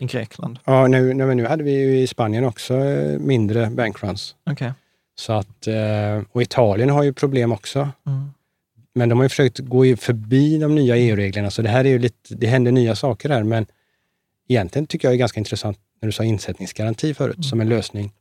I 0.00 0.06
Grekland? 0.06 0.58
Ja, 0.64 0.86
nu, 0.86 1.14
nu, 1.14 1.34
nu 1.34 1.46
hade 1.46 1.64
vi 1.64 2.00
i 2.00 2.06
Spanien 2.06 2.44
också 2.44 2.74
eh, 2.74 3.18
mindre 3.18 3.70
bankruns. 3.70 4.34
Okay. 4.50 4.70
Så 5.18 5.32
att, 5.32 5.66
eh, 5.66 6.22
och 6.32 6.42
Italien 6.42 6.90
har 6.90 7.02
ju 7.02 7.12
problem 7.12 7.52
också. 7.52 7.88
Mm. 8.06 8.30
Men 8.94 9.08
de 9.08 9.18
har 9.18 9.24
ju 9.24 9.28
försökt 9.28 9.58
gå 9.58 9.96
förbi 9.96 10.58
de 10.58 10.74
nya 10.74 10.96
EU-reglerna, 10.96 11.50
så 11.50 11.62
det 11.62 11.68
här 11.68 11.84
är 11.84 11.88
ju 11.88 11.98
lite, 11.98 12.34
det 12.34 12.46
händer 12.46 12.72
nya 12.72 12.96
saker 12.96 13.28
här, 13.28 13.42
men 13.42 13.66
egentligen 14.48 14.86
tycker 14.86 15.08
jag 15.08 15.12
det 15.12 15.16
är 15.16 15.18
ganska 15.18 15.40
intressant 15.40 15.78
när 16.00 16.06
du 16.06 16.12
sa 16.12 16.24
insättningsgaranti 16.24 17.14
förut, 17.14 17.36
mm. 17.36 17.42
som 17.42 17.60
en 17.60 17.68
lösning. 17.68 18.12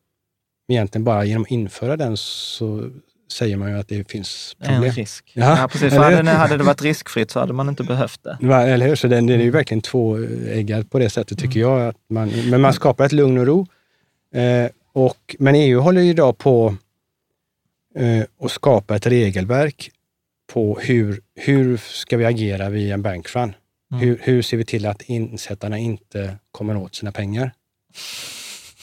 Egentligen 0.68 1.04
bara 1.04 1.26
genom 1.26 1.44
att 1.44 1.52
införa 1.52 1.98
den 1.98 2.18
så 2.18 2.90
säger 3.32 3.58
man 3.58 3.70
ju 3.70 3.80
att 3.80 3.88
det 3.88 4.12
finns 4.12 4.56
problem. 4.60 4.84
En 4.84 4.92
risk. 4.92 5.32
Ja, 5.34 5.60
ja 5.60 5.68
precis. 5.68 5.94
För 5.94 6.00
hade, 6.00 6.32
hade 6.32 6.58
det 6.58 6.64
varit 6.64 6.82
riskfritt 6.82 7.32
så 7.32 7.40
hade 7.40 7.54
man 7.54 7.70
inte 7.70 7.84
behövt 7.84 8.24
det. 8.24 8.54
Eller 8.54 8.88
hur? 8.88 8.96
Så 8.96 9.08
det, 9.08 9.22
det 9.22 9.34
är 9.34 9.38
ju 9.38 9.52
verkligen 9.52 9.82
två 9.82 10.18
äggar 10.48 10.84
på 10.84 11.00
det 11.00 11.10
sättet, 11.10 11.40
tycker 11.40 11.60
mm. 11.60 11.72
jag. 11.72 11.88
Att 11.88 11.96
man, 12.10 12.32
men 12.50 12.62
man 12.62 12.74
skapar 12.74 13.06
ett 13.06 13.12
lugn 13.12 13.38
och 13.38 13.48
ro. 13.48 13.68
Eh, 14.34 14.70
och, 14.94 15.36
men 15.40 15.56
EU 15.56 15.80
håller 15.80 16.02
ju 16.02 16.10
idag 16.10 16.38
på 16.38 16.76
eh, 17.96 18.24
att 18.42 18.52
skapa 18.52 18.96
ett 18.96 19.08
regelverk 19.08 19.92
på 20.48 20.80
hur, 20.80 21.22
hur 21.36 21.78
ska 21.78 22.18
vi 22.18 22.26
agera 22.26 22.70
vid 22.70 22.92
en 22.92 23.02
bankrun? 23.02 23.56
Mm. 23.92 24.06
Hur, 24.06 24.20
hur 24.22 24.42
ser 24.42 24.58
vi 24.58 24.66
till 24.66 24.86
att 24.86 25.02
insättarna 25.02 25.78
inte 25.78 26.38
kommer 26.52 26.78
åt 26.78 26.96
sina 26.96 27.12
pengar? 27.12 27.52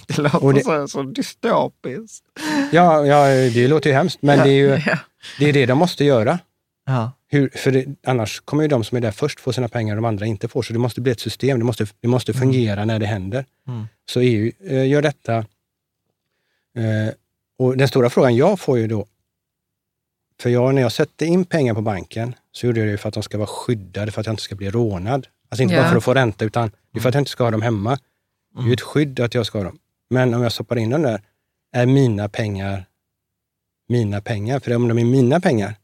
Det 0.06 0.18
låter 0.18 0.52
det, 0.52 0.62
så, 0.62 0.88
så 0.88 1.02
dystopiskt. 1.02 2.26
Ja, 2.72 3.06
ja, 3.06 3.26
det 3.50 3.68
låter 3.68 3.90
ju 3.90 3.96
hemskt, 3.96 4.22
men 4.22 4.38
ja, 4.38 4.44
det, 4.44 4.50
är 4.50 4.54
ju, 4.54 4.68
ja. 4.86 4.98
det 5.38 5.48
är 5.48 5.52
det 5.52 5.66
de 5.66 5.78
måste 5.78 6.04
göra. 6.04 6.38
Ja. 6.86 7.12
Hur, 7.28 7.50
för 7.54 7.70
det, 7.70 7.86
annars 8.06 8.40
kommer 8.40 8.62
ju 8.62 8.68
de 8.68 8.84
som 8.84 8.96
är 8.96 9.00
där 9.00 9.10
först 9.10 9.40
få 9.40 9.52
sina 9.52 9.68
pengar 9.68 9.92
och 9.92 10.02
de 10.02 10.04
andra 10.04 10.26
inte 10.26 10.48
får. 10.48 10.62
Så 10.62 10.72
det 10.72 10.78
måste 10.78 11.00
bli 11.00 11.12
ett 11.12 11.20
system. 11.20 11.58
Det 11.58 11.64
måste, 11.64 11.86
det 12.00 12.08
måste 12.08 12.32
mm. 12.32 12.40
fungera 12.40 12.72
mm. 12.72 12.88
när 12.88 12.98
det 12.98 13.06
händer. 13.06 13.44
Mm. 13.68 13.86
Så 14.10 14.20
EU 14.20 14.52
eh, 14.68 14.88
gör 14.88 15.02
detta. 15.02 15.36
Eh, 16.76 17.14
och 17.58 17.76
den 17.76 17.88
stora 17.88 18.10
frågan 18.10 18.36
jag 18.36 18.60
får 18.60 18.78
ju 18.78 18.86
då, 18.86 19.06
för 20.40 20.50
jag, 20.50 20.74
när 20.74 20.82
jag 20.82 20.92
sätter 20.92 21.26
in 21.26 21.44
pengar 21.44 21.74
på 21.74 21.82
banken 21.82 22.34
så 22.52 22.66
gjorde 22.66 22.80
jag 22.80 22.88
det 22.88 22.98
för 22.98 23.08
att 23.08 23.14
de 23.14 23.22
ska 23.22 23.38
vara 23.38 23.46
skyddade, 23.46 24.12
för 24.12 24.20
att 24.20 24.26
jag 24.26 24.32
inte 24.32 24.42
ska 24.42 24.54
bli 24.54 24.70
rånad. 24.70 25.26
Alltså 25.48 25.62
inte 25.62 25.76
bara 25.76 25.88
för 25.88 25.96
att 25.96 26.04
få 26.04 26.14
ränta, 26.14 26.44
utan 26.44 26.70
det 26.92 26.98
är 26.98 27.02
för 27.02 27.08
att 27.08 27.14
jag 27.14 27.20
inte 27.20 27.30
ska 27.30 27.44
ha 27.44 27.50
dem 27.50 27.62
hemma. 27.62 27.98
Det 28.54 28.62
är 28.62 28.66
ju 28.66 28.72
ett 28.72 28.80
skydd 28.80 29.20
att 29.20 29.34
jag 29.34 29.46
ska 29.46 29.58
ha 29.58 29.64
dem. 29.64 29.78
Men 30.10 30.34
om 30.34 30.42
jag 30.42 30.52
stoppar 30.52 30.76
in 30.76 30.90
dem 30.90 31.02
där, 31.02 31.20
är 31.72 31.86
mina 31.86 32.28
pengar 32.28 32.86
mina 33.88 34.20
pengar? 34.20 34.60
För 34.60 34.76
om 34.76 34.88
de 34.88 34.98
är 34.98 35.04
mina 35.04 35.40
pengar 35.40 35.74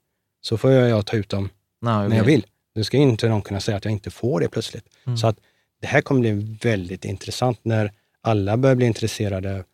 så 0.40 0.58
får 0.58 0.72
jag 0.72 1.06
ta 1.06 1.16
ut 1.16 1.28
dem 1.28 1.48
Nej, 1.80 2.08
när 2.08 2.16
jag 2.16 2.24
vill. 2.24 2.46
Då 2.74 2.84
ska 2.84 2.96
inte 2.96 3.28
någon 3.28 3.42
kunna 3.42 3.60
säga 3.60 3.76
att 3.76 3.84
jag 3.84 3.92
inte 3.92 4.10
får 4.10 4.40
det 4.40 4.48
plötsligt. 4.48 4.84
Mm. 5.06 5.16
Så 5.16 5.26
att 5.26 5.36
det 5.80 5.86
här 5.86 6.00
kommer 6.00 6.20
bli 6.20 6.58
väldigt 6.62 7.04
intressant 7.04 7.58
när 7.62 7.92
alla 8.20 8.56
börjar 8.56 8.76
bli 8.76 8.86
intresserade 8.86 9.64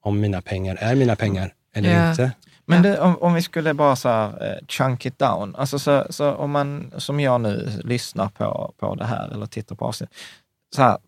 om 0.00 0.20
mina 0.20 0.42
pengar 0.42 0.76
är 0.80 0.94
mina 0.94 1.16
pengar 1.16 1.54
eller 1.74 1.88
yeah. 1.88 2.10
inte. 2.10 2.32
Men 2.68 2.82
det, 2.82 3.00
om, 3.00 3.16
om, 3.22 3.34
vi 3.34 3.42
skulle 3.42 3.74
bara 3.74 3.96
så 3.96 4.08
här, 4.08 4.28
uh, 4.28 4.66
chunk 4.68 5.06
it 5.06 5.18
down, 5.18 5.56
alltså 5.56 5.78
så, 5.78 6.06
så 6.10 6.32
om 6.32 6.50
man 6.50 6.92
som 6.96 7.20
jag 7.20 7.40
nu 7.40 7.80
lyssnar 7.84 8.28
på, 8.28 8.74
på 8.76 8.94
det 8.94 9.04
här 9.04 9.28
eller 9.28 9.46
tittar 9.46 9.76
på 9.76 9.84
avsnittet, 9.84 10.16
så 10.76 10.82
här, 10.82 10.98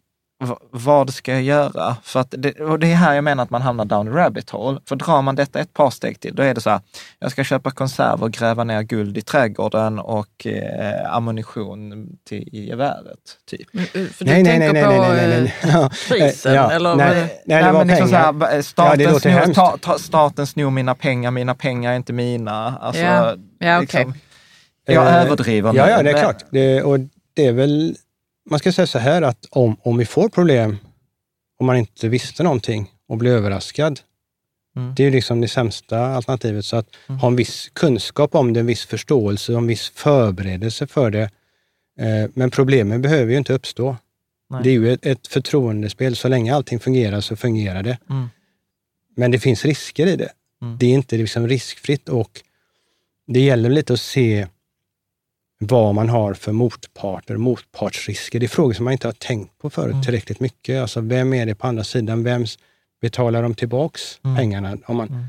vad 0.70 1.14
ska 1.14 1.32
jag 1.32 1.42
göra? 1.42 1.96
För 2.02 2.20
att 2.20 2.34
det, 2.38 2.60
och 2.60 2.78
det 2.78 2.92
är 2.92 2.94
här 2.94 3.14
jag 3.14 3.24
menar 3.24 3.42
att 3.42 3.50
man 3.50 3.62
hamnar 3.62 3.84
down 3.84 4.06
the 4.06 4.12
rabbit 4.12 4.50
hole. 4.50 4.80
För 4.88 4.96
drar 4.96 5.22
man 5.22 5.36
detta 5.36 5.60
ett 5.60 5.74
par 5.74 5.90
steg 5.90 6.20
till, 6.20 6.34
då 6.34 6.42
är 6.42 6.54
det 6.54 6.60
så 6.60 6.70
här, 6.70 6.80
jag 7.18 7.32
ska 7.32 7.44
köpa 7.44 7.70
konserver, 7.70 8.28
gräva 8.28 8.64
ner 8.64 8.82
guld 8.82 9.18
i 9.18 9.22
trädgården 9.22 9.98
och 9.98 10.46
eh, 10.46 11.14
ammunition 11.14 12.08
till, 12.28 12.48
i 12.52 12.66
geväret. 12.68 13.18
Typ. 13.50 13.74
Eh, 13.74 13.82
för 13.82 14.24
du 14.24 14.30
nej, 14.30 14.44
tänker 14.44 14.72
nej, 14.72 14.72
nej, 14.72 14.84
på 14.84 14.90
nej, 14.90 15.28
nej, 15.28 15.28
nej, 15.28 15.54
nej. 15.72 15.88
prisen? 16.08 16.54
Ja, 16.54 16.70
eller? 16.72 16.94
Nej, 16.94 17.42
nej, 17.46 17.62
det 17.64 17.72
var 17.72 17.84
liksom 17.84 18.08
pengar. 18.08 18.32
Så 18.32 18.46
här, 18.46 18.62
staten, 18.62 19.00
ja, 19.00 19.20
snor, 19.20 19.54
ta, 19.54 19.76
ta, 19.80 19.98
staten 19.98 20.46
snor 20.46 20.70
mina 20.70 20.94
pengar, 20.94 21.30
mina 21.30 21.54
pengar 21.54 21.92
är 21.92 21.96
inte 21.96 22.12
mina. 22.12 22.78
Alltså, 22.80 23.02
ja, 23.02 23.34
ja. 23.58 23.82
Okay. 23.82 24.04
Liksom, 24.04 24.14
jag 24.86 25.06
uh, 25.06 25.14
överdriver. 25.14 25.72
Ja, 25.74 25.90
ja, 25.90 26.02
det 26.02 26.10
är 26.10 26.18
klart. 26.18 26.44
Det, 26.50 26.82
och 26.82 26.98
det 27.34 27.46
är 27.46 27.52
väl 27.52 27.96
man 28.50 28.58
ska 28.58 28.72
säga 28.72 28.86
så 28.86 28.98
här 28.98 29.22
att 29.22 29.46
om, 29.50 29.76
om 29.82 29.98
vi 29.98 30.04
får 30.04 30.28
problem, 30.28 30.78
om 31.58 31.66
man 31.66 31.76
inte 31.76 32.08
visste 32.08 32.42
någonting 32.42 32.90
och 33.08 33.16
blir 33.16 33.30
överraskad, 33.30 34.00
mm. 34.76 34.94
det 34.94 35.04
är 35.04 35.10
liksom 35.10 35.40
det 35.40 35.48
sämsta 35.48 36.06
alternativet. 36.06 36.64
Så 36.64 36.76
att 36.76 36.88
mm. 37.08 37.18
ha 37.20 37.28
en 37.28 37.36
viss 37.36 37.68
kunskap 37.72 38.34
om 38.34 38.52
det, 38.52 38.60
en 38.60 38.66
viss 38.66 38.84
förståelse 38.84 39.52
och 39.52 39.58
en 39.58 39.66
viss 39.66 39.88
förberedelse 39.88 40.86
för 40.86 41.10
det. 41.10 41.30
Eh, 41.98 42.30
men 42.34 42.50
problemen 42.50 43.02
behöver 43.02 43.32
ju 43.32 43.38
inte 43.38 43.52
uppstå. 43.52 43.96
Nej. 44.50 44.60
Det 44.62 44.70
är 44.70 44.72
ju 44.72 44.92
ett, 44.92 45.06
ett 45.06 45.26
förtroendespel. 45.26 46.16
Så 46.16 46.28
länge 46.28 46.54
allting 46.54 46.80
fungerar 46.80 47.20
så 47.20 47.36
fungerar 47.36 47.82
det. 47.82 47.98
Mm. 48.10 48.28
Men 49.16 49.30
det 49.30 49.38
finns 49.38 49.64
risker 49.64 50.06
i 50.06 50.16
det. 50.16 50.32
Mm. 50.62 50.78
Det 50.78 50.86
är 50.86 50.90
inte 50.90 51.16
liksom 51.16 51.48
riskfritt 51.48 52.08
och 52.08 52.40
det 53.26 53.40
gäller 53.40 53.70
lite 53.70 53.92
att 53.92 54.00
se 54.00 54.46
vad 55.62 55.94
man 55.94 56.08
har 56.08 56.34
för 56.34 56.52
motparter, 56.52 57.36
motpartsrisker. 57.36 58.40
Det 58.40 58.46
är 58.46 58.48
frågor 58.48 58.72
som 58.72 58.84
man 58.84 58.92
inte 58.92 59.08
har 59.08 59.12
tänkt 59.12 59.58
på 59.58 59.70
förut 59.70 59.92
mm. 59.92 60.02
tillräckligt 60.02 60.40
mycket. 60.40 60.80
Alltså 60.82 61.00
vem 61.00 61.34
är 61.34 61.46
det 61.46 61.54
på 61.54 61.66
andra 61.66 61.84
sidan? 61.84 62.24
Vem 62.24 62.44
betalar 63.00 63.42
de 63.42 63.54
tillbaks 63.54 64.20
mm. 64.24 64.36
pengarna? 64.36 64.78
Om 64.86 64.96
man, 64.96 65.08
mm. 65.08 65.24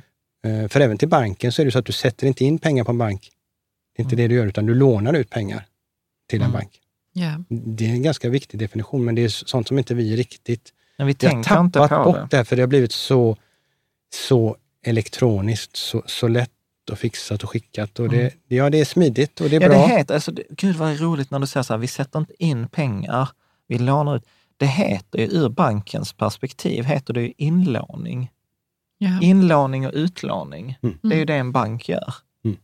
Eh, 0.64 0.70
för 0.70 0.80
även 0.80 0.98
till 0.98 1.08
banken 1.08 1.52
så 1.52 1.62
är 1.62 1.66
det 1.66 1.72
så 1.72 1.80
att 1.80 1.86
du 1.86 1.92
sätter 1.92 2.28
inte 2.28 2.46
in 2.46 2.60
pengar 2.60 2.84
på 2.84 2.92
en 2.92 2.98
bank. 2.98 3.30
Det 3.96 4.02
är 4.02 4.04
inte 4.04 4.16
mm. 4.16 4.24
det 4.24 4.28
du 4.28 4.36
gör, 4.36 4.48
utan 4.48 4.66
du 4.66 4.76
lånar 4.76 5.14
ut 5.14 5.30
pengar 5.30 5.66
till 6.30 6.42
en 6.42 6.50
mm. 6.50 6.54
bank. 6.54 6.80
Yeah. 7.16 7.42
Det 7.50 7.86
är 7.86 7.90
en 7.90 8.04
ganska 8.04 8.30
viktig 8.30 8.60
definition, 8.60 9.06
men 9.06 9.16
det 9.16 9.24
är 9.24 9.30
sånt 9.30 9.68
som 9.68 9.78
inte 9.78 9.94
vi 9.94 10.16
riktigt... 10.16 10.74
Men 10.98 11.08
vi 11.08 11.16
har 11.22 11.44
tappat 11.44 11.66
inte 11.66 11.88
på 11.96 12.04
bort 12.04 12.32
det, 12.32 12.46
för 12.46 12.56
det 12.56 12.62
har 12.62 12.68
blivit 12.68 12.92
så, 12.92 13.38
så 14.14 14.58
elektroniskt, 14.86 15.76
så, 15.76 16.04
så 16.06 16.28
lätt 16.28 16.52
och 16.90 17.00
fixat 17.00 17.44
och 17.44 17.50
skickat. 17.50 18.00
Och 18.00 18.10
det, 18.10 18.22
mm. 18.22 18.34
Ja, 18.48 18.70
det 18.70 18.80
är 18.80 18.86
smidigt 18.86 19.42
och 19.42 19.50
det 19.50 19.56
är 19.56 19.62
ja, 19.62 19.70
bra. 19.70 19.88
Det 19.88 19.88
heter, 19.88 20.14
alltså, 20.14 20.32
gud 20.50 20.76
vad 20.76 21.00
roligt 21.00 21.32
när 21.32 21.40
du 21.40 21.48
säger 21.48 21.64
så 21.64 21.74
här, 21.74 21.78
vi 21.78 21.88
sätter 21.88 22.20
inte 22.20 22.44
in 22.44 22.68
pengar, 22.68 23.30
vi 23.68 23.78
lånar 23.78 24.16
ut. 24.16 24.24
Det 24.58 24.66
heter 24.66 25.20
ju 25.20 25.26
ur 25.26 25.50
bankens 25.50 26.14
perspektiv, 26.14 26.86
heter 26.86 27.14
det 27.14 27.22
ju 27.22 27.34
inlåning. 27.38 28.32
Ja. 28.98 29.22
Inlåning 29.22 29.88
och 29.88 29.94
utlåning, 29.94 30.78
mm. 30.84 30.98
det 31.02 31.16
är 31.16 31.20
ju 31.20 31.26
det 31.26 31.36
en 31.36 31.52
bank 31.52 31.90
gör. 31.90 32.14
Mm. 32.46 32.58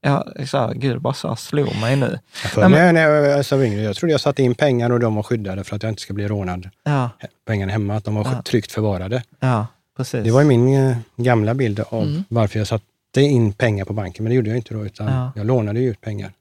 Ja, 0.00 0.26
så 0.46 0.72
gud, 0.76 1.00
bara 1.00 1.14
så 1.14 1.36
slog 1.36 1.76
mig 1.80 1.96
nu. 1.96 2.18
Jag, 2.56 2.70
Nej, 2.70 2.92
när 2.92 3.02
jag, 3.02 3.38
alltså, 3.38 3.64
jag 3.64 3.96
trodde 3.96 4.12
jag 4.12 4.20
satte 4.20 4.42
in 4.42 4.54
pengar 4.54 4.90
och 4.90 5.00
de 5.00 5.14
var 5.14 5.22
skyddade 5.22 5.64
för 5.64 5.76
att 5.76 5.82
jag 5.82 5.92
inte 5.92 6.02
ska 6.02 6.14
bli 6.14 6.28
rånad. 6.28 6.70
Ja. 6.84 7.10
Pengarna 7.44 7.72
hemma, 7.72 7.96
att 7.96 8.04
de 8.04 8.14
var 8.14 8.24
ja. 8.24 8.42
tryggt 8.42 8.72
förvarade. 8.72 9.22
Ja, 9.40 9.66
precis. 9.96 10.24
Det 10.24 10.30
var 10.30 10.44
min 10.44 10.74
eh, 10.74 10.96
gamla 11.16 11.54
bild 11.54 11.80
av 11.80 12.02
mm. 12.02 12.24
varför 12.28 12.58
jag 12.58 12.68
satt 12.68 12.82
satte 13.16 13.26
in 13.26 13.52
pengar 13.52 13.84
på 13.84 13.92
banken, 13.92 14.24
men 14.24 14.30
det 14.30 14.36
gjorde 14.36 14.50
jag 14.50 14.56
inte 14.56 14.74
då, 14.74 14.86
utan 14.86 15.06
ja. 15.06 15.32
jag 15.36 15.46
lånade 15.46 15.80
ut 15.80 16.00
pengar. 16.00 16.32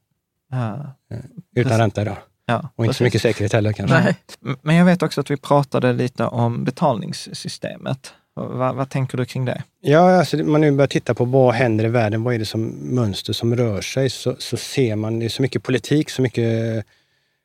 Ja. 0.51 0.73
Eh, 1.11 1.17
utan 1.17 1.63
Precis. 1.63 1.79
ränta 1.79 2.03
då. 2.03 2.17
Ja, 2.45 2.69
och 2.75 2.85
inte 2.85 2.97
så 2.97 3.03
mycket 3.03 3.21
säkerhet 3.21 3.53
heller 3.53 3.73
kanske. 3.73 3.99
Nej. 3.99 4.15
Men 4.61 4.75
jag 4.75 4.85
vet 4.85 5.03
också 5.03 5.21
att 5.21 5.31
vi 5.31 5.37
pratade 5.37 5.93
lite 5.93 6.25
om 6.25 6.63
betalningssystemet. 6.63 8.13
Vad, 8.33 8.75
vad, 8.75 8.89
tänker 8.89 9.17
du 9.17 9.25
kring 9.25 9.45
det? 9.45 9.63
Ja, 9.81 10.19
alltså 10.19 10.37
man 10.37 10.61
nu 10.61 10.71
börjar 10.71 10.87
titta 10.87 11.13
på 11.13 11.25
vad 11.25 11.53
händer 11.53 11.85
i 11.85 11.87
världen, 11.87 12.23
vad 12.23 12.33
är 12.33 12.39
det 12.39 12.45
som 12.45 12.65
mönster 12.81 13.33
som 13.33 13.55
rör 13.55 13.81
sig, 13.81 14.09
så, 14.09 14.35
så 14.39 14.57
ser 14.57 14.95
man, 14.95 15.19
det 15.19 15.25
är 15.25 15.29
så 15.29 15.41
mycket 15.41 15.63
politik, 15.63 16.09
så 16.09 16.21
mycket 16.21 16.85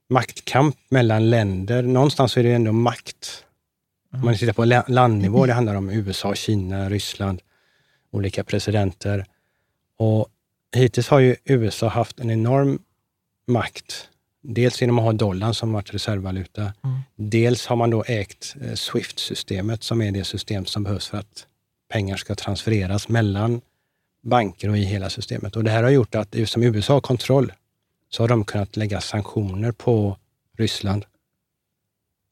maktkamp 0.09 0.77
mellan 0.89 1.31
länder. 1.31 1.83
Någonstans 1.83 2.37
är 2.37 2.43
det 2.43 2.53
ändå 2.53 2.73
makt. 2.73 3.45
Om 4.13 4.25
man 4.25 4.37
tittar 4.37 4.53
på 4.53 4.93
landnivå, 4.93 5.47
det 5.47 5.53
handlar 5.53 5.75
om 5.75 5.91
USA, 5.91 6.35
Kina, 6.35 6.89
Ryssland 6.89 7.41
olika 8.11 8.45
presidenter. 8.45 9.27
Och 9.97 10.29
hittills 10.77 11.09
har 11.09 11.19
ju 11.19 11.37
USA 11.45 11.89
haft 11.89 12.21
en 12.21 12.31
enorm 12.31 12.79
makt. 13.47 14.09
Dels 14.43 14.81
genom 14.81 14.99
att 14.99 15.05
ha 15.05 15.13
dollarn 15.13 15.55
som 15.55 15.73
varit 15.73 15.95
reservvaluta. 15.95 16.63
Mm. 16.63 17.01
Dels 17.17 17.67
har 17.67 17.77
man 17.77 17.91
då 17.91 18.05
ägt 18.07 18.57
eh, 18.61 18.75
Swift-systemet 18.75 19.83
som 19.83 20.03
är 20.03 20.13
det 20.13 20.25
system 20.25 20.67
som 20.67 20.83
behövs 20.83 21.09
för 21.09 21.19
att 21.19 21.47
pengar 21.89 22.17
ska 22.17 22.35
transfereras 22.35 23.09
mellan 23.09 23.61
banker 24.23 24.69
och 24.69 24.79
i 24.79 24.85
hela 24.85 25.11
systemet. 25.11 25.57
Och 25.57 25.65
Det 25.65 25.71
här 25.71 25.83
har 25.83 25.91
gjort 25.91 26.15
att 26.15 26.37
som 26.47 26.63
USA 26.63 26.93
har 26.93 27.01
kontroll 27.01 27.53
så 28.09 28.23
har 28.23 28.29
de 28.29 28.45
kunnat 28.45 28.77
lägga 28.77 29.01
sanktioner 29.01 29.73
på 29.73 30.17
Ryssland 30.57 31.05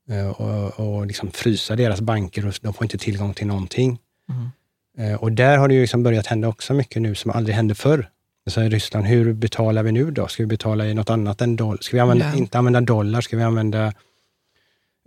eh, 0.09 0.29
och, 0.29 0.81
och 0.81 1.07
liksom 1.07 1.31
frysa 1.31 1.77
deras 1.77 2.01
banker 2.01 2.47
och 2.47 2.55
de 2.63 2.75
får 2.75 2.85
inte 2.85 2.99
tillgång 2.99 3.35
till 3.35 3.47
någonting. 3.47 3.99
Mm. 4.29 4.51
Eh, 4.99 5.15
och 5.15 5.33
där 5.33 5.59
har 5.59 5.69
det 5.69 5.75
ju 5.75 5.81
liksom 5.81 6.03
börjat 6.03 6.27
hända 6.27 6.49
också 6.49 6.75
mycket 6.75 7.03
nu 7.03 7.15
som 7.15 7.31
aldrig 7.31 7.57
hände 7.57 7.75
förr. 7.75 8.09
Så 8.47 8.63
i 8.63 8.69
Ryssland, 8.69 9.07
hur 9.07 9.33
betalar 9.33 9.83
vi 9.83 9.93
nu 9.93 10.11
då? 10.11 10.29
Ska 10.29 10.43
vi 10.43 10.47
betala 10.47 10.87
i 10.87 10.95
något 10.95 11.11
annat 11.11 11.41
än 11.41 11.57
dollar? 11.57 11.79
Ska 11.81 11.97
vi 11.97 12.01
använda, 12.01 12.27
ja. 12.27 12.37
inte 12.37 12.59
använda 12.59 12.81
dollar? 12.81 13.21
Ska 13.21 13.37
vi 13.37 13.43
använda... 13.43 13.93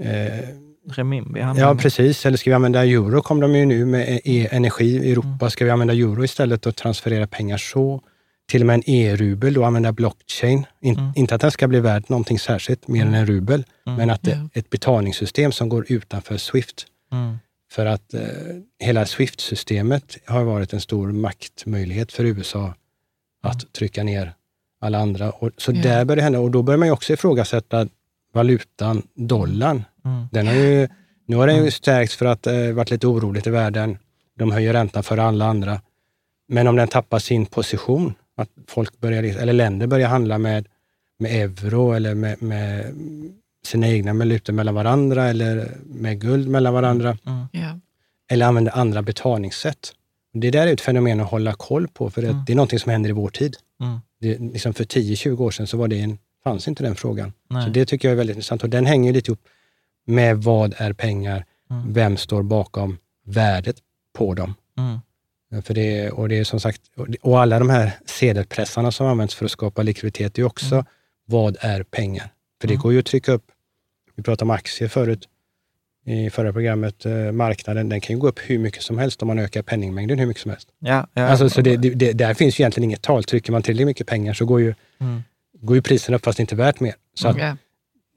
Eh, 0.01 0.47
Remimbi? 0.89 1.39
Ja, 1.39 1.75
precis. 1.75 2.25
Eller 2.25 2.37
ska 2.37 2.49
vi 2.49 2.53
använda 2.53 2.85
euro? 2.85 3.21
kom 3.21 3.39
de 3.39 3.55
ju 3.55 3.65
nu 3.65 3.85
med 3.85 4.21
e 4.23 4.47
energi 4.51 4.85
i 4.85 5.11
Europa. 5.11 5.27
Mm. 5.27 5.49
Ska 5.49 5.65
vi 5.65 5.71
använda 5.71 5.93
euro 5.93 6.23
istället 6.23 6.65
och 6.65 6.75
transferera 6.75 7.27
pengar 7.27 7.57
så? 7.57 8.01
Till 8.47 8.61
och 8.61 8.67
med 8.67 8.73
en 8.73 8.89
e-rubel, 8.89 9.53
då 9.53 9.63
använda 9.63 9.91
blockchain. 9.91 10.65
In, 10.81 10.97
mm. 10.97 11.11
Inte 11.15 11.35
att 11.35 11.41
den 11.41 11.51
ska 11.51 11.67
bli 11.67 11.79
värd 11.79 12.03
någonting 12.07 12.39
särskilt, 12.39 12.87
mer 12.87 13.01
mm. 13.01 13.13
än 13.13 13.19
en 13.19 13.25
rubel, 13.25 13.63
mm. 13.85 13.97
men 13.97 14.09
att 14.09 14.21
det, 14.21 14.49
ett 14.53 14.69
betalningssystem 14.69 15.51
som 15.51 15.69
går 15.69 15.85
utanför 15.89 16.37
Swift. 16.37 16.85
Mm. 17.71 17.75
För 17.75 17.85
att 17.85 18.13
eh, 18.13 18.55
hela 18.79 19.05
Swift-systemet 19.05 20.17
har 20.25 20.43
varit 20.43 20.73
en 20.73 20.81
stor 20.81 21.11
maktmöjlighet 21.11 22.11
för 22.11 22.25
USA 22.25 22.73
att 23.43 23.63
mm. 23.63 23.71
trycka 23.71 24.03
ner 24.03 24.33
alla 24.81 24.99
andra. 24.99 25.31
Och, 25.31 25.49
så 25.57 25.71
yeah. 25.71 25.83
där 25.83 26.05
börjar 26.05 26.15
det 26.15 26.23
hända 26.23 26.39
och 26.39 26.51
då 26.51 26.63
börjar 26.63 26.77
man 26.77 26.87
ju 26.87 26.91
också 26.91 27.13
ifrågasätta 27.13 27.87
valutan, 28.33 29.03
dollarn. 29.15 29.83
Mm. 30.05 30.27
Den 30.31 30.47
har 30.47 30.53
ju, 30.53 30.87
nu 31.25 31.35
har 31.35 31.47
den 31.47 31.55
ju 31.55 31.61
mm. 31.61 31.71
stärkts 31.71 32.15
för 32.15 32.25
att 32.25 32.43
det 32.43 32.65
eh, 32.65 32.73
varit 32.73 32.91
lite 32.91 33.07
oroligt 33.07 33.47
i 33.47 33.49
världen. 33.49 33.97
De 34.37 34.51
höjer 34.51 34.73
räntan 34.73 35.03
för 35.03 35.17
alla 35.17 35.45
andra. 35.45 35.81
Men 36.47 36.67
om 36.67 36.75
den 36.75 36.87
tappar 36.87 37.19
sin 37.19 37.45
position, 37.45 38.13
att 38.35 38.49
folk 38.67 38.99
börjar, 38.99 39.23
eller 39.23 39.53
länder 39.53 39.87
börjar 39.87 40.09
handla 40.09 40.37
med, 40.37 40.67
med 41.19 41.31
euro 41.31 41.93
eller 41.93 42.15
med, 42.15 42.41
med 42.41 42.95
sina 43.65 43.87
egna 43.87 44.13
valutor 44.13 44.53
mellan 44.53 44.75
varandra 44.75 45.27
eller 45.27 45.77
med 45.85 46.21
guld 46.21 46.47
mellan 46.47 46.73
varandra. 46.73 47.17
Mm. 47.25 47.47
Yeah. 47.53 47.77
Eller 48.29 48.45
använda 48.45 48.71
andra 48.71 49.01
betalningssätt. 49.01 49.93
Det 50.33 50.51
där 50.51 50.67
är 50.67 50.73
ett 50.73 50.81
fenomen 50.81 51.19
att 51.19 51.29
hålla 51.29 51.53
koll 51.53 51.87
på, 51.87 52.09
för 52.09 52.23
mm. 52.23 52.43
det 52.47 52.53
är 52.53 52.55
någonting 52.55 52.79
som 52.79 52.91
händer 52.91 53.09
i 53.09 53.13
vår 53.13 53.29
tid. 53.29 53.57
Mm. 53.81 53.99
Det, 54.19 54.39
liksom 54.39 54.73
för 54.73 54.83
10-20 54.83 55.41
år 55.41 55.51
sedan 55.51 55.67
så 55.67 55.77
var 55.77 55.87
det 55.87 56.01
en, 56.01 56.17
fanns 56.43 56.67
inte 56.67 56.83
den 56.83 56.95
frågan. 56.95 57.33
Nej. 57.49 57.63
Så 57.63 57.69
det 57.69 57.85
tycker 57.85 58.07
jag 58.07 58.13
är 58.13 58.17
väldigt 58.17 58.35
intressant 58.35 58.63
och 58.63 58.69
den 58.69 58.85
hänger 58.85 59.13
lite 59.13 59.31
ihop 59.31 59.47
med 60.05 60.37
vad 60.37 60.73
är 60.77 60.93
pengar? 60.93 61.45
Mm. 61.69 61.93
Vem 61.93 62.17
står 62.17 62.43
bakom 62.43 62.97
värdet 63.25 63.75
på 64.13 64.33
dem? 64.33 64.53
Mm. 64.77 64.99
För 65.63 65.73
det, 65.73 66.09
och 66.11 66.29
det 66.29 66.39
är 66.39 66.43
som 66.43 66.59
sagt, 66.59 66.81
och 67.21 67.41
alla 67.41 67.59
de 67.59 67.69
här 67.69 67.91
sedelpressarna 68.05 68.91
som 68.91 69.07
används 69.07 69.35
för 69.35 69.45
att 69.45 69.51
skapa 69.51 69.83
likviditet, 69.83 70.33
det 70.33 70.41
är 70.41 70.45
också 70.45 70.75
mm. 70.75 70.85
vad 71.25 71.57
är 71.59 71.83
pengar? 71.83 72.31
För 72.61 72.67
det 72.67 72.73
mm. 72.73 72.81
går 72.81 72.93
ju 72.93 72.99
att 72.99 73.05
trycka 73.05 73.31
upp, 73.31 73.45
vi 74.15 74.23
pratade 74.23 74.45
om 74.45 74.49
aktier 74.49 74.89
förut, 74.89 75.27
i 76.05 76.29
förra 76.29 76.53
programmet, 76.53 77.05
eh, 77.05 77.31
marknaden, 77.31 77.89
den 77.89 78.01
kan 78.01 78.15
ju 78.15 78.19
gå 78.19 78.27
upp 78.27 78.39
hur 78.39 78.59
mycket 78.59 78.83
som 78.83 78.97
helst 78.97 79.21
om 79.21 79.27
man 79.27 79.39
ökar 79.39 79.61
penningmängden 79.61 80.19
hur 80.19 80.25
mycket 80.25 80.41
som 80.41 80.51
helst. 80.51 80.67
Ja, 80.79 81.07
ja, 81.13 81.27
alltså, 81.27 81.49
så 81.49 81.61
det, 81.61 81.77
det, 81.77 82.13
där 82.13 82.33
finns 82.33 82.59
ju 82.59 82.61
egentligen 82.61 82.83
inget 82.83 83.01
tal. 83.01 83.23
Trycker 83.23 83.51
man 83.51 83.61
tillräckligt 83.61 83.87
mycket 83.87 84.07
pengar 84.07 84.33
så 84.33 84.45
går 84.45 84.61
ju, 84.61 84.73
mm. 84.99 85.23
går 85.61 85.75
ju 85.75 85.81
priserna 85.81 86.15
upp 86.15 86.23
fast 86.23 86.37
det 86.37 86.41
inte 86.41 86.55
är 86.55 86.57
värt 86.57 86.79
mer. 86.79 86.95
Så 87.13 87.27
att, 87.27 87.35
mm. 87.35 87.57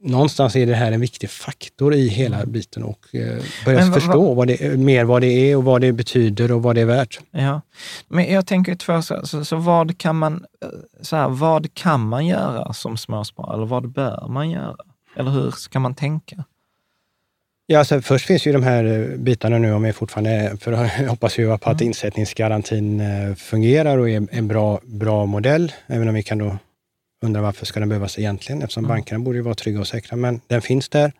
Någonstans 0.05 0.57
är 0.57 0.67
det 0.67 0.75
här 0.75 0.93
en 0.93 1.01
viktig 1.01 1.31
faktor 1.31 1.95
i 1.95 2.09
hela 2.09 2.37
mm. 2.37 2.53
biten 2.53 2.83
och 2.83 3.15
eh, 3.15 3.43
börja 3.65 3.93
förstå 3.93 4.35
vad 4.35 4.47
det, 4.47 4.79
mer 4.79 5.05
vad 5.05 5.23
det 5.23 5.27
är 5.27 5.57
och 5.57 5.65
vad 5.65 5.81
det 5.81 5.93
betyder 5.93 6.53
och 6.53 6.63
vad 6.63 6.75
det 6.75 6.81
är 6.81 6.85
värt. 6.85 7.21
Ja, 7.31 7.61
men 8.09 8.33
jag 8.33 8.47
tänker 8.47 8.75
två 8.75 9.03
så, 9.03 9.27
så, 9.27 9.45
så 9.45 9.57
vad 9.57 9.99
kan 9.99 10.17
man, 10.17 10.45
eh, 10.63 10.69
så 11.01 11.17
här, 11.17 11.29
vad 11.29 11.75
kan 11.75 12.09
man 12.09 12.27
göra 12.27 12.73
som 12.73 12.97
småsparare 12.97 13.57
eller 13.57 13.67
vad 13.67 13.89
bör 13.89 14.27
man 14.29 14.51
göra? 14.51 14.77
Eller 15.17 15.31
hur 15.31 15.51
ska 15.51 15.81
man 15.81 15.95
tänka? 15.95 16.45
Ja, 17.67 17.79
alltså 17.79 18.01
först 18.01 18.27
finns 18.27 18.47
ju 18.47 18.53
de 18.53 18.63
här 18.63 18.85
eh, 18.85 19.19
bitarna 19.19 19.59
nu 19.59 19.73
om 19.73 19.83
vi 19.83 19.93
fortfarande, 19.93 20.57
för 20.61 20.73
jag 20.73 21.09
hoppas 21.09 21.39
ju 21.39 21.59
på 21.59 21.71
att 21.71 21.81
mm. 21.81 21.87
insättningsgarantin 21.87 23.03
fungerar 23.37 23.99
och 23.99 24.11
är 24.11 24.29
en 24.31 24.49
bra, 24.49 24.81
bra 24.85 25.27
modell, 25.27 25.73
även 25.87 26.09
om 26.09 26.15
vi 26.15 26.23
kan 26.23 26.39
då 26.39 26.57
undra 27.25 27.43
varför 27.43 27.67
ska 27.67 27.81
den 27.81 27.89
behövas 27.89 28.19
egentligen, 28.19 28.63
eftersom 28.63 28.85
mm. 28.85 28.97
bankerna 28.97 29.19
borde 29.19 29.39
ju 29.39 29.43
vara 29.43 29.55
trygga 29.55 29.81
och 29.81 29.87
säkra, 29.87 30.17
men 30.17 30.41
den 30.47 30.63
finns 30.63 30.89
där. 30.89 31.13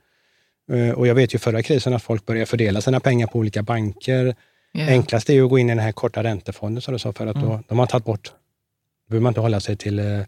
Eh, 0.73 0.91
och 0.91 1.07
jag 1.07 1.15
vet 1.15 1.35
ju 1.35 1.39
förra 1.39 1.63
krisen 1.63 1.95
att 1.95 2.03
folk 2.03 2.27
börjar 2.27 2.47
fördela 2.47 2.81
sina 2.81 3.01
pengar 3.01 3.27
på 3.27 3.39
olika 3.39 3.63
banker. 3.63 4.35
Yeah. 4.75 4.93
Enklast 4.93 5.31
är 5.31 5.35
ju 5.35 5.45
att 5.45 5.51
gå 5.51 5.59
in 5.59 5.67
i 5.67 5.71
den 5.71 5.79
här 5.79 5.93
korta 5.93 6.23
räntefonden 6.23 6.83
som 6.83 6.93
du 6.93 6.99
sa, 6.99 7.13
för 7.13 7.27
att 7.27 7.37
mm. 7.37 7.49
då, 7.49 7.61
de 7.69 7.79
har 7.79 7.87
tagit 7.87 8.05
bort, 8.05 8.25
då 8.25 9.11
behöver 9.11 9.23
man 9.23 9.31
inte 9.31 9.41
hålla 9.41 9.61
sig 9.61 9.77
till 9.77 9.99
100 9.99 10.25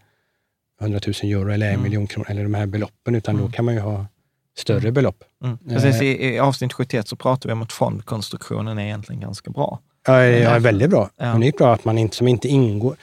000 0.81 0.99
euro 1.23 1.53
eller 1.53 1.67
en 1.67 1.73
mm. 1.73 1.83
miljon 1.83 2.07
kronor, 2.07 2.31
eller 2.31 2.43
de 2.43 2.55
här 2.55 2.67
beloppen, 2.67 3.15
utan 3.15 3.35
mm. 3.35 3.47
då 3.47 3.53
kan 3.53 3.65
man 3.65 3.75
ju 3.75 3.81
ha 3.81 4.07
större 4.59 4.79
mm. 4.79 4.95
belopp. 4.95 5.25
Mm. 5.45 5.59
Precis, 5.69 6.03
i, 6.03 6.07
i 6.07 6.39
avsnitt 6.39 6.73
71 6.73 7.09
så 7.09 7.17
pratar 7.17 7.49
vi 7.49 7.53
om 7.53 7.63
att 7.63 7.73
fondkonstruktionen 7.73 8.79
är 8.79 8.85
egentligen 8.85 9.21
ganska 9.21 9.51
bra. 9.51 9.81
Ja, 10.07 10.25
ja 10.25 10.59
väldigt 10.59 10.91
bra. 10.91 11.11
Ja. 11.17 11.45
Är 11.45 11.53
bra 11.53 11.75
att 11.75 11.85
man 11.85 11.99
inte, 11.99 12.17
som 12.17 12.29
inte 12.29 12.49
ingår, 12.49 12.97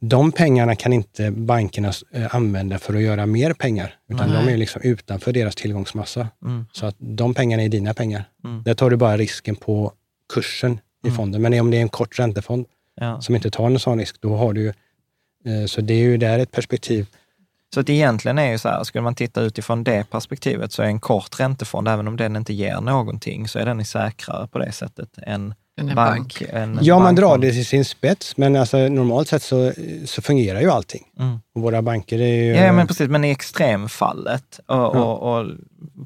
de 0.00 0.32
pengarna 0.32 0.74
kan 0.74 0.92
inte 0.92 1.30
bankerna 1.30 1.92
eh, 2.12 2.34
använda 2.34 2.78
för 2.78 2.94
att 2.94 3.02
göra 3.02 3.26
mer 3.26 3.52
pengar, 3.52 3.94
utan 4.08 4.30
Nej. 4.30 4.44
de 4.44 4.52
är 4.52 4.56
liksom 4.56 4.82
utanför 4.82 5.32
deras 5.32 5.54
tillgångsmassa. 5.54 6.28
Mm. 6.44 6.66
Så 6.72 6.86
att 6.86 6.96
de 6.98 7.34
pengarna 7.34 7.62
är 7.62 7.68
dina 7.68 7.94
pengar. 7.94 8.24
Mm. 8.44 8.62
Där 8.62 8.74
tar 8.74 8.90
du 8.90 8.96
bara 8.96 9.16
risken 9.16 9.56
på 9.56 9.92
kursen 10.34 10.80
i 11.04 11.06
mm. 11.06 11.16
fonden. 11.16 11.42
Men 11.42 11.60
om 11.60 11.70
det 11.70 11.76
är 11.76 11.82
en 11.82 11.88
kort 11.88 12.18
räntefond 12.18 12.66
ja. 12.94 13.20
som 13.20 13.34
inte 13.34 13.50
tar 13.50 13.66
en 13.66 13.78
sån 13.78 13.98
risk, 13.98 14.20
då 14.20 14.36
har 14.36 14.52
du 14.52 14.60
ju... 14.60 14.72
Eh, 15.46 15.66
så 15.66 15.80
det 15.80 15.94
är 15.94 15.98
ju 16.02 16.16
där 16.16 16.38
ett 16.38 16.52
perspektiv 16.52 17.06
Så 17.74 17.80
att 17.80 17.88
egentligen 17.88 18.38
är 18.38 18.50
ju 18.50 18.58
så 18.58 18.68
här, 18.68 18.84
skulle 18.84 19.02
man 19.02 19.14
titta 19.14 19.40
utifrån 19.40 19.84
det 19.84 20.10
perspektivet 20.10 20.72
så 20.72 20.82
är 20.82 20.86
en 20.86 21.00
kort 21.00 21.40
räntefond, 21.40 21.88
även 21.88 22.08
om 22.08 22.16
den 22.16 22.36
inte 22.36 22.52
ger 22.52 22.80
någonting, 22.80 23.48
så 23.48 23.58
är 23.58 23.66
den 23.66 23.84
säkrare 23.84 24.48
på 24.48 24.58
det 24.58 24.72
sättet 24.72 25.08
än 25.22 25.54
en 25.76 25.86
bank. 25.86 25.96
bank. 25.96 26.42
En 26.52 26.78
ja, 26.82 26.98
man 26.98 27.14
drar 27.14 27.38
det 27.38 27.52
till 27.52 27.66
sin 27.66 27.84
spets, 27.84 28.36
men 28.36 28.56
alltså, 28.56 28.76
normalt 28.76 29.28
sett 29.28 29.42
så, 29.42 29.72
så 30.04 30.22
fungerar 30.22 30.60
ju 30.60 30.70
allting. 30.70 31.04
Mm. 31.18 31.38
Och 31.54 31.62
våra 31.62 31.82
banker 31.82 32.18
är 32.18 32.44
ju... 32.44 32.54
Ja, 32.54 32.72
men 32.72 32.86
precis, 32.86 33.08
men 33.08 33.24
i 33.24 33.30
extremfallet. 33.30 34.60
Och, 34.66 34.76
ja. 34.76 34.88
och, 34.88 35.38
och 35.38 35.50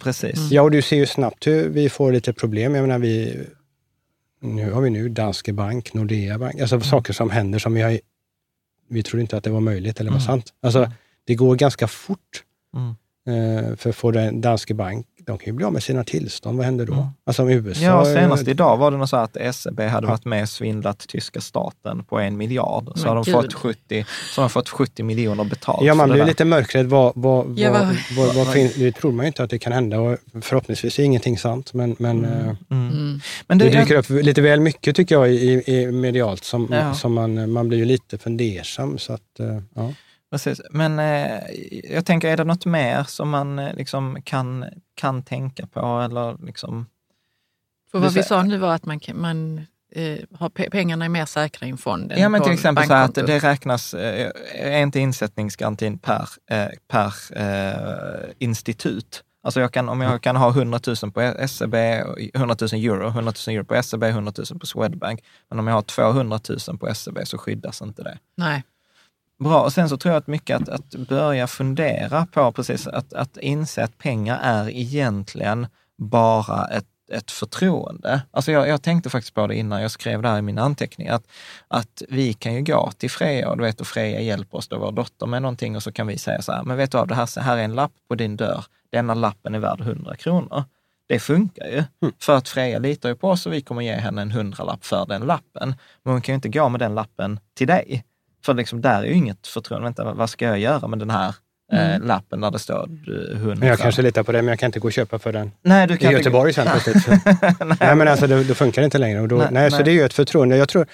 precis. 0.01 0.37
Mm. 0.37 0.49
Ja, 0.51 0.63
och 0.63 0.71
du 0.71 0.83
ser 0.83 0.97
ju 0.97 1.07
snabbt 1.07 1.47
hur 1.47 1.69
vi 1.69 1.89
får 1.89 2.13
lite 2.13 2.33
problem. 2.33 2.75
Jag 2.75 2.83
menar, 2.83 2.99
vi, 2.99 3.41
nu 4.41 4.73
har 4.73 4.81
vi 4.81 4.91
nu 4.91 5.09
Danske 5.09 5.53
Bank, 5.53 5.95
Nordea 5.95 6.39
Bank, 6.39 6.61
alltså 6.61 6.77
mm. 6.77 6.85
saker 6.85 7.13
som 7.13 7.31
händer 7.31 7.59
som 7.59 7.75
vi 7.75 7.83
har... 7.83 8.01
Vi 8.89 9.03
trodde 9.03 9.21
inte 9.21 9.37
att 9.37 9.45
det 9.45 9.51
var 9.51 9.61
möjligt 9.61 10.01
eller 10.01 10.11
var 10.11 10.19
mm. 10.19 10.27
sant. 10.27 10.53
Alltså, 10.63 10.79
mm. 10.79 10.91
det 11.25 11.35
går 11.35 11.57
ganska 11.57 11.89
fort. 11.89 12.45
Mm. 12.75 12.95
Eh, 13.27 13.77
för 13.77 13.91
att 13.91 13.97
få 13.97 14.11
den 14.11 14.41
Danske 14.41 14.75
Bank 14.75 15.07
de 15.31 15.39
kan 15.39 15.47
ju 15.47 15.53
bli 15.53 15.65
av 15.65 15.73
med 15.73 15.83
sina 15.83 16.05
tillstånd. 16.05 16.57
Vad 16.57 16.67
händer 16.67 16.87
då? 16.87 16.93
Mm. 16.93 17.07
Alltså 17.27 17.43
om 17.43 17.49
USA... 17.49 17.85
Ja, 17.85 18.05
senast 18.05 18.49
idag 18.49 18.77
var 18.77 18.91
det 18.91 18.97
nog 18.97 19.09
så 19.09 19.17
att 19.17 19.37
SEB 19.55 19.81
hade 19.81 20.07
ja. 20.07 20.11
varit 20.11 20.25
med 20.25 20.43
och 20.43 20.49
svindlat 20.49 21.09
tyska 21.09 21.41
staten 21.41 22.05
på 22.05 22.19
en 22.19 22.37
miljard. 22.37 22.93
Så 22.95 23.09
har 23.09 23.15
de 23.15 23.25
fått 23.25 23.55
70, 23.55 24.05
så 24.35 24.41
har 24.41 24.49
de 24.49 24.51
fått 24.51 24.69
70 24.69 25.03
miljoner 25.03 25.45
betalt. 25.45 25.83
Ja, 25.83 25.95
man 25.95 26.11
blir 26.11 26.25
lite 26.25 26.45
mörkrädd. 26.45 26.87
Vad, 26.87 27.13
vad, 27.15 27.59
ja, 27.59 27.73
vad, 27.73 27.97
vad, 28.17 28.35
vad, 28.35 28.53
fin, 28.53 28.71
det 28.77 28.93
tror 28.93 29.13
man 29.13 29.25
ju 29.25 29.27
inte 29.27 29.43
att 29.43 29.51
det 29.51 29.59
kan 29.59 29.73
hända 29.73 30.01
och 30.01 30.19
förhoppningsvis 30.43 30.99
är 30.99 31.03
ingenting 31.03 31.39
sant. 31.39 31.75
Men, 31.75 31.97
men, 31.99 32.25
mm. 32.25 32.33
Eh, 32.33 32.57
mm. 32.71 32.89
mm. 32.89 33.21
men 33.47 33.59
det, 33.59 33.65
det 33.65 33.81
dyker 33.81 33.97
upp 33.97 34.11
lite 34.11 34.41
väl 34.41 34.61
mycket 34.61 34.97
tycker 34.97 35.15
jag 35.15 35.31
i, 35.31 35.63
i 35.67 35.87
medialt 35.87 36.45
som, 36.45 36.69
ja. 36.71 36.95
som 36.95 37.13
man, 37.13 37.53
man 37.53 37.69
blir 37.69 37.79
ju 37.79 37.85
lite 37.85 38.19
fundersam. 38.19 38.99
Så 38.99 39.13
att, 39.13 39.41
eh, 39.41 39.61
ja. 39.75 39.93
Precis, 40.31 40.61
men 40.71 40.99
eh, 40.99 41.41
jag 41.95 42.07
tänker, 42.07 42.29
är 42.29 42.37
det 42.37 42.45
något 42.45 42.67
mer 42.67 43.05
som 43.05 43.31
man 43.31 43.59
eh, 43.59 43.75
liksom 43.75 44.23
kan, 44.25 44.65
kan 44.95 45.23
tänka 45.23 45.67
på 45.67 46.01
eller 46.01 46.47
liksom? 46.47 46.87
För 47.91 47.99
vad 47.99 48.13
vi 48.13 48.23
sa 48.23 48.43
nu 48.43 48.59
var 48.59 48.75
att 48.75 48.85
man, 48.85 49.01
man 49.15 49.67
eh, 49.93 50.19
har 50.39 50.49
pengarna 50.71 51.05
är 51.05 51.09
mer 51.09 51.27
säkra 51.27 51.67
i 51.67 51.71
en 51.71 51.79
fond 51.79 52.13
Ja, 52.17 52.29
men 52.29 52.43
till 52.43 52.53
exempel 52.53 52.87
så 52.87 52.93
att 52.93 53.15
det 53.15 53.39
räknas, 53.39 53.95
eh, 53.95 54.31
är 54.55 54.83
inte 54.83 55.01
insättningsgarantin 55.01 55.99
per, 55.99 56.29
eh, 56.51 56.69
per 56.89 57.15
eh, 57.37 58.31
institut? 58.39 59.25
Alltså 59.43 59.61
jag 59.61 59.73
kan, 59.73 59.89
om 59.89 60.01
jag 60.01 60.23
kan 60.23 60.37
ha 60.37 60.51
100 60.51 60.81
000 61.03 61.13
på 61.13 61.49
SEB, 61.49 61.75
100 62.35 62.57
000 62.61 62.85
euro, 62.85 63.09
100 63.09 63.33
000 63.47 63.57
euro 63.57 63.65
på 63.65 63.83
SEB, 63.83 64.03
100 64.03 64.33
000 64.51 64.59
på 64.61 64.67
Swedbank. 64.67 65.21
Men 65.49 65.59
om 65.59 65.67
jag 65.67 65.75
har 65.75 65.83
200 65.83 66.41
000 66.69 66.79
på 66.79 66.95
SEB 66.95 67.19
så 67.25 67.39
skyddas 67.39 67.83
inte 67.83 68.03
det. 68.03 68.19
Nej. 68.37 68.63
Bra, 69.41 69.63
och 69.63 69.73
sen 69.73 69.89
så 69.89 69.97
tror 69.97 70.13
jag 70.13 70.21
att 70.21 70.27
mycket 70.27 70.61
att, 70.61 70.69
att 70.69 70.95
börja 71.09 71.47
fundera 71.47 72.27
på 72.27 72.53
precis 72.53 72.87
att, 72.87 73.13
att 73.13 73.37
inse 73.37 73.85
att 73.85 73.99
pengar 73.99 74.41
är 74.43 74.71
egentligen 74.71 75.67
bara 75.99 76.67
ett, 76.67 76.87
ett 77.13 77.31
förtroende. 77.31 78.23
Alltså 78.31 78.53
jag, 78.53 78.69
jag 78.69 78.83
tänkte 78.83 79.11
faktiskt 79.11 79.35
på 79.35 79.47
det 79.47 79.55
innan 79.55 79.83
jag 79.83 79.91
skrev 79.91 80.23
det 80.23 80.29
här 80.29 80.39
i 80.39 80.43
mina 80.43 80.63
anteckningar, 80.63 81.15
att, 81.15 81.27
att 81.69 82.03
vi 82.09 82.33
kan 82.33 82.55
ju 82.55 82.63
gå 82.63 82.91
till 82.99 83.11
Freja 83.11 83.49
och, 83.49 83.57
du 83.57 83.63
vet, 83.65 83.81
och 83.81 83.87
Freja 83.87 84.21
hjälper 84.21 84.59
oss, 84.59 84.69
då, 84.69 84.79
vår 84.79 84.93
dotter, 84.93 85.27
med 85.27 85.43
någonting 85.43 85.77
och 85.77 85.83
så 85.83 85.93
kan 85.93 86.07
vi 86.07 86.19
säga 86.19 86.43
så 86.43 86.53
här, 86.53 86.63
men 86.63 86.77
vet 86.77 86.93
du 86.93 86.99
vad, 86.99 87.09
det 87.09 87.15
här, 87.15 87.41
här 87.41 87.57
är 87.57 87.63
en 87.63 87.75
lapp 87.75 87.93
på 88.09 88.15
din 88.15 88.37
dörr, 88.37 88.65
denna 88.91 89.15
lappen 89.15 89.55
är 89.55 89.59
värd 89.59 89.81
100 89.81 90.17
kronor. 90.17 90.65
Det 91.07 91.19
funkar 91.19 91.67
ju, 91.67 91.85
mm. 92.03 92.15
för 92.19 92.37
att 92.37 92.49
Freja 92.49 92.79
litar 92.79 93.09
ju 93.09 93.15
på 93.15 93.29
oss 93.29 93.47
och 93.47 93.53
vi 93.53 93.61
kommer 93.61 93.83
ge 93.83 93.93
henne 93.93 94.23
en 94.23 94.31
hundralapp 94.31 94.85
för 94.85 95.07
den 95.07 95.23
lappen. 95.23 95.75
Men 96.03 96.13
hon 96.13 96.23
kan 96.23 96.33
ju 96.33 96.35
inte 96.35 96.49
gå 96.49 96.69
med 96.69 96.81
den 96.81 96.95
lappen 96.95 97.41
till 97.55 97.67
dig. 97.67 98.05
För 98.45 98.55
liksom, 98.55 98.81
där 98.81 99.03
är 99.03 99.07
ju 99.07 99.15
inget 99.15 99.47
förtroende. 99.47 99.85
Vänta, 99.85 100.13
vad 100.13 100.31
ska 100.31 100.45
jag 100.45 100.59
göra 100.59 100.89
med 100.89 100.99
den 100.99 101.11
här 101.11 101.35
eh, 101.73 101.95
mm. 101.95 102.09
lappen 102.09 102.41
där 102.41 102.51
det 102.51 102.59
står 102.59 102.89
hund? 103.37 103.65
Jag 103.65 103.79
kanske 103.79 104.03
litar 104.03 104.23
på 104.23 104.33
det, 104.33 104.43
men 104.43 104.49
jag 104.49 104.59
kan 104.59 104.67
inte 104.67 104.81
gå 104.81 104.89
och 104.89 104.93
köpa 104.93 105.19
för 105.19 105.33
den 105.33 105.53
nej, 105.63 105.87
du 105.87 105.97
kan 105.97 106.11
i 106.11 106.15
Göteborg 106.15 106.53
sen 106.53 106.69
plötsligt. 106.83 107.25
nej, 107.35 107.77
nej, 107.81 107.97
men 107.97 108.09
alltså 108.09 108.27
det, 108.27 108.45
det 108.45 108.55
funkar 108.55 108.83
inte 108.83 108.99
längre. 108.99 109.27
Då, 109.27 109.37
nej, 109.37 109.49
nej, 109.51 109.71
Så 109.71 109.83
det 109.83 109.91
är 109.91 109.93
ju 109.93 110.03
ett 110.03 110.15
förtroende. 110.15 110.57
Jag 110.57 110.69
tror, 110.69 110.87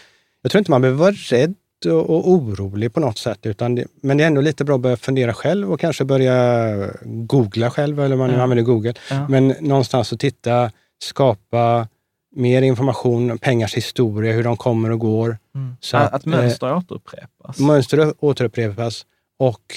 jag 0.42 0.52
tror 0.52 0.58
inte 0.58 0.70
man 0.70 0.82
behöver 0.82 0.98
vara 0.98 1.12
rädd 1.12 1.54
och, 1.84 2.10
och 2.10 2.30
orolig 2.30 2.94
på 2.94 3.00
något 3.00 3.18
sätt. 3.18 3.46
Utan 3.46 3.74
det, 3.74 3.86
men 4.02 4.16
det 4.16 4.24
är 4.24 4.26
ändå 4.26 4.40
lite 4.40 4.64
bra 4.64 4.74
att 4.74 4.80
börja 4.80 4.96
fundera 4.96 5.34
själv 5.34 5.72
och 5.72 5.80
kanske 5.80 6.04
börja 6.04 6.90
googla 7.04 7.70
själv, 7.70 8.00
eller 8.00 8.16
man 8.16 8.30
nu 8.30 8.40
använder 8.40 8.64
Google. 8.64 8.94
Ja. 9.10 9.28
Men 9.28 9.54
någonstans 9.60 10.12
att 10.12 10.20
titta, 10.20 10.70
skapa 11.02 11.88
mer 12.36 12.62
information, 12.62 13.38
pengars 13.38 13.74
historia, 13.74 14.32
hur 14.32 14.44
de 14.44 14.56
kommer 14.56 14.90
och 14.90 14.98
går. 14.98 15.38
Mm. 15.54 15.76
Så 15.80 15.96
att, 15.96 16.12
att 16.12 16.24
mönster 16.24 16.66
eh, 16.66 16.78
återupprepas. 16.78 17.58
Mönster 17.58 18.14
återupprepas 18.18 19.06
och 19.38 19.74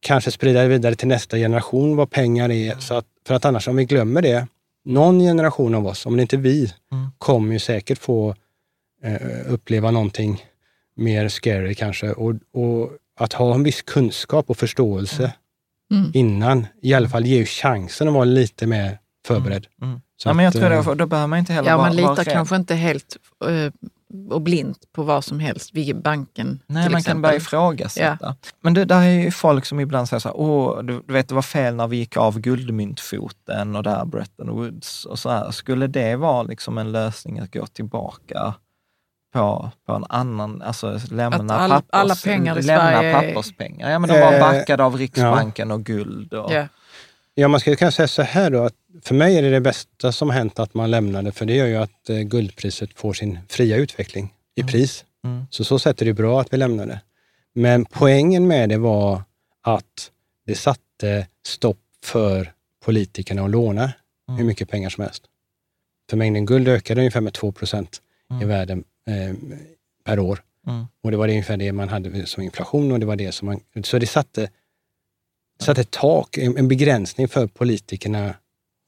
kanske 0.00 0.30
sprida 0.30 0.62
det 0.62 0.68
vidare 0.68 0.94
till 0.94 1.08
nästa 1.08 1.36
generation 1.36 1.96
vad 1.96 2.10
pengar 2.10 2.50
är. 2.50 2.66
Mm. 2.66 2.80
Så 2.80 2.94
att, 2.94 3.06
för 3.26 3.34
att 3.34 3.44
annars, 3.44 3.68
om 3.68 3.76
vi 3.76 3.84
glömmer 3.84 4.22
det, 4.22 4.46
någon 4.84 5.20
generation 5.20 5.74
av 5.74 5.86
oss, 5.86 6.06
om 6.06 6.16
det 6.16 6.22
inte 6.22 6.36
vi, 6.36 6.72
mm. 6.92 7.06
kommer 7.18 7.52
ju 7.52 7.58
säkert 7.58 7.98
få 7.98 8.34
eh, 9.02 9.52
uppleva 9.52 9.90
någonting 9.90 10.44
mer 10.96 11.28
scary 11.28 11.74
kanske. 11.74 12.10
Och, 12.10 12.34
och, 12.52 12.90
att 13.18 13.32
ha 13.32 13.54
en 13.54 13.62
viss 13.62 13.82
kunskap 13.82 14.50
och 14.50 14.56
förståelse 14.56 15.32
mm. 15.90 16.10
innan, 16.14 16.66
i 16.82 16.94
alla 16.94 17.08
fall 17.08 17.26
ger 17.26 17.38
ju 17.38 17.44
chansen 17.44 18.08
att 18.08 18.14
vara 18.14 18.24
lite 18.24 18.66
mer 18.66 18.98
förberedd. 19.26 19.66
Mm. 19.82 19.90
mm. 19.90 20.00
Så 20.16 20.28
ja, 20.28 20.32
men 20.32 20.44
jag 20.44 20.54
tror 20.54 20.70
det, 20.70 20.76
eh, 20.76 20.94
då 20.94 21.06
behöver 21.06 21.26
man 21.26 21.38
inte 21.38 21.52
heller 21.52 21.70
ja, 21.70 21.76
vara 21.76 21.86
Man 21.86 21.96
litar 21.96 22.24
kanske 22.24 22.56
inte 22.56 22.74
helt 22.74 23.16
uh, 23.46 23.70
och 24.30 24.42
blint 24.42 24.92
på 24.92 25.02
vad 25.02 25.24
som 25.24 25.40
helst 25.40 25.74
vid 25.74 26.02
banken. 26.02 26.60
Nej, 26.66 26.82
man 26.82 26.98
exempel. 26.98 27.04
kan 27.04 27.22
börja 27.22 27.36
ifrågasätta. 27.36 28.18
Ja. 28.20 28.36
Men 28.60 28.74
det, 28.74 28.84
där 28.84 29.02
är 29.02 29.10
ju 29.10 29.30
folk 29.30 29.64
som 29.64 29.80
ibland 29.80 30.08
säger 30.08 30.20
så 30.20 30.28
här, 30.28 30.36
åh, 30.36 30.82
du, 30.82 31.02
du, 31.06 31.12
vet 31.12 31.28
det 31.28 31.34
var 31.34 31.42
fel 31.42 31.74
när 31.74 31.88
vi 31.88 31.96
gick 31.96 32.16
av 32.16 32.40
guldmyntfoten 32.40 33.76
och 33.76 33.82
där 33.82 34.04
Bretton 34.04 34.50
Woods 34.50 35.04
och 35.04 35.18
så 35.18 35.30
här. 35.30 35.50
Skulle 35.50 35.86
det 35.86 36.16
vara 36.16 36.42
liksom 36.42 36.78
en 36.78 36.92
lösning 36.92 37.38
att 37.38 37.52
gå 37.52 37.66
tillbaka 37.66 38.54
på, 39.32 39.70
på 39.86 39.92
en 39.92 40.04
annan, 40.08 40.62
alltså 40.62 40.98
lämna, 41.10 41.54
all, 41.54 41.70
pappers, 41.70 41.88
alla 41.90 42.14
pengar 42.14 42.58
i 42.58 42.62
lämna 42.62 42.90
Sverige... 42.90 43.12
papperspengar? 43.14 43.90
Ja, 43.90 43.98
men 43.98 44.10
de 44.10 44.20
var 44.20 44.32
eh, 44.32 44.40
backade 44.40 44.84
av 44.84 44.96
Riksbanken 44.96 45.68
ja. 45.68 45.74
och 45.74 45.84
guld. 45.84 46.34
Och, 46.34 46.52
yeah. 46.52 46.66
Ja, 47.34 47.48
man 47.48 47.60
skulle 47.60 47.76
kunna 47.76 47.90
säga 47.90 48.08
så 48.08 48.22
här 48.22 48.50
då, 48.50 48.64
att 48.64 48.74
för 49.02 49.14
mig 49.14 49.38
är 49.38 49.42
det 49.42 49.50
det 49.50 49.60
bästa 49.60 50.12
som 50.12 50.30
hänt 50.30 50.58
att 50.58 50.74
man 50.74 50.90
lämnade, 50.90 51.32
för 51.32 51.46
det 51.46 51.54
gör 51.54 51.66
ju 51.66 51.76
att 51.76 52.10
eh, 52.10 52.18
guldpriset 52.18 52.90
får 52.94 53.12
sin 53.12 53.38
fria 53.48 53.76
utveckling 53.76 54.34
i 54.54 54.60
mm. 54.60 54.70
pris. 54.70 55.04
Mm. 55.24 55.46
Så 55.50 55.64
så 55.64 55.78
sätt 55.78 56.02
är 56.02 56.06
det 56.06 56.12
bra 56.12 56.40
att 56.40 56.52
vi 56.52 56.56
lämnade. 56.56 57.00
Men 57.54 57.84
poängen 57.84 58.46
med 58.46 58.68
det 58.68 58.78
var 58.78 59.22
att 59.62 60.10
det 60.46 60.54
satte 60.54 61.26
stopp 61.46 61.78
för 62.04 62.52
politikerna 62.84 63.44
att 63.44 63.50
låna 63.50 63.92
mm. 64.28 64.38
hur 64.38 64.44
mycket 64.44 64.68
pengar 64.68 64.90
som 64.90 65.04
helst. 65.04 65.22
För 66.10 66.16
mängden 66.16 66.46
guld 66.46 66.68
ökade 66.68 67.00
ungefär 67.00 67.20
med 67.20 67.34
2 67.34 67.52
procent 67.52 68.02
mm. 68.30 68.42
i 68.42 68.44
världen 68.44 68.84
eh, 69.06 69.36
per 70.04 70.18
år. 70.18 70.42
Mm. 70.66 70.86
Och 71.02 71.10
det 71.10 71.16
var 71.16 71.28
ungefär 71.28 71.56
det 71.56 71.72
man 71.72 71.88
hade 71.88 72.26
som 72.26 72.42
inflation 72.42 72.92
och 72.92 73.00
det 73.00 73.06
var 73.06 73.16
det 73.16 73.32
som 73.32 73.46
man... 73.46 73.84
Så 73.84 73.98
det 73.98 74.06
satte 74.06 74.48
satt 75.58 75.78
ett 75.78 75.90
tak, 75.90 76.38
en, 76.38 76.68
begränsning 76.68 77.28
för 77.28 77.46
politikerna 77.46 78.34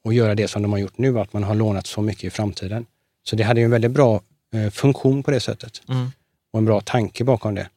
att 0.09 0.15
göra 0.15 0.35
det 0.35 0.49
som 0.49 0.63
de 0.63 0.73
har 0.73 0.79
gjort 0.79 0.99
nu, 0.99 1.21
att 1.21 1.33
man 1.33 1.45
har 1.45 1.55
lånat 1.55 1.87
så 1.87 2.03
mycket 2.03 2.25
i 2.25 2.31
framtiden. 2.31 2.87
Så 3.23 3.37
det 3.37 3.43
hade 3.43 3.61
en 3.61 3.71
väldigt 3.71 3.91
bra 3.91 4.21
eh, 4.55 4.71
funktion 4.71 5.23
på 5.23 5.31
det 5.31 5.41
sättet 5.41 5.83
mm. 5.89 6.11
och 6.53 6.59
en 6.59 6.65
bra 6.65 6.81
tanke 6.81 7.25
bakom 7.25 7.55
det. 7.55 7.69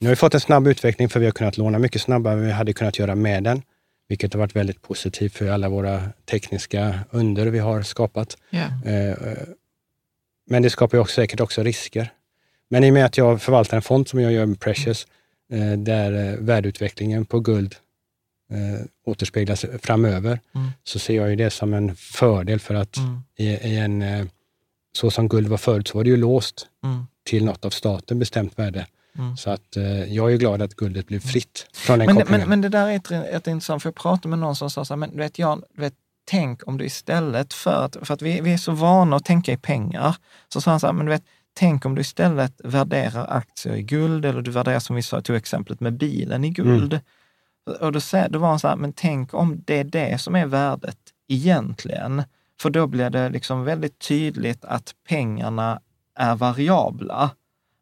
Nu 0.00 0.06
har 0.06 0.10
vi 0.10 0.16
fått 0.16 0.34
en 0.34 0.40
snabb 0.40 0.66
utveckling 0.66 1.08
för 1.08 1.20
vi 1.20 1.26
har 1.26 1.32
kunnat 1.32 1.56
låna 1.56 1.78
mycket 1.78 2.02
snabbare 2.02 2.34
än 2.34 2.46
vi 2.46 2.50
hade 2.50 2.72
kunnat 2.72 2.98
göra 2.98 3.14
med 3.14 3.44
den, 3.44 3.62
vilket 4.08 4.32
har 4.32 4.40
varit 4.40 4.56
väldigt 4.56 4.82
positivt 4.82 5.32
för 5.32 5.50
alla 5.50 5.68
våra 5.68 6.02
tekniska 6.30 6.98
under 7.10 7.46
vi 7.46 7.58
har 7.58 7.82
skapat. 7.82 8.36
Yeah. 8.50 8.72
men 10.50 10.62
det 10.62 10.70
skapar 10.70 10.98
också, 10.98 11.14
säkert 11.14 11.40
också 11.40 11.62
risker. 11.62 12.12
Men 12.72 12.84
i 12.84 12.90
och 12.90 12.94
med 12.94 13.04
att 13.04 13.16
jag 13.16 13.42
förvaltar 13.42 13.76
en 13.76 13.82
fond 13.82 14.08
som 14.08 14.20
jag 14.20 14.32
gör 14.32 14.46
med 14.46 14.60
Precious, 14.60 15.06
eh, 15.52 15.72
där 15.72 16.12
eh, 16.12 16.38
värdeutvecklingen 16.38 17.24
på 17.24 17.40
guld 17.40 17.76
eh, 18.54 18.80
återspeglas 19.06 19.64
framöver, 19.82 20.40
mm. 20.54 20.70
så 20.84 20.98
ser 20.98 21.16
jag 21.16 21.30
ju 21.30 21.36
det 21.36 21.50
som 21.50 21.74
en 21.74 21.96
fördel 21.96 22.60
för 22.60 22.74
att 22.74 22.96
mm. 22.96 23.20
i, 23.36 23.46
i, 23.46 23.78
en, 23.78 24.02
eh, 24.02 24.26
så 24.92 25.10
som 25.10 25.28
guld 25.28 25.48
var 25.48 25.56
förut, 25.56 25.88
så 25.88 25.98
var 25.98 26.04
det 26.04 26.10
ju 26.10 26.16
låst 26.16 26.66
mm. 26.84 27.06
till 27.24 27.44
något 27.44 27.64
av 27.64 27.70
staten 27.70 28.18
bestämt 28.18 28.58
värde. 28.58 28.86
Mm. 29.18 29.36
Så 29.36 29.50
att 29.50 29.76
eh, 29.76 30.14
jag 30.14 30.32
är 30.32 30.36
glad 30.36 30.62
att 30.62 30.74
guldet 30.74 31.06
blev 31.06 31.20
fritt 31.20 31.66
från 31.72 31.98
den 31.98 32.06
men, 32.06 32.16
kopplingen. 32.16 32.40
Men, 32.40 32.48
men 32.48 32.60
det 32.60 32.68
där 32.68 32.88
är 32.88 32.96
ett, 32.96 33.10
ett 33.10 33.46
intressant, 33.46 33.82
för 33.82 33.88
jag 33.88 33.94
pratade 33.94 34.28
med 34.28 34.38
någon 34.38 34.56
som 34.56 34.70
sa 34.70 34.84
så 34.84 34.94
här, 34.94 34.98
men 34.98 35.10
du 35.10 35.16
vet, 35.16 35.38
Jan, 35.38 35.62
du 35.74 35.80
vet, 35.80 35.94
tänk 36.24 36.68
om 36.68 36.78
du 36.78 36.84
istället 36.84 37.52
för 37.52 37.84
att, 37.84 37.96
för 38.02 38.14
att 38.14 38.22
vi, 38.22 38.40
vi 38.40 38.52
är 38.52 38.58
så 38.58 38.72
vana 38.72 39.16
att 39.16 39.24
tänka 39.24 39.52
i 39.52 39.56
pengar, 39.56 40.16
så 40.48 40.60
sa 40.60 40.70
han 40.70 40.80
så 40.80 40.86
här, 40.86 40.92
men 40.92 41.06
du 41.06 41.12
vet, 41.12 41.24
tänk 41.54 41.86
om 41.86 41.94
du 41.94 42.00
istället 42.00 42.52
värderar 42.64 43.26
aktier 43.36 43.74
i 43.74 43.82
guld, 43.82 44.24
eller 44.24 44.42
du 44.42 44.50
värderar 44.50 44.78
som 44.78 44.96
vi 44.96 45.02
sa, 45.02 45.20
tog 45.20 45.36
exemplet 45.36 45.80
med 45.80 45.92
bilen 45.92 46.44
i 46.44 46.50
guld. 46.50 46.92
Mm. 46.92 47.04
Och 47.80 47.92
då, 47.92 48.00
då 48.30 48.38
var 48.38 48.48
han 48.48 48.58
så 48.58 48.68
här, 48.68 48.76
men 48.76 48.92
tänk 48.92 49.34
om 49.34 49.62
det 49.66 49.78
är 49.78 49.84
det 49.84 50.20
som 50.20 50.36
är 50.36 50.46
värdet 50.46 50.98
egentligen. 51.28 52.22
För 52.60 52.70
då 52.70 52.86
blir 52.86 53.10
det 53.10 53.28
liksom 53.28 53.64
väldigt 53.64 53.98
tydligt 53.98 54.64
att 54.64 54.94
pengarna 55.08 55.80
är 56.18 56.34
variabla. 56.34 57.30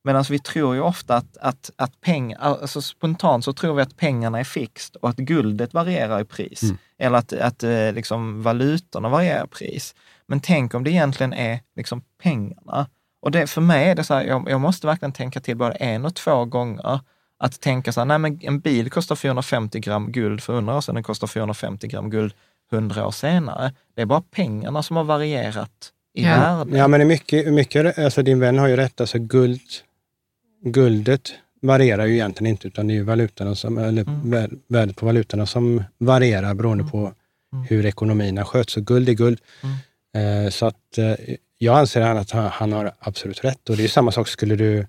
Medan 0.05 0.25
vi 0.31 0.39
tror 0.39 0.75
ju 0.75 0.81
ofta 0.81 1.17
att, 1.17 1.37
att, 1.37 1.71
att 1.77 2.01
pengar, 2.01 2.39
alltså 2.41 2.83
spontant 2.83 3.45
så 3.45 3.53
tror 3.53 3.75
vi 3.75 3.83
att 3.83 3.97
pengarna 3.97 4.41
är 4.41 4.45
fixt 4.45 4.97
och 4.97 5.09
att 5.09 5.17
guldet 5.17 5.75
varierar 5.75 6.21
i 6.21 6.25
pris. 6.25 6.63
Mm. 6.63 6.77
Eller 6.99 7.19
att, 7.19 7.33
att 7.33 7.63
eh, 7.63 7.93
liksom, 7.93 8.43
valutorna 8.43 9.09
varierar 9.09 9.45
i 9.45 9.49
pris. 9.49 9.95
Men 10.27 10.41
tänk 10.41 10.75
om 10.75 10.85
det 10.85 10.91
egentligen 10.91 11.33
är 11.33 11.61
liksom, 11.77 12.03
pengarna. 12.23 12.87
Och 13.23 13.31
det, 13.31 13.47
för 13.47 13.61
mig 13.61 13.89
är 13.89 13.95
det 13.95 14.05
så 14.05 14.15
här, 14.15 14.25
jag, 14.25 14.51
jag 14.51 14.61
måste 14.61 14.87
verkligen 14.87 15.13
tänka 15.13 15.41
till 15.41 15.57
både 15.57 15.75
en 15.75 16.05
och 16.05 16.15
två 16.15 16.45
gånger. 16.45 17.01
Att 17.43 17.61
tänka 17.61 17.93
så 17.93 18.01
här, 18.01 18.05
nej 18.05 18.19
men 18.19 18.39
en 18.43 18.61
bil 18.61 18.91
kostar 18.91 19.17
450 19.17 19.81
gram 19.81 20.13
guld 20.13 20.41
för 20.41 20.53
100 20.53 20.77
år 20.77 20.81
sedan, 20.81 20.95
den 20.95 21.05
kostar 21.05 21.27
450 21.27 21.87
gram 21.87 22.11
guld 22.11 22.35
100 22.73 23.07
år 23.07 23.11
senare. 23.11 23.73
Det 23.95 24.03
är 24.03 24.07
bara 24.07 24.23
pengarna 24.31 24.83
som 24.83 24.97
har 24.97 25.05
varierat 25.05 25.93
i 26.15 26.25
ja. 26.25 26.31
värde. 26.31 26.79
Ja, 26.79 26.89
men 26.89 27.09
mycket, 27.09 27.53
mycket, 27.53 27.99
alltså 27.99 28.23
din 28.23 28.41
vän 28.41 28.59
har 28.59 28.69
ju 28.69 28.77
rätt, 28.77 29.01
alltså 29.01 29.19
guld, 29.19 29.61
guldet 30.65 31.33
varierar 31.63 32.07
ju 32.07 32.15
egentligen 32.15 32.51
inte, 32.51 32.69
utan 32.69 32.87
det 32.87 32.93
är 32.93 32.97
ju 32.97 33.03
valutorna 33.03 33.55
som, 33.55 33.79
eller 33.79 34.03
mm. 34.03 34.61
värdet 34.69 34.97
på 34.97 35.07
valutorna 35.07 35.47
som 35.47 35.85
varierar 35.99 36.55
beroende 36.55 36.83
mm. 36.83 36.91
på 36.91 37.13
mm. 37.53 37.65
hur 37.69 37.87
ekonomierna 37.87 38.45
sköts. 38.45 38.73
Så 38.73 38.81
guld 38.81 39.09
är 39.09 39.13
guld. 39.13 39.41
Mm. 39.63 40.45
Eh, 40.45 40.51
så 40.51 40.67
att 40.67 40.99
eh, 40.99 41.15
jag 41.59 41.79
anser 41.79 42.01
att 42.01 42.31
han, 42.31 42.51
han, 42.53 42.73
har 42.73 42.93
absolut 42.99 43.45
rätt. 43.45 43.71
Och 43.71 43.77
det 43.77 43.85
är 43.85 43.89
samma 43.89 44.13
sak, 44.13 44.29
skulle 44.29 44.57
du 44.57 44.87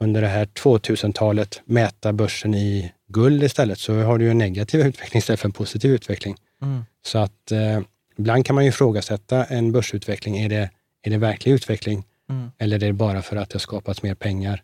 under 0.00 0.22
det 0.22 0.28
här 0.28 0.44
2000-talet 0.44 1.60
mäta 1.64 2.12
börsen 2.12 2.54
i 2.54 2.92
guld 3.08 3.42
istället, 3.42 3.78
så 3.78 4.02
har 4.02 4.18
du 4.18 4.24
ju 4.24 4.30
en 4.30 4.38
negativ 4.38 4.80
utveckling 4.80 5.18
istället 5.18 5.40
för 5.40 5.48
en 5.48 5.52
positiv 5.52 5.90
utveckling. 5.92 6.36
Mm. 6.62 6.84
Så 7.06 7.18
att 7.18 7.52
eh, 7.52 7.80
ibland 8.18 8.46
kan 8.46 8.54
man 8.54 8.64
ju 8.64 8.70
ifrågasätta 8.70 9.44
en 9.44 9.72
börsutveckling. 9.72 10.38
Är 10.38 10.48
det, 10.48 10.70
är 11.02 11.10
det 11.10 11.18
verklig 11.18 11.52
utveckling? 11.52 12.04
Mm. 12.30 12.50
Eller 12.58 12.76
är 12.76 12.86
det 12.86 12.92
bara 12.92 13.22
för 13.22 13.36
att 13.36 13.50
det 13.50 13.54
har 13.54 13.60
skapats 13.60 14.02
mer 14.02 14.14
pengar? 14.14 14.62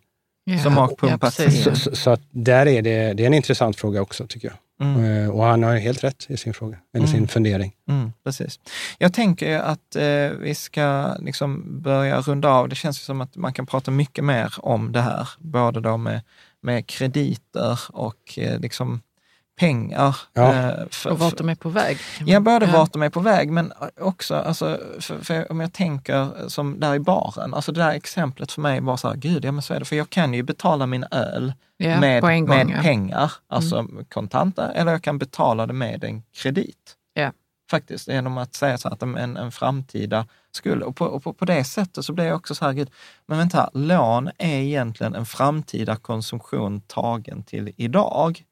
Ja. 0.49 0.59
Som 0.59 0.76
har 0.76 0.88
pumpats 0.88 1.40
ja, 1.40 1.51
så, 1.51 1.76
så, 1.76 1.97
så, 1.97 2.11
att 2.11 2.20
där 2.30 2.66
är 2.66 2.82
det, 2.82 3.12
det 3.12 3.22
är 3.22 3.26
en 3.26 3.34
intressant 3.34 3.76
fråga 3.76 4.03
också, 4.03 4.26
tycker 4.26 4.49
jag. 4.49 4.57
Mm. 4.80 5.24
Eh, 5.24 5.30
och 5.30 5.44
han 5.44 5.62
har 5.62 5.76
helt 5.76 6.05
rätt 6.05 6.26
i 6.28 6.36
sin 6.36 6.55
fråga, 6.55 6.78
eller 6.94 7.07
mm. 7.07 7.16
sin 7.16 7.28
fundering. 7.28 7.72
Mm, 7.88 8.12
precis. 8.24 8.61
Jag 8.99 9.12
tänker 9.12 9.59
att 9.59 9.97
eh, 9.97 10.30
vi 10.40 10.55
ska 10.55 11.14
liksom 11.20 11.80
börja 11.82 12.20
runda 12.20 12.49
av. 12.49 12.68
Det 12.68 12.74
känns 12.74 13.01
som 13.01 13.20
att 13.20 13.36
man 13.36 13.53
kan 13.53 13.66
prata 13.66 13.90
mycket 13.90 14.24
mer 14.24 14.55
om 14.59 14.92
det 14.92 15.01
här, 15.01 15.28
både 15.38 15.80
då 15.80 15.97
med, 15.97 16.20
med 16.61 16.86
krediter 16.86 17.80
och 17.88 18.38
eh, 18.38 18.61
liksom 18.61 19.01
pengar. 19.57 20.16
Ja. 20.32 20.54
Eh, 20.54 20.88
för, 20.90 21.11
och 21.11 21.18
vart 21.18 21.36
de 21.36 21.48
är 21.48 21.54
på 21.54 21.68
väg. 21.68 21.98
Ja, 22.26 22.40
både 22.40 22.66
ja. 22.66 22.72
vart 22.72 22.92
de 22.92 23.02
är 23.02 23.11
på 23.11 23.20
väg, 23.20 23.50
men 23.50 23.72
också 24.00 24.34
alltså, 24.34 24.80
för, 25.00 25.24
för 25.24 25.52
om 25.52 25.61
jag 25.61 25.72
tänker 25.72 26.48
som 26.48 26.80
där 26.80 26.94
i 26.94 26.98
baren, 26.98 27.54
alltså 27.54 27.72
det 27.72 27.80
där 27.80 27.92
exemplet 27.92 28.52
för 28.52 28.61
mig 28.61 28.80
var 28.80 28.96
så 28.96 29.09
här, 29.09 29.16
gud, 29.16 29.44
ja 29.44 29.52
men 29.52 29.62
så 29.62 29.74
är 29.74 29.78
det, 29.78 29.84
för 29.84 29.96
jag 29.96 30.11
kan 30.11 30.34
ju 30.34 30.42
betala 30.42 30.86
min 30.86 31.04
öl 31.11 31.52
ja, 31.76 32.00
med, 32.00 32.22
gång, 32.22 32.48
med 32.48 32.70
ja. 32.70 32.82
pengar, 32.82 33.32
alltså 33.48 33.76
mm. 33.76 34.04
kontanter, 34.04 34.72
eller 34.74 34.92
jag 34.92 35.02
kan 35.02 35.18
betala 35.18 35.66
det 35.66 35.72
med 35.72 36.04
en 36.04 36.22
kredit. 36.22 36.94
Ja. 37.14 37.32
Faktiskt, 37.70 38.09
genom 38.09 38.38
att 38.38 38.54
säga 38.54 38.78
så 38.78 38.88
att 38.88 39.02
en, 39.02 39.36
en 39.36 39.52
framtida 39.52 40.26
skuld. 40.52 40.82
Och, 40.82 40.96
på, 40.96 41.04
och 41.04 41.22
på, 41.22 41.32
på, 41.32 41.44
det 41.44 41.64
sättet 41.64 42.04
så 42.04 42.12
blir 42.12 42.24
jag 42.24 42.36
också 42.36 42.54
så 42.54 42.64
här, 42.64 42.72
gud, 42.72 42.90
men 43.26 43.38
vänta, 43.38 43.70
lån 43.74 44.30
är 44.38 44.59
egentligen 44.59 45.14
en 45.14 45.26
framtida 45.26 45.96
konsumtion 45.96 46.80
tagen 46.80 47.42
till 47.42 47.72
idag. 47.76 48.44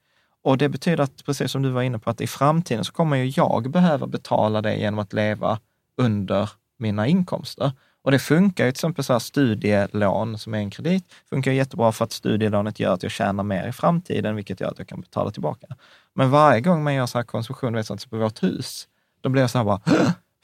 Och 0.45 0.59
det 0.59 0.68
betyder 0.68 1.05
att, 1.05 1.24
precis 1.24 1.51
som 1.51 1.62
du 1.62 1.70
var 1.70 1.82
inne 1.82 1.99
på, 1.99 2.11
att 2.11 2.20
i 2.20 2.26
framtiden 2.26 2.84
så 2.84 2.92
kommer 2.92 3.16
ju 3.16 3.32
jag 3.36 3.70
behöva 3.70 4.07
betala 4.07 4.62
det 4.62 4.76
genom 4.76 4.99
att 4.99 5.12
leva 5.12 5.59
under 5.97 6.51
mina 6.78 7.07
inkomster. 7.07 7.72
Och 8.03 8.11
det 8.11 8.18
funkar 8.18 8.64
ju 8.64 8.70
till 8.70 8.76
exempel 8.76 9.05
så 9.05 9.12
här 9.12 9.20
studielån 9.20 10.38
som 10.38 10.55
är 10.55 10.59
en 10.59 10.70
kredit, 10.70 11.05
funkar 11.30 11.53
jättebra 11.53 11.92
för 11.92 12.05
att 12.05 12.12
studielånet 12.12 12.80
gör 12.80 12.95
att 12.95 13.03
jag 13.03 13.12
tjänar 13.12 13.45
mer 13.45 13.68
i 13.68 13.72
framtiden, 13.72 14.36
vilket 14.36 14.61
gör 14.61 14.68
att 14.68 14.78
jag 14.78 14.88
kan 14.88 15.01
betala 15.01 15.30
tillbaka. 15.30 15.66
Men 16.14 16.30
varje 16.30 16.61
gång 16.61 16.84
man 16.84 16.95
gör 16.95 17.07
så 17.07 17.18
här 17.18 17.24
konsumtion, 17.24 17.74
vet, 17.74 17.86
som 17.86 17.99
på 18.11 18.16
vårt 18.16 18.42
hus, 18.42 18.88
då 19.20 19.28
blir 19.28 19.42
jag 19.42 19.51
så 19.51 19.59
här 19.59 19.64
bara, 19.64 19.80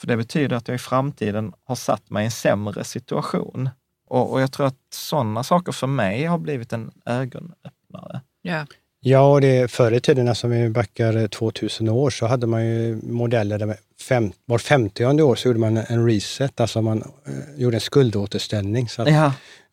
för 0.00 0.06
det 0.06 0.16
betyder 0.16 0.56
att 0.56 0.68
jag 0.68 0.74
i 0.74 0.78
framtiden 0.78 1.52
har 1.64 1.74
satt 1.74 2.10
mig 2.10 2.22
i 2.22 2.24
en 2.24 2.30
sämre 2.30 2.84
situation. 2.84 3.70
Och, 4.06 4.32
och 4.32 4.40
jag 4.40 4.52
tror 4.52 4.66
att 4.66 4.76
sådana 4.90 5.42
saker 5.42 5.72
för 5.72 5.86
mig 5.86 6.24
har 6.24 6.38
blivit 6.38 6.72
en 6.72 6.90
ögonöppnare. 7.04 8.20
Yeah. 8.42 8.66
Ja, 9.02 9.32
och 9.32 9.40
det, 9.40 9.70
förr 9.70 9.92
i 9.92 10.00
tiden, 10.00 10.28
alltså 10.28 10.48
vi 10.48 10.68
backar 10.68 11.28
2000 11.28 11.88
år, 11.88 12.10
så 12.10 12.26
hade 12.26 12.46
man 12.46 12.66
ju 12.66 13.00
modeller 13.02 13.58
där 13.58 13.76
fem, 14.00 14.32
var 14.44 14.58
50 14.58 15.04
år 15.04 15.34
så 15.34 15.48
gjorde 15.48 15.60
man 15.60 15.76
en 15.76 16.06
reset, 16.06 16.60
alltså 16.60 16.82
man 16.82 16.98
eh, 17.26 17.62
gjorde 17.62 17.76
en 17.76 17.80
skuldåterställning. 17.80 18.88
Så 18.88 19.02
att, 19.02 19.08
ja. 19.08 19.32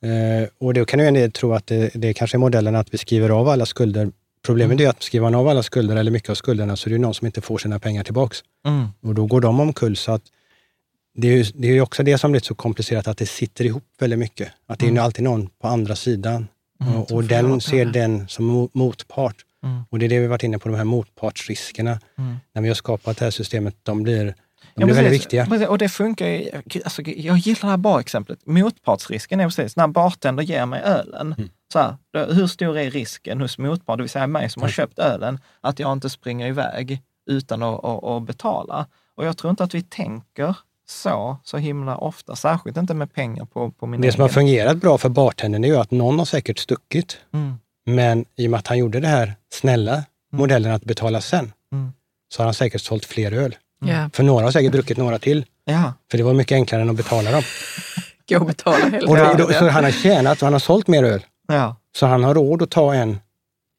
eh, 0.10 0.48
och 0.60 0.74
då 0.74 0.86
kan 0.86 1.00
ju 1.00 1.06
en 1.06 1.14
del 1.14 1.32
tro 1.32 1.54
att 1.54 1.68
det, 1.68 1.92
det 1.94 2.14
kanske 2.14 2.38
är 2.38 2.40
modellen 2.40 2.76
att 2.76 2.94
vi 2.94 2.98
skriver 2.98 3.30
av 3.30 3.50
alla 3.50 3.66
skulder. 3.66 4.12
Problemet 4.46 4.76
mm. 4.76 4.86
är 4.86 4.90
att 4.90 5.04
skriver 5.04 5.24
man 5.24 5.36
av 5.36 5.48
alla 5.48 5.64
skulder, 5.64 5.96
eller 5.96 6.12
mycket 6.12 6.30
av 6.30 6.36
skulderna, 6.36 6.76
så 6.76 6.90
är 6.90 6.92
det 6.92 7.00
någon 7.00 7.14
som 7.14 7.26
inte 7.26 7.42
får 7.42 7.58
sina 7.58 7.80
pengar 7.80 8.04
tillbaks. 8.04 8.38
Mm. 8.68 8.88
Och 9.02 9.16
då 9.16 9.26
går 9.26 9.42
de 9.42 9.60
omkull. 9.60 9.96
Så 9.96 10.12
att 10.12 10.22
det 11.16 11.28
är 11.28 11.32
ju 11.32 11.46
det 11.54 11.68
är 11.68 11.82
också 11.82 12.04
det 12.04 12.18
som 12.18 12.32
blivit 12.32 12.46
så 12.46 12.56
komplicerat, 12.56 13.08
att 13.08 13.18
det 13.18 13.26
sitter 13.26 13.66
ihop 13.66 13.84
väldigt 14.00 14.20
mycket. 14.20 14.52
Att 14.68 14.80
det 14.80 14.86
är 14.86 14.90
mm. 14.90 15.04
alltid 15.04 15.24
någon 15.24 15.50
på 15.62 15.68
andra 15.68 15.96
sidan 15.96 16.48
Mm, 16.80 17.04
och, 17.04 17.24
den 17.24 17.62
ser 17.62 17.86
den 17.86 18.28
som 18.28 18.70
motpart. 18.74 19.36
Mm. 19.64 19.84
Och 19.90 20.00
det 20.00 20.06
är 20.06 20.10
det 20.10 20.20
vi 20.20 20.28
varit 20.28 20.44
inne 20.44 20.60
på, 20.60 20.70
de 20.70 20.76
här 20.76 20.84
motpartsriskerna. 20.84 22.00
Mm. 22.18 22.36
När 22.54 22.62
vi 22.62 22.68
har 22.68 22.76
skapat 22.76 23.18
det 23.18 23.26
här 23.26 23.32
systemet, 23.32 23.76
de 23.84 24.04
blir, 24.04 24.26
de 24.26 24.34
ja, 24.76 24.86
blir 24.86 24.96
väldigt 24.96 25.14
viktiga. 25.14 25.68
Och 25.70 25.78
det 25.78 25.90
funkar 25.90 26.28
ju, 26.28 26.50
alltså, 26.84 27.02
jag 27.02 27.38
gillar 27.38 27.62
det 27.62 27.68
här 27.68 27.78
bar-exemplet. 27.78 28.40
Motpartsrisken 28.46 29.40
är 29.40 29.46
precis 29.46 29.76
när 29.76 29.88
bartender 29.88 30.44
ger 30.44 30.66
mig 30.66 30.82
ölen. 30.82 31.34
Mm. 31.38 31.50
Så 31.74 31.80
här, 31.80 31.98
då, 32.14 32.20
hur 32.20 32.48
stor 32.48 32.78
är 32.78 32.92
risken 32.92 33.42
hos 33.42 33.58
motpart, 33.58 33.98
det 33.98 34.04
vill 34.04 34.10
säga 34.10 34.28
mig 34.28 34.50
som 34.50 34.62
har 34.62 34.70
köpt 34.70 35.00
ölen, 35.00 35.40
att 35.62 35.80
jag 35.80 35.94
inte 35.94 36.10
springer 36.10 36.48
iväg 36.48 37.02
utan 37.30 37.64
att, 37.64 37.86
att, 37.86 38.04
att 38.04 38.24
betala? 38.24 38.86
Och 39.16 39.26
jag 39.26 39.38
tror 39.38 39.52
inte 39.52 39.64
att 39.64 39.74
vi 39.74 39.82
tänker 39.82 40.56
så, 40.90 41.38
så 41.44 41.58
himla 41.58 41.98
ofta. 41.98 42.36
Särskilt 42.36 42.78
inte 42.78 42.94
med 42.94 43.14
pengar 43.14 43.46
på, 43.46 43.72
på 43.72 43.86
min 43.86 44.02
Det 44.02 44.06
egen. 44.06 44.14
som 44.14 44.22
har 44.22 44.30
fungerat 44.30 44.78
bra 44.78 44.98
för 44.98 45.10
bartendern 45.10 45.64
är 45.64 45.68
ju 45.68 45.78
att 45.78 45.92
någon 45.92 46.20
har 46.20 46.26
säkert 46.26 46.60
stuckit. 46.60 47.18
Mm. 47.34 47.56
Men 47.86 48.26
i 48.36 48.48
och 48.48 48.52
med 48.52 48.58
att 48.58 48.68
han 48.68 48.78
gjorde 48.78 49.00
det 49.00 49.08
här 49.08 49.34
snälla 49.54 49.94
mm. 49.94 50.06
modellen 50.32 50.74
att 50.74 50.84
betala 50.84 51.22
sen, 51.22 51.54
mm. 51.72 51.92
så 52.34 52.42
har 52.42 52.46
han 52.46 52.54
säkert 52.54 52.82
sålt 52.82 53.06
fler 53.06 53.32
öl. 53.32 53.56
Yeah. 53.86 54.10
För 54.14 54.24
några 54.24 54.46
har 54.46 54.52
säkert 54.52 54.72
druckit 54.72 54.98
några 54.98 55.20
till. 55.20 55.46
Ja. 55.66 55.94
För 56.12 56.18
det 56.18 56.24
var 56.24 56.34
mycket 56.34 56.56
enklare 56.56 56.82
än 56.82 56.90
att 56.90 56.96
betala 56.96 57.32
dem. 57.32 57.44
Gå 58.30 58.40
och 58.40 58.46
betala 58.46 58.86
hela 58.86 59.10
och 59.10 59.38
då, 59.38 59.46
då, 59.46 59.54
Så 59.54 59.70
han 59.70 59.84
har 59.84 59.92
tjänat 59.92 60.42
han 60.42 60.54
har 60.54 60.60
sålt 60.60 60.88
mer 60.88 61.04
öl. 61.04 61.26
Ja. 61.48 61.76
Så 61.96 62.06
han 62.06 62.24
har 62.24 62.36
råd 62.36 62.62
att 62.62 62.70
ta 62.70 62.94
en, 62.94 63.20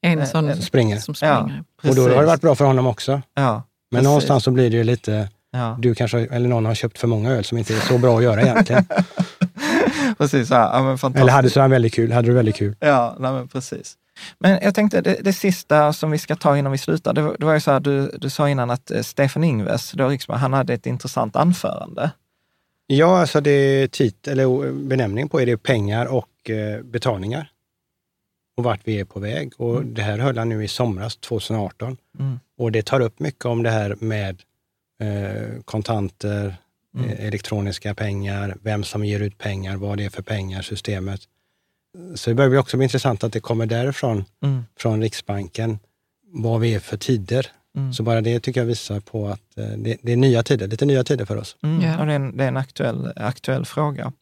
en 0.03 0.27
sån 0.27 0.55
som 0.55 0.63
springer. 0.63 0.99
Som 0.99 1.15
springer. 1.15 1.65
Ja, 1.83 1.89
och 1.91 1.97
då 1.97 2.03
har 2.03 2.21
det 2.21 2.27
varit 2.27 2.41
bra 2.41 2.55
för 2.55 2.65
honom 2.65 2.87
också. 2.87 3.23
Ja, 3.35 3.63
Men 3.91 4.05
någonstans 4.05 4.45
så 4.45 4.51
blir 4.51 4.71
det 4.71 4.77
ju 4.77 4.85
lite 4.85 5.29
Ja. 5.59 5.77
Du 5.79 5.95
kanske, 5.95 6.19
eller 6.19 6.49
någon 6.49 6.67
har 6.67 6.75
köpt 6.75 6.99
för 6.99 7.09
många 7.09 7.31
öl 7.31 7.45
som 7.45 7.59
inte 7.59 7.75
är 7.75 7.81
så 7.81 7.99
bra 7.99 8.17
att 8.17 8.23
göra 8.23 8.43
egentligen. 8.43 8.85
precis, 10.19 10.51
ja. 10.51 10.97
Eller 11.15 11.33
hade, 11.33 11.51
så 11.51 11.69
väldigt 11.69 11.95
kul, 11.95 12.13
hade 12.13 12.29
du 12.29 12.35
väldigt 12.35 12.57
kul. 12.57 12.77
Ja, 12.81 13.17
nej, 13.19 13.33
men 13.33 13.49
precis. 13.49 13.97
Men 14.39 14.59
jag 14.63 14.75
tänkte, 14.75 15.01
det, 15.01 15.17
det, 15.21 15.33
sista 15.33 15.93
som 15.93 16.11
vi 16.11 16.19
ska 16.19 16.37
ta 16.37 16.59
innan 16.59 16.73
vi 16.73 16.79
slutar, 16.79 17.13
det 17.13 17.37
det 17.39 17.45
var 17.47 17.55
ju 17.55 17.61
så 17.61 17.71
här, 17.71 17.81
du, 17.81 18.11
du 18.19 18.31
sa 18.31 18.49
innan 18.49 18.71
att 18.71 18.91
eh, 18.91 19.03
Stefan 19.03 19.45
Ingves, 19.45 19.93
då 19.93 20.09
riksman, 20.09 20.39
han 20.39 20.53
hade 20.53 20.75
ett 20.75 20.87
intressant 20.87 21.37
anförande. 21.37 22.11
Ja, 22.87 23.21
alltså 23.21 23.41
det 23.41 23.93
tit, 23.93 24.29
eller 24.29 24.73
benämning 24.73 25.29
på 25.29 25.41
är 25.41 25.47
det 25.47 25.57
pengar 25.57 26.07
och 26.07 26.51
eh, 26.51 26.83
betalningar 26.83 27.51
och 28.59 28.65
vart 28.65 28.81
vi 28.85 29.01
är 29.01 29.05
på 29.05 29.21
väg. 29.21 29.53
Och 29.57 29.77
mm. 29.77 29.95
Det 29.95 30.03
här 30.03 30.19
höll 30.19 30.39
han 30.39 30.49
nu 30.49 30.65
i 30.65 30.69
somras, 30.69 31.17
2018. 31.17 31.97
Mm. 32.19 32.41
Och 32.59 32.73
det 32.73 32.83
tar 32.83 33.01
upp 33.01 33.21
mycket 33.21 33.45
om 33.45 33.63
det 33.63 33.71
här 33.71 33.97
med 34.01 34.43
eh, 35.01 35.63
kontanter, 35.65 36.57
mm. 36.97 37.11
Eh, 37.11 37.27
elektroniska 37.27 37.95
pengar, 37.95 38.57
vem 38.63 38.85
som 38.85 39.05
ger 39.05 39.21
ut 39.21 39.39
pengar, 39.39 39.77
vad 39.77 39.99
det 39.99 40.05
är 40.05 40.11
för 40.11 40.23
pengar, 40.23 40.63
systemet. 40.63 41.21
Så 42.15 42.31
det 42.31 42.35
börjar 42.35 42.57
också 42.57 42.77
bli 42.77 42.85
intressant 42.85 43.25
att 43.25 43.33
det 43.33 43.41
kommer 43.41 43.67
därifrån, 43.67 44.25
mm. 44.43 44.65
från 44.77 45.03
Riksbanken, 45.03 45.79
vad 46.33 46.61
vi 46.61 46.75
är 46.75 46.81
för 46.81 46.97
tider. 46.97 47.47
Mm. 47.77 47.93
Så 47.93 48.03
bara 48.03 48.21
det 48.21 48.41
tycker 48.41 48.61
jag 48.61 48.67
visar 48.67 49.01
på 49.01 49.29
att 49.29 49.59
eh, 49.59 49.67
det, 49.67 49.97
det, 50.03 50.13
är 50.13 50.17
nya 50.17 50.43
tider, 50.43 50.67
lite 50.67 50.87
nya 50.87 51.05
tider 51.05 51.25
för 51.25 51.37
oss. 51.37 51.57
Mm. 51.63 51.81
Ja, 51.81 52.01
och 52.01 52.07
det 52.07 52.13
är 52.13 52.17
en, 52.17 52.37
det 52.37 52.45
är 52.45 52.49
en 52.49 52.57
aktuell, 52.57 53.13
aktuell 53.17 53.65
fråga. 53.65 54.13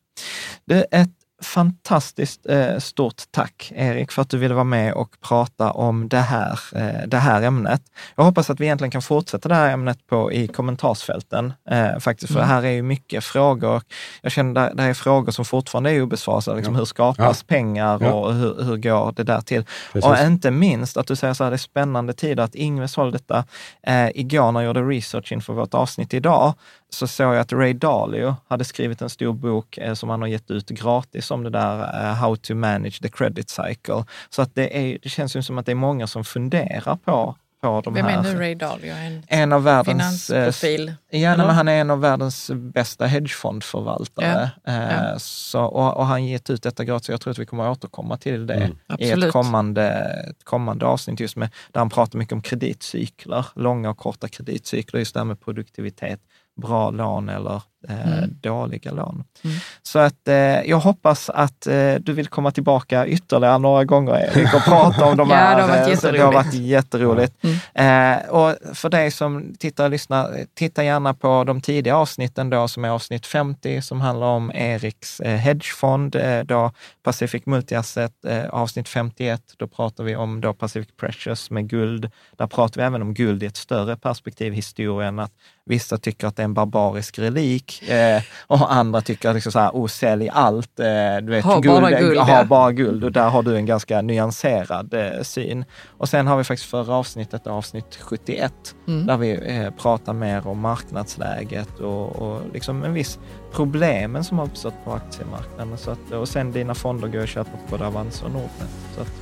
Det 0.65 0.75
är 0.75 1.03
ett 1.03 1.11
fantastiskt 1.43 2.47
eh, 2.47 2.79
stort 2.79 3.23
tack, 3.31 3.73
Erik, 3.75 4.13
för 4.13 4.23
att 4.23 4.31
du 4.31 4.39
ville 4.39 4.55
vara 4.55 4.65
med 4.65 4.93
och 4.93 5.21
prata 5.21 5.71
om 5.71 6.09
det 6.09 6.19
här, 6.19 6.59
eh, 6.73 7.09
det 7.09 7.17
här 7.17 7.43
ämnet. 7.43 7.83
Jag 8.17 8.25
hoppas 8.25 8.51
att 8.51 8.61
vi 8.61 8.65
egentligen 8.65 8.91
kan 8.91 9.03
fortsätta 9.03 9.49
det 9.49 9.55
här 9.55 9.73
ämnet 9.73 10.07
på, 10.07 10.33
i 10.33 10.49
kommentarsfälten, 10.49 11.53
eh, 11.71 11.99
faktiskt, 11.99 12.33
för 12.33 12.41
mm. 12.41 12.49
här 12.49 12.63
är 12.65 12.71
ju 12.71 12.83
mycket 12.83 13.25
frågor. 13.25 13.83
Jag 14.23 14.33
känner 14.33 14.61
att 14.61 14.77
det 14.77 14.83
är 14.83 14.95
frågor 14.95 15.33
som 15.33 15.45
fortfarande 15.45 15.91
är 15.91 16.03
obesvarade. 16.03 16.57
Liksom, 16.57 16.75
ja. 16.75 16.79
Hur 16.79 16.85
skapas 16.85 17.45
ja. 17.49 17.55
pengar 17.55 17.99
ja. 18.01 18.13
och 18.13 18.35
hur, 18.35 18.63
hur 18.63 18.77
går 18.77 19.13
det 19.17 19.23
där 19.23 19.41
till? 19.41 19.65
Precis. 19.93 20.11
Och 20.11 20.19
inte 20.19 20.51
minst 20.51 20.97
att 20.97 21.07
du 21.07 21.17
säger 21.17 21.35
så 21.35 21.45
här, 21.45 21.51
det 21.51 21.57
är 21.57 21.59
spännande 21.59 22.13
tider, 22.13 22.43
att 22.43 22.55
Ingves 22.55 22.97
håller 22.97 23.13
detta. 23.13 23.45
Eh, 23.83 24.09
igår 24.15 24.53
när 24.53 24.61
jag 24.61 24.67
gjorde 24.67 24.83
research 24.83 25.33
inför 25.33 25.53
vårt 25.53 25.75
avsnitt 25.75 26.15
idag, 26.15 26.55
så 26.91 27.07
såg 27.07 27.35
jag 27.35 27.41
att 27.41 27.53
Ray 27.53 27.73
Dalio 27.73 28.37
hade 28.49 28.65
skrivit 28.65 29.03
en 29.03 29.11
stor 29.11 29.33
bok 29.33 29.79
eh, 29.79 29.95
som 29.95 30.09
han 30.09 30.21
har 30.21 30.29
gett 30.29 30.51
ut 30.51 30.69
gratis 30.69 31.26
gratis 31.27 31.31
om 31.31 31.45
det 31.45 31.51
där 31.51 31.79
uh, 31.79 32.15
How 32.15 32.37
to 32.37 32.55
manage 32.55 33.01
the 33.03 33.09
credit 33.09 33.51
cycle. 33.51 34.05
Så 34.31 34.43
att 34.43 34.55
det, 34.55 34.69
är, 34.79 34.99
det 35.03 35.09
känns 35.09 35.37
ju 35.37 35.43
som 35.43 35.59
att 35.59 35.67
det 35.67 35.73
är 35.73 35.77
många 35.77 36.07
som 36.07 36.25
funderar 36.25 36.97
på 36.97 37.37
på 37.61 37.81
de 37.81 37.95
Vem 37.95 38.05
här. 38.05 38.19
är 38.19 38.23
nu 38.23 38.39
Ray 38.39 38.55
Dalio? 38.55 38.93
En, 38.93 39.23
en 39.29 39.53
av 39.53 39.63
världens, 39.63 40.27
finansprofil? 40.27 40.95
Ja, 41.11 41.37
men 41.37 41.51
han 41.51 41.69
är 41.69 41.81
en 41.81 41.91
av 41.91 42.01
världens 42.01 42.51
bästa 42.55 43.07
hedgefondförvaltare. 43.07 44.51
Ja, 44.65 44.73
ja. 44.73 45.19
Så, 45.19 45.65
och, 45.65 45.97
och, 45.97 46.07
han 46.07 46.27
gett 46.27 46.51
ut 46.51 46.63
detta 46.63 46.85
gratis. 46.85 47.09
Jag 47.09 47.21
tror 47.21 47.31
att 47.31 47.39
vi 47.39 47.47
kommer 47.47 47.65
att 47.65 47.79
återkomma 47.79 48.17
till 48.17 48.47
det 48.47 48.55
mm, 48.55 48.77
i 48.99 49.11
ett 49.11 49.33
kommande, 49.33 49.89
ett 50.31 50.45
kommande 50.45 50.87
avsnitt, 50.87 51.21
just 51.21 51.37
med, 51.37 51.49
där 51.73 51.81
han 51.81 51.91
pratar 51.91 52.19
mycket 52.19 52.33
om 52.33 52.43
kreditcykler, 52.43 53.47
långa 53.55 53.91
och 53.91 53.99
korta 53.99 54.29
kreditcykler, 54.29 54.99
just 54.99 55.15
det 55.15 55.21
här 55.21 55.25
med 55.25 55.41
produktivitet 55.41 56.21
bra 56.57 56.91
lån 56.91 57.29
eller 57.29 57.63
eh, 57.89 58.19
mm. 58.19 58.31
dåliga 58.41 58.91
lån. 58.91 59.25
Mm. 59.45 59.57
Så 59.83 59.99
att 59.99 60.29
eh, 60.29 60.35
jag 60.35 60.79
hoppas 60.79 61.31
att 61.31 61.67
eh, 61.67 61.95
du 61.95 62.13
vill 62.13 62.27
komma 62.27 62.51
tillbaka 62.51 63.07
ytterligare 63.07 63.59
några 63.59 63.85
gånger 63.85 64.13
Erik 64.13 64.55
och 64.55 64.65
prata 64.65 65.05
om 65.05 65.17
de 65.17 65.31
här. 65.31 65.59
ja, 65.59 65.67
det 65.67 65.73
har 65.73 65.79
varit 65.79 65.89
jätteroligt. 65.89 66.19
Det 66.19 66.25
har 66.25 66.33
varit 66.33 66.55
jätteroligt. 66.55 67.35
Mm. 67.75 68.23
Eh, 68.23 68.29
och 68.29 68.77
för 68.77 68.89
dig 68.89 69.11
som 69.11 69.55
tittar 69.59 69.85
och 69.85 69.91
lyssnar, 69.91 70.45
titta 70.55 70.85
gärna 70.85 71.15
på 71.15 71.45
de 71.45 71.61
tidiga 71.61 71.97
avsnitten 71.97 72.51
då 72.51 72.69
som 72.69 72.85
är 72.85 72.89
avsnitt 72.89 73.27
50 73.27 73.83
som 73.83 74.01
handlar 74.01 74.27
om 74.27 74.53
Eriks 74.55 75.21
eh, 75.21 75.37
hedgefond, 75.37 76.17
eh, 76.17 76.41
då 76.45 76.73
Pacific 77.03 77.47
Multiasset, 77.47 78.13
avsnitt 78.51 78.89
51, 78.89 79.41
då 79.57 79.69
pratar 79.69 80.05
vi 80.05 80.17
om 80.17 80.41
då 80.41 80.55
Pacific 80.55 80.89
Precious 81.01 81.51
med 81.51 81.69
guld. 81.69 82.11
Där 82.37 82.47
pratar 82.47 82.81
vi 82.81 82.87
även 82.87 83.03
om 83.03 83.15
guld 83.15 83.43
i 83.43 83.47
ett 83.47 83.57
större 83.57 83.97
perspektiv, 83.97 84.53
historien, 84.53 85.19
att 85.19 85.33
Vissa 85.69 85.99
tycker 85.99 86.27
att 86.27 86.37
det 86.37 86.43
är 86.43 86.45
en 86.45 86.55
barbarisk 86.55 87.19
relik 87.19 87.66
eh, 87.89 88.23
och 88.47 88.75
andra 88.75 89.01
tycker 89.01 89.35
liksom 89.35 89.53
så 89.53 89.59
här, 89.59 89.71
oh, 89.71 89.87
sälj 89.87 90.29
allt. 90.33 90.81
Eh, 90.81 90.87
du 91.23 91.31
vet, 91.31 91.45
ha, 91.45 91.61
guld, 91.61 91.81
bara 91.81 92.01
guld, 92.01 92.19
ha 92.19 92.39
ja. 92.39 92.45
bara 92.45 92.73
guld. 92.73 93.05
Och 93.05 93.13
där 93.13 93.29
har 93.29 93.43
du 93.43 93.57
en 93.57 93.67
ganska 93.67 94.03
nyanserad 94.03 94.95
eh, 94.95 95.23
syn. 95.23 95.65
Och 95.99 96.09
sen 96.09 96.27
har 96.27 96.37
vi 96.37 96.45
faktiskt 96.45 96.71
förra 96.71 96.95
avsnittet, 96.95 97.47
avsnitt 97.47 97.99
71, 98.01 98.53
mm. 98.89 99.07
där 99.07 99.17
vi 99.17 99.57
eh, 99.57 99.71
pratar 99.71 100.13
mer 100.13 100.47
om 100.47 100.61
marknadsläget 100.61 101.79
och, 101.79 102.17
och 102.17 102.41
liksom 102.53 102.85
en 102.85 102.95
viss 102.95 103.19
problemen 103.53 104.25
som 104.25 104.39
har 104.39 104.47
uppstått 104.47 104.75
på 104.85 104.93
aktiemarknaden. 104.93 105.79
Så 105.79 105.91
att, 105.91 106.13
och 106.13 106.29
sen 106.29 106.53
dina 106.53 106.75
fonder 106.75 107.09
går 107.09 107.23
att 107.23 107.29
köpa 107.29 107.51
på 107.51 107.71
både 107.71 107.87
Avanza 107.87 108.25
och 108.25 108.31
Nordnet. 108.31 108.71
Så 108.95 109.01
att, 109.01 109.13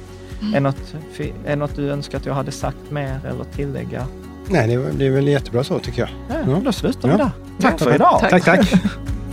mm. 0.40 0.54
är, 0.54 0.60
något, 0.60 0.94
är 1.46 1.56
något 1.56 1.76
du 1.76 1.90
önskar 1.90 2.18
att 2.18 2.26
jag 2.26 2.34
hade 2.34 2.52
sagt 2.52 2.90
mer 2.90 3.20
eller 3.26 3.44
tillägga? 3.44 4.06
Nej, 4.48 4.66
det 4.92 5.06
är, 5.06 5.10
väl 5.10 5.28
jättebra 5.28 5.64
så 5.64 5.78
tycker 5.78 6.00
jag. 6.00 6.08
Ja, 6.28 6.52
ja. 6.52 6.60
Då 6.64 6.72
slutar 6.72 7.08
vi 7.08 7.16
där. 7.16 7.30
Tack 7.60 7.78
för 7.80 7.94
idag. 7.94 8.20
tack. 8.30 8.44
tack. 8.44 8.72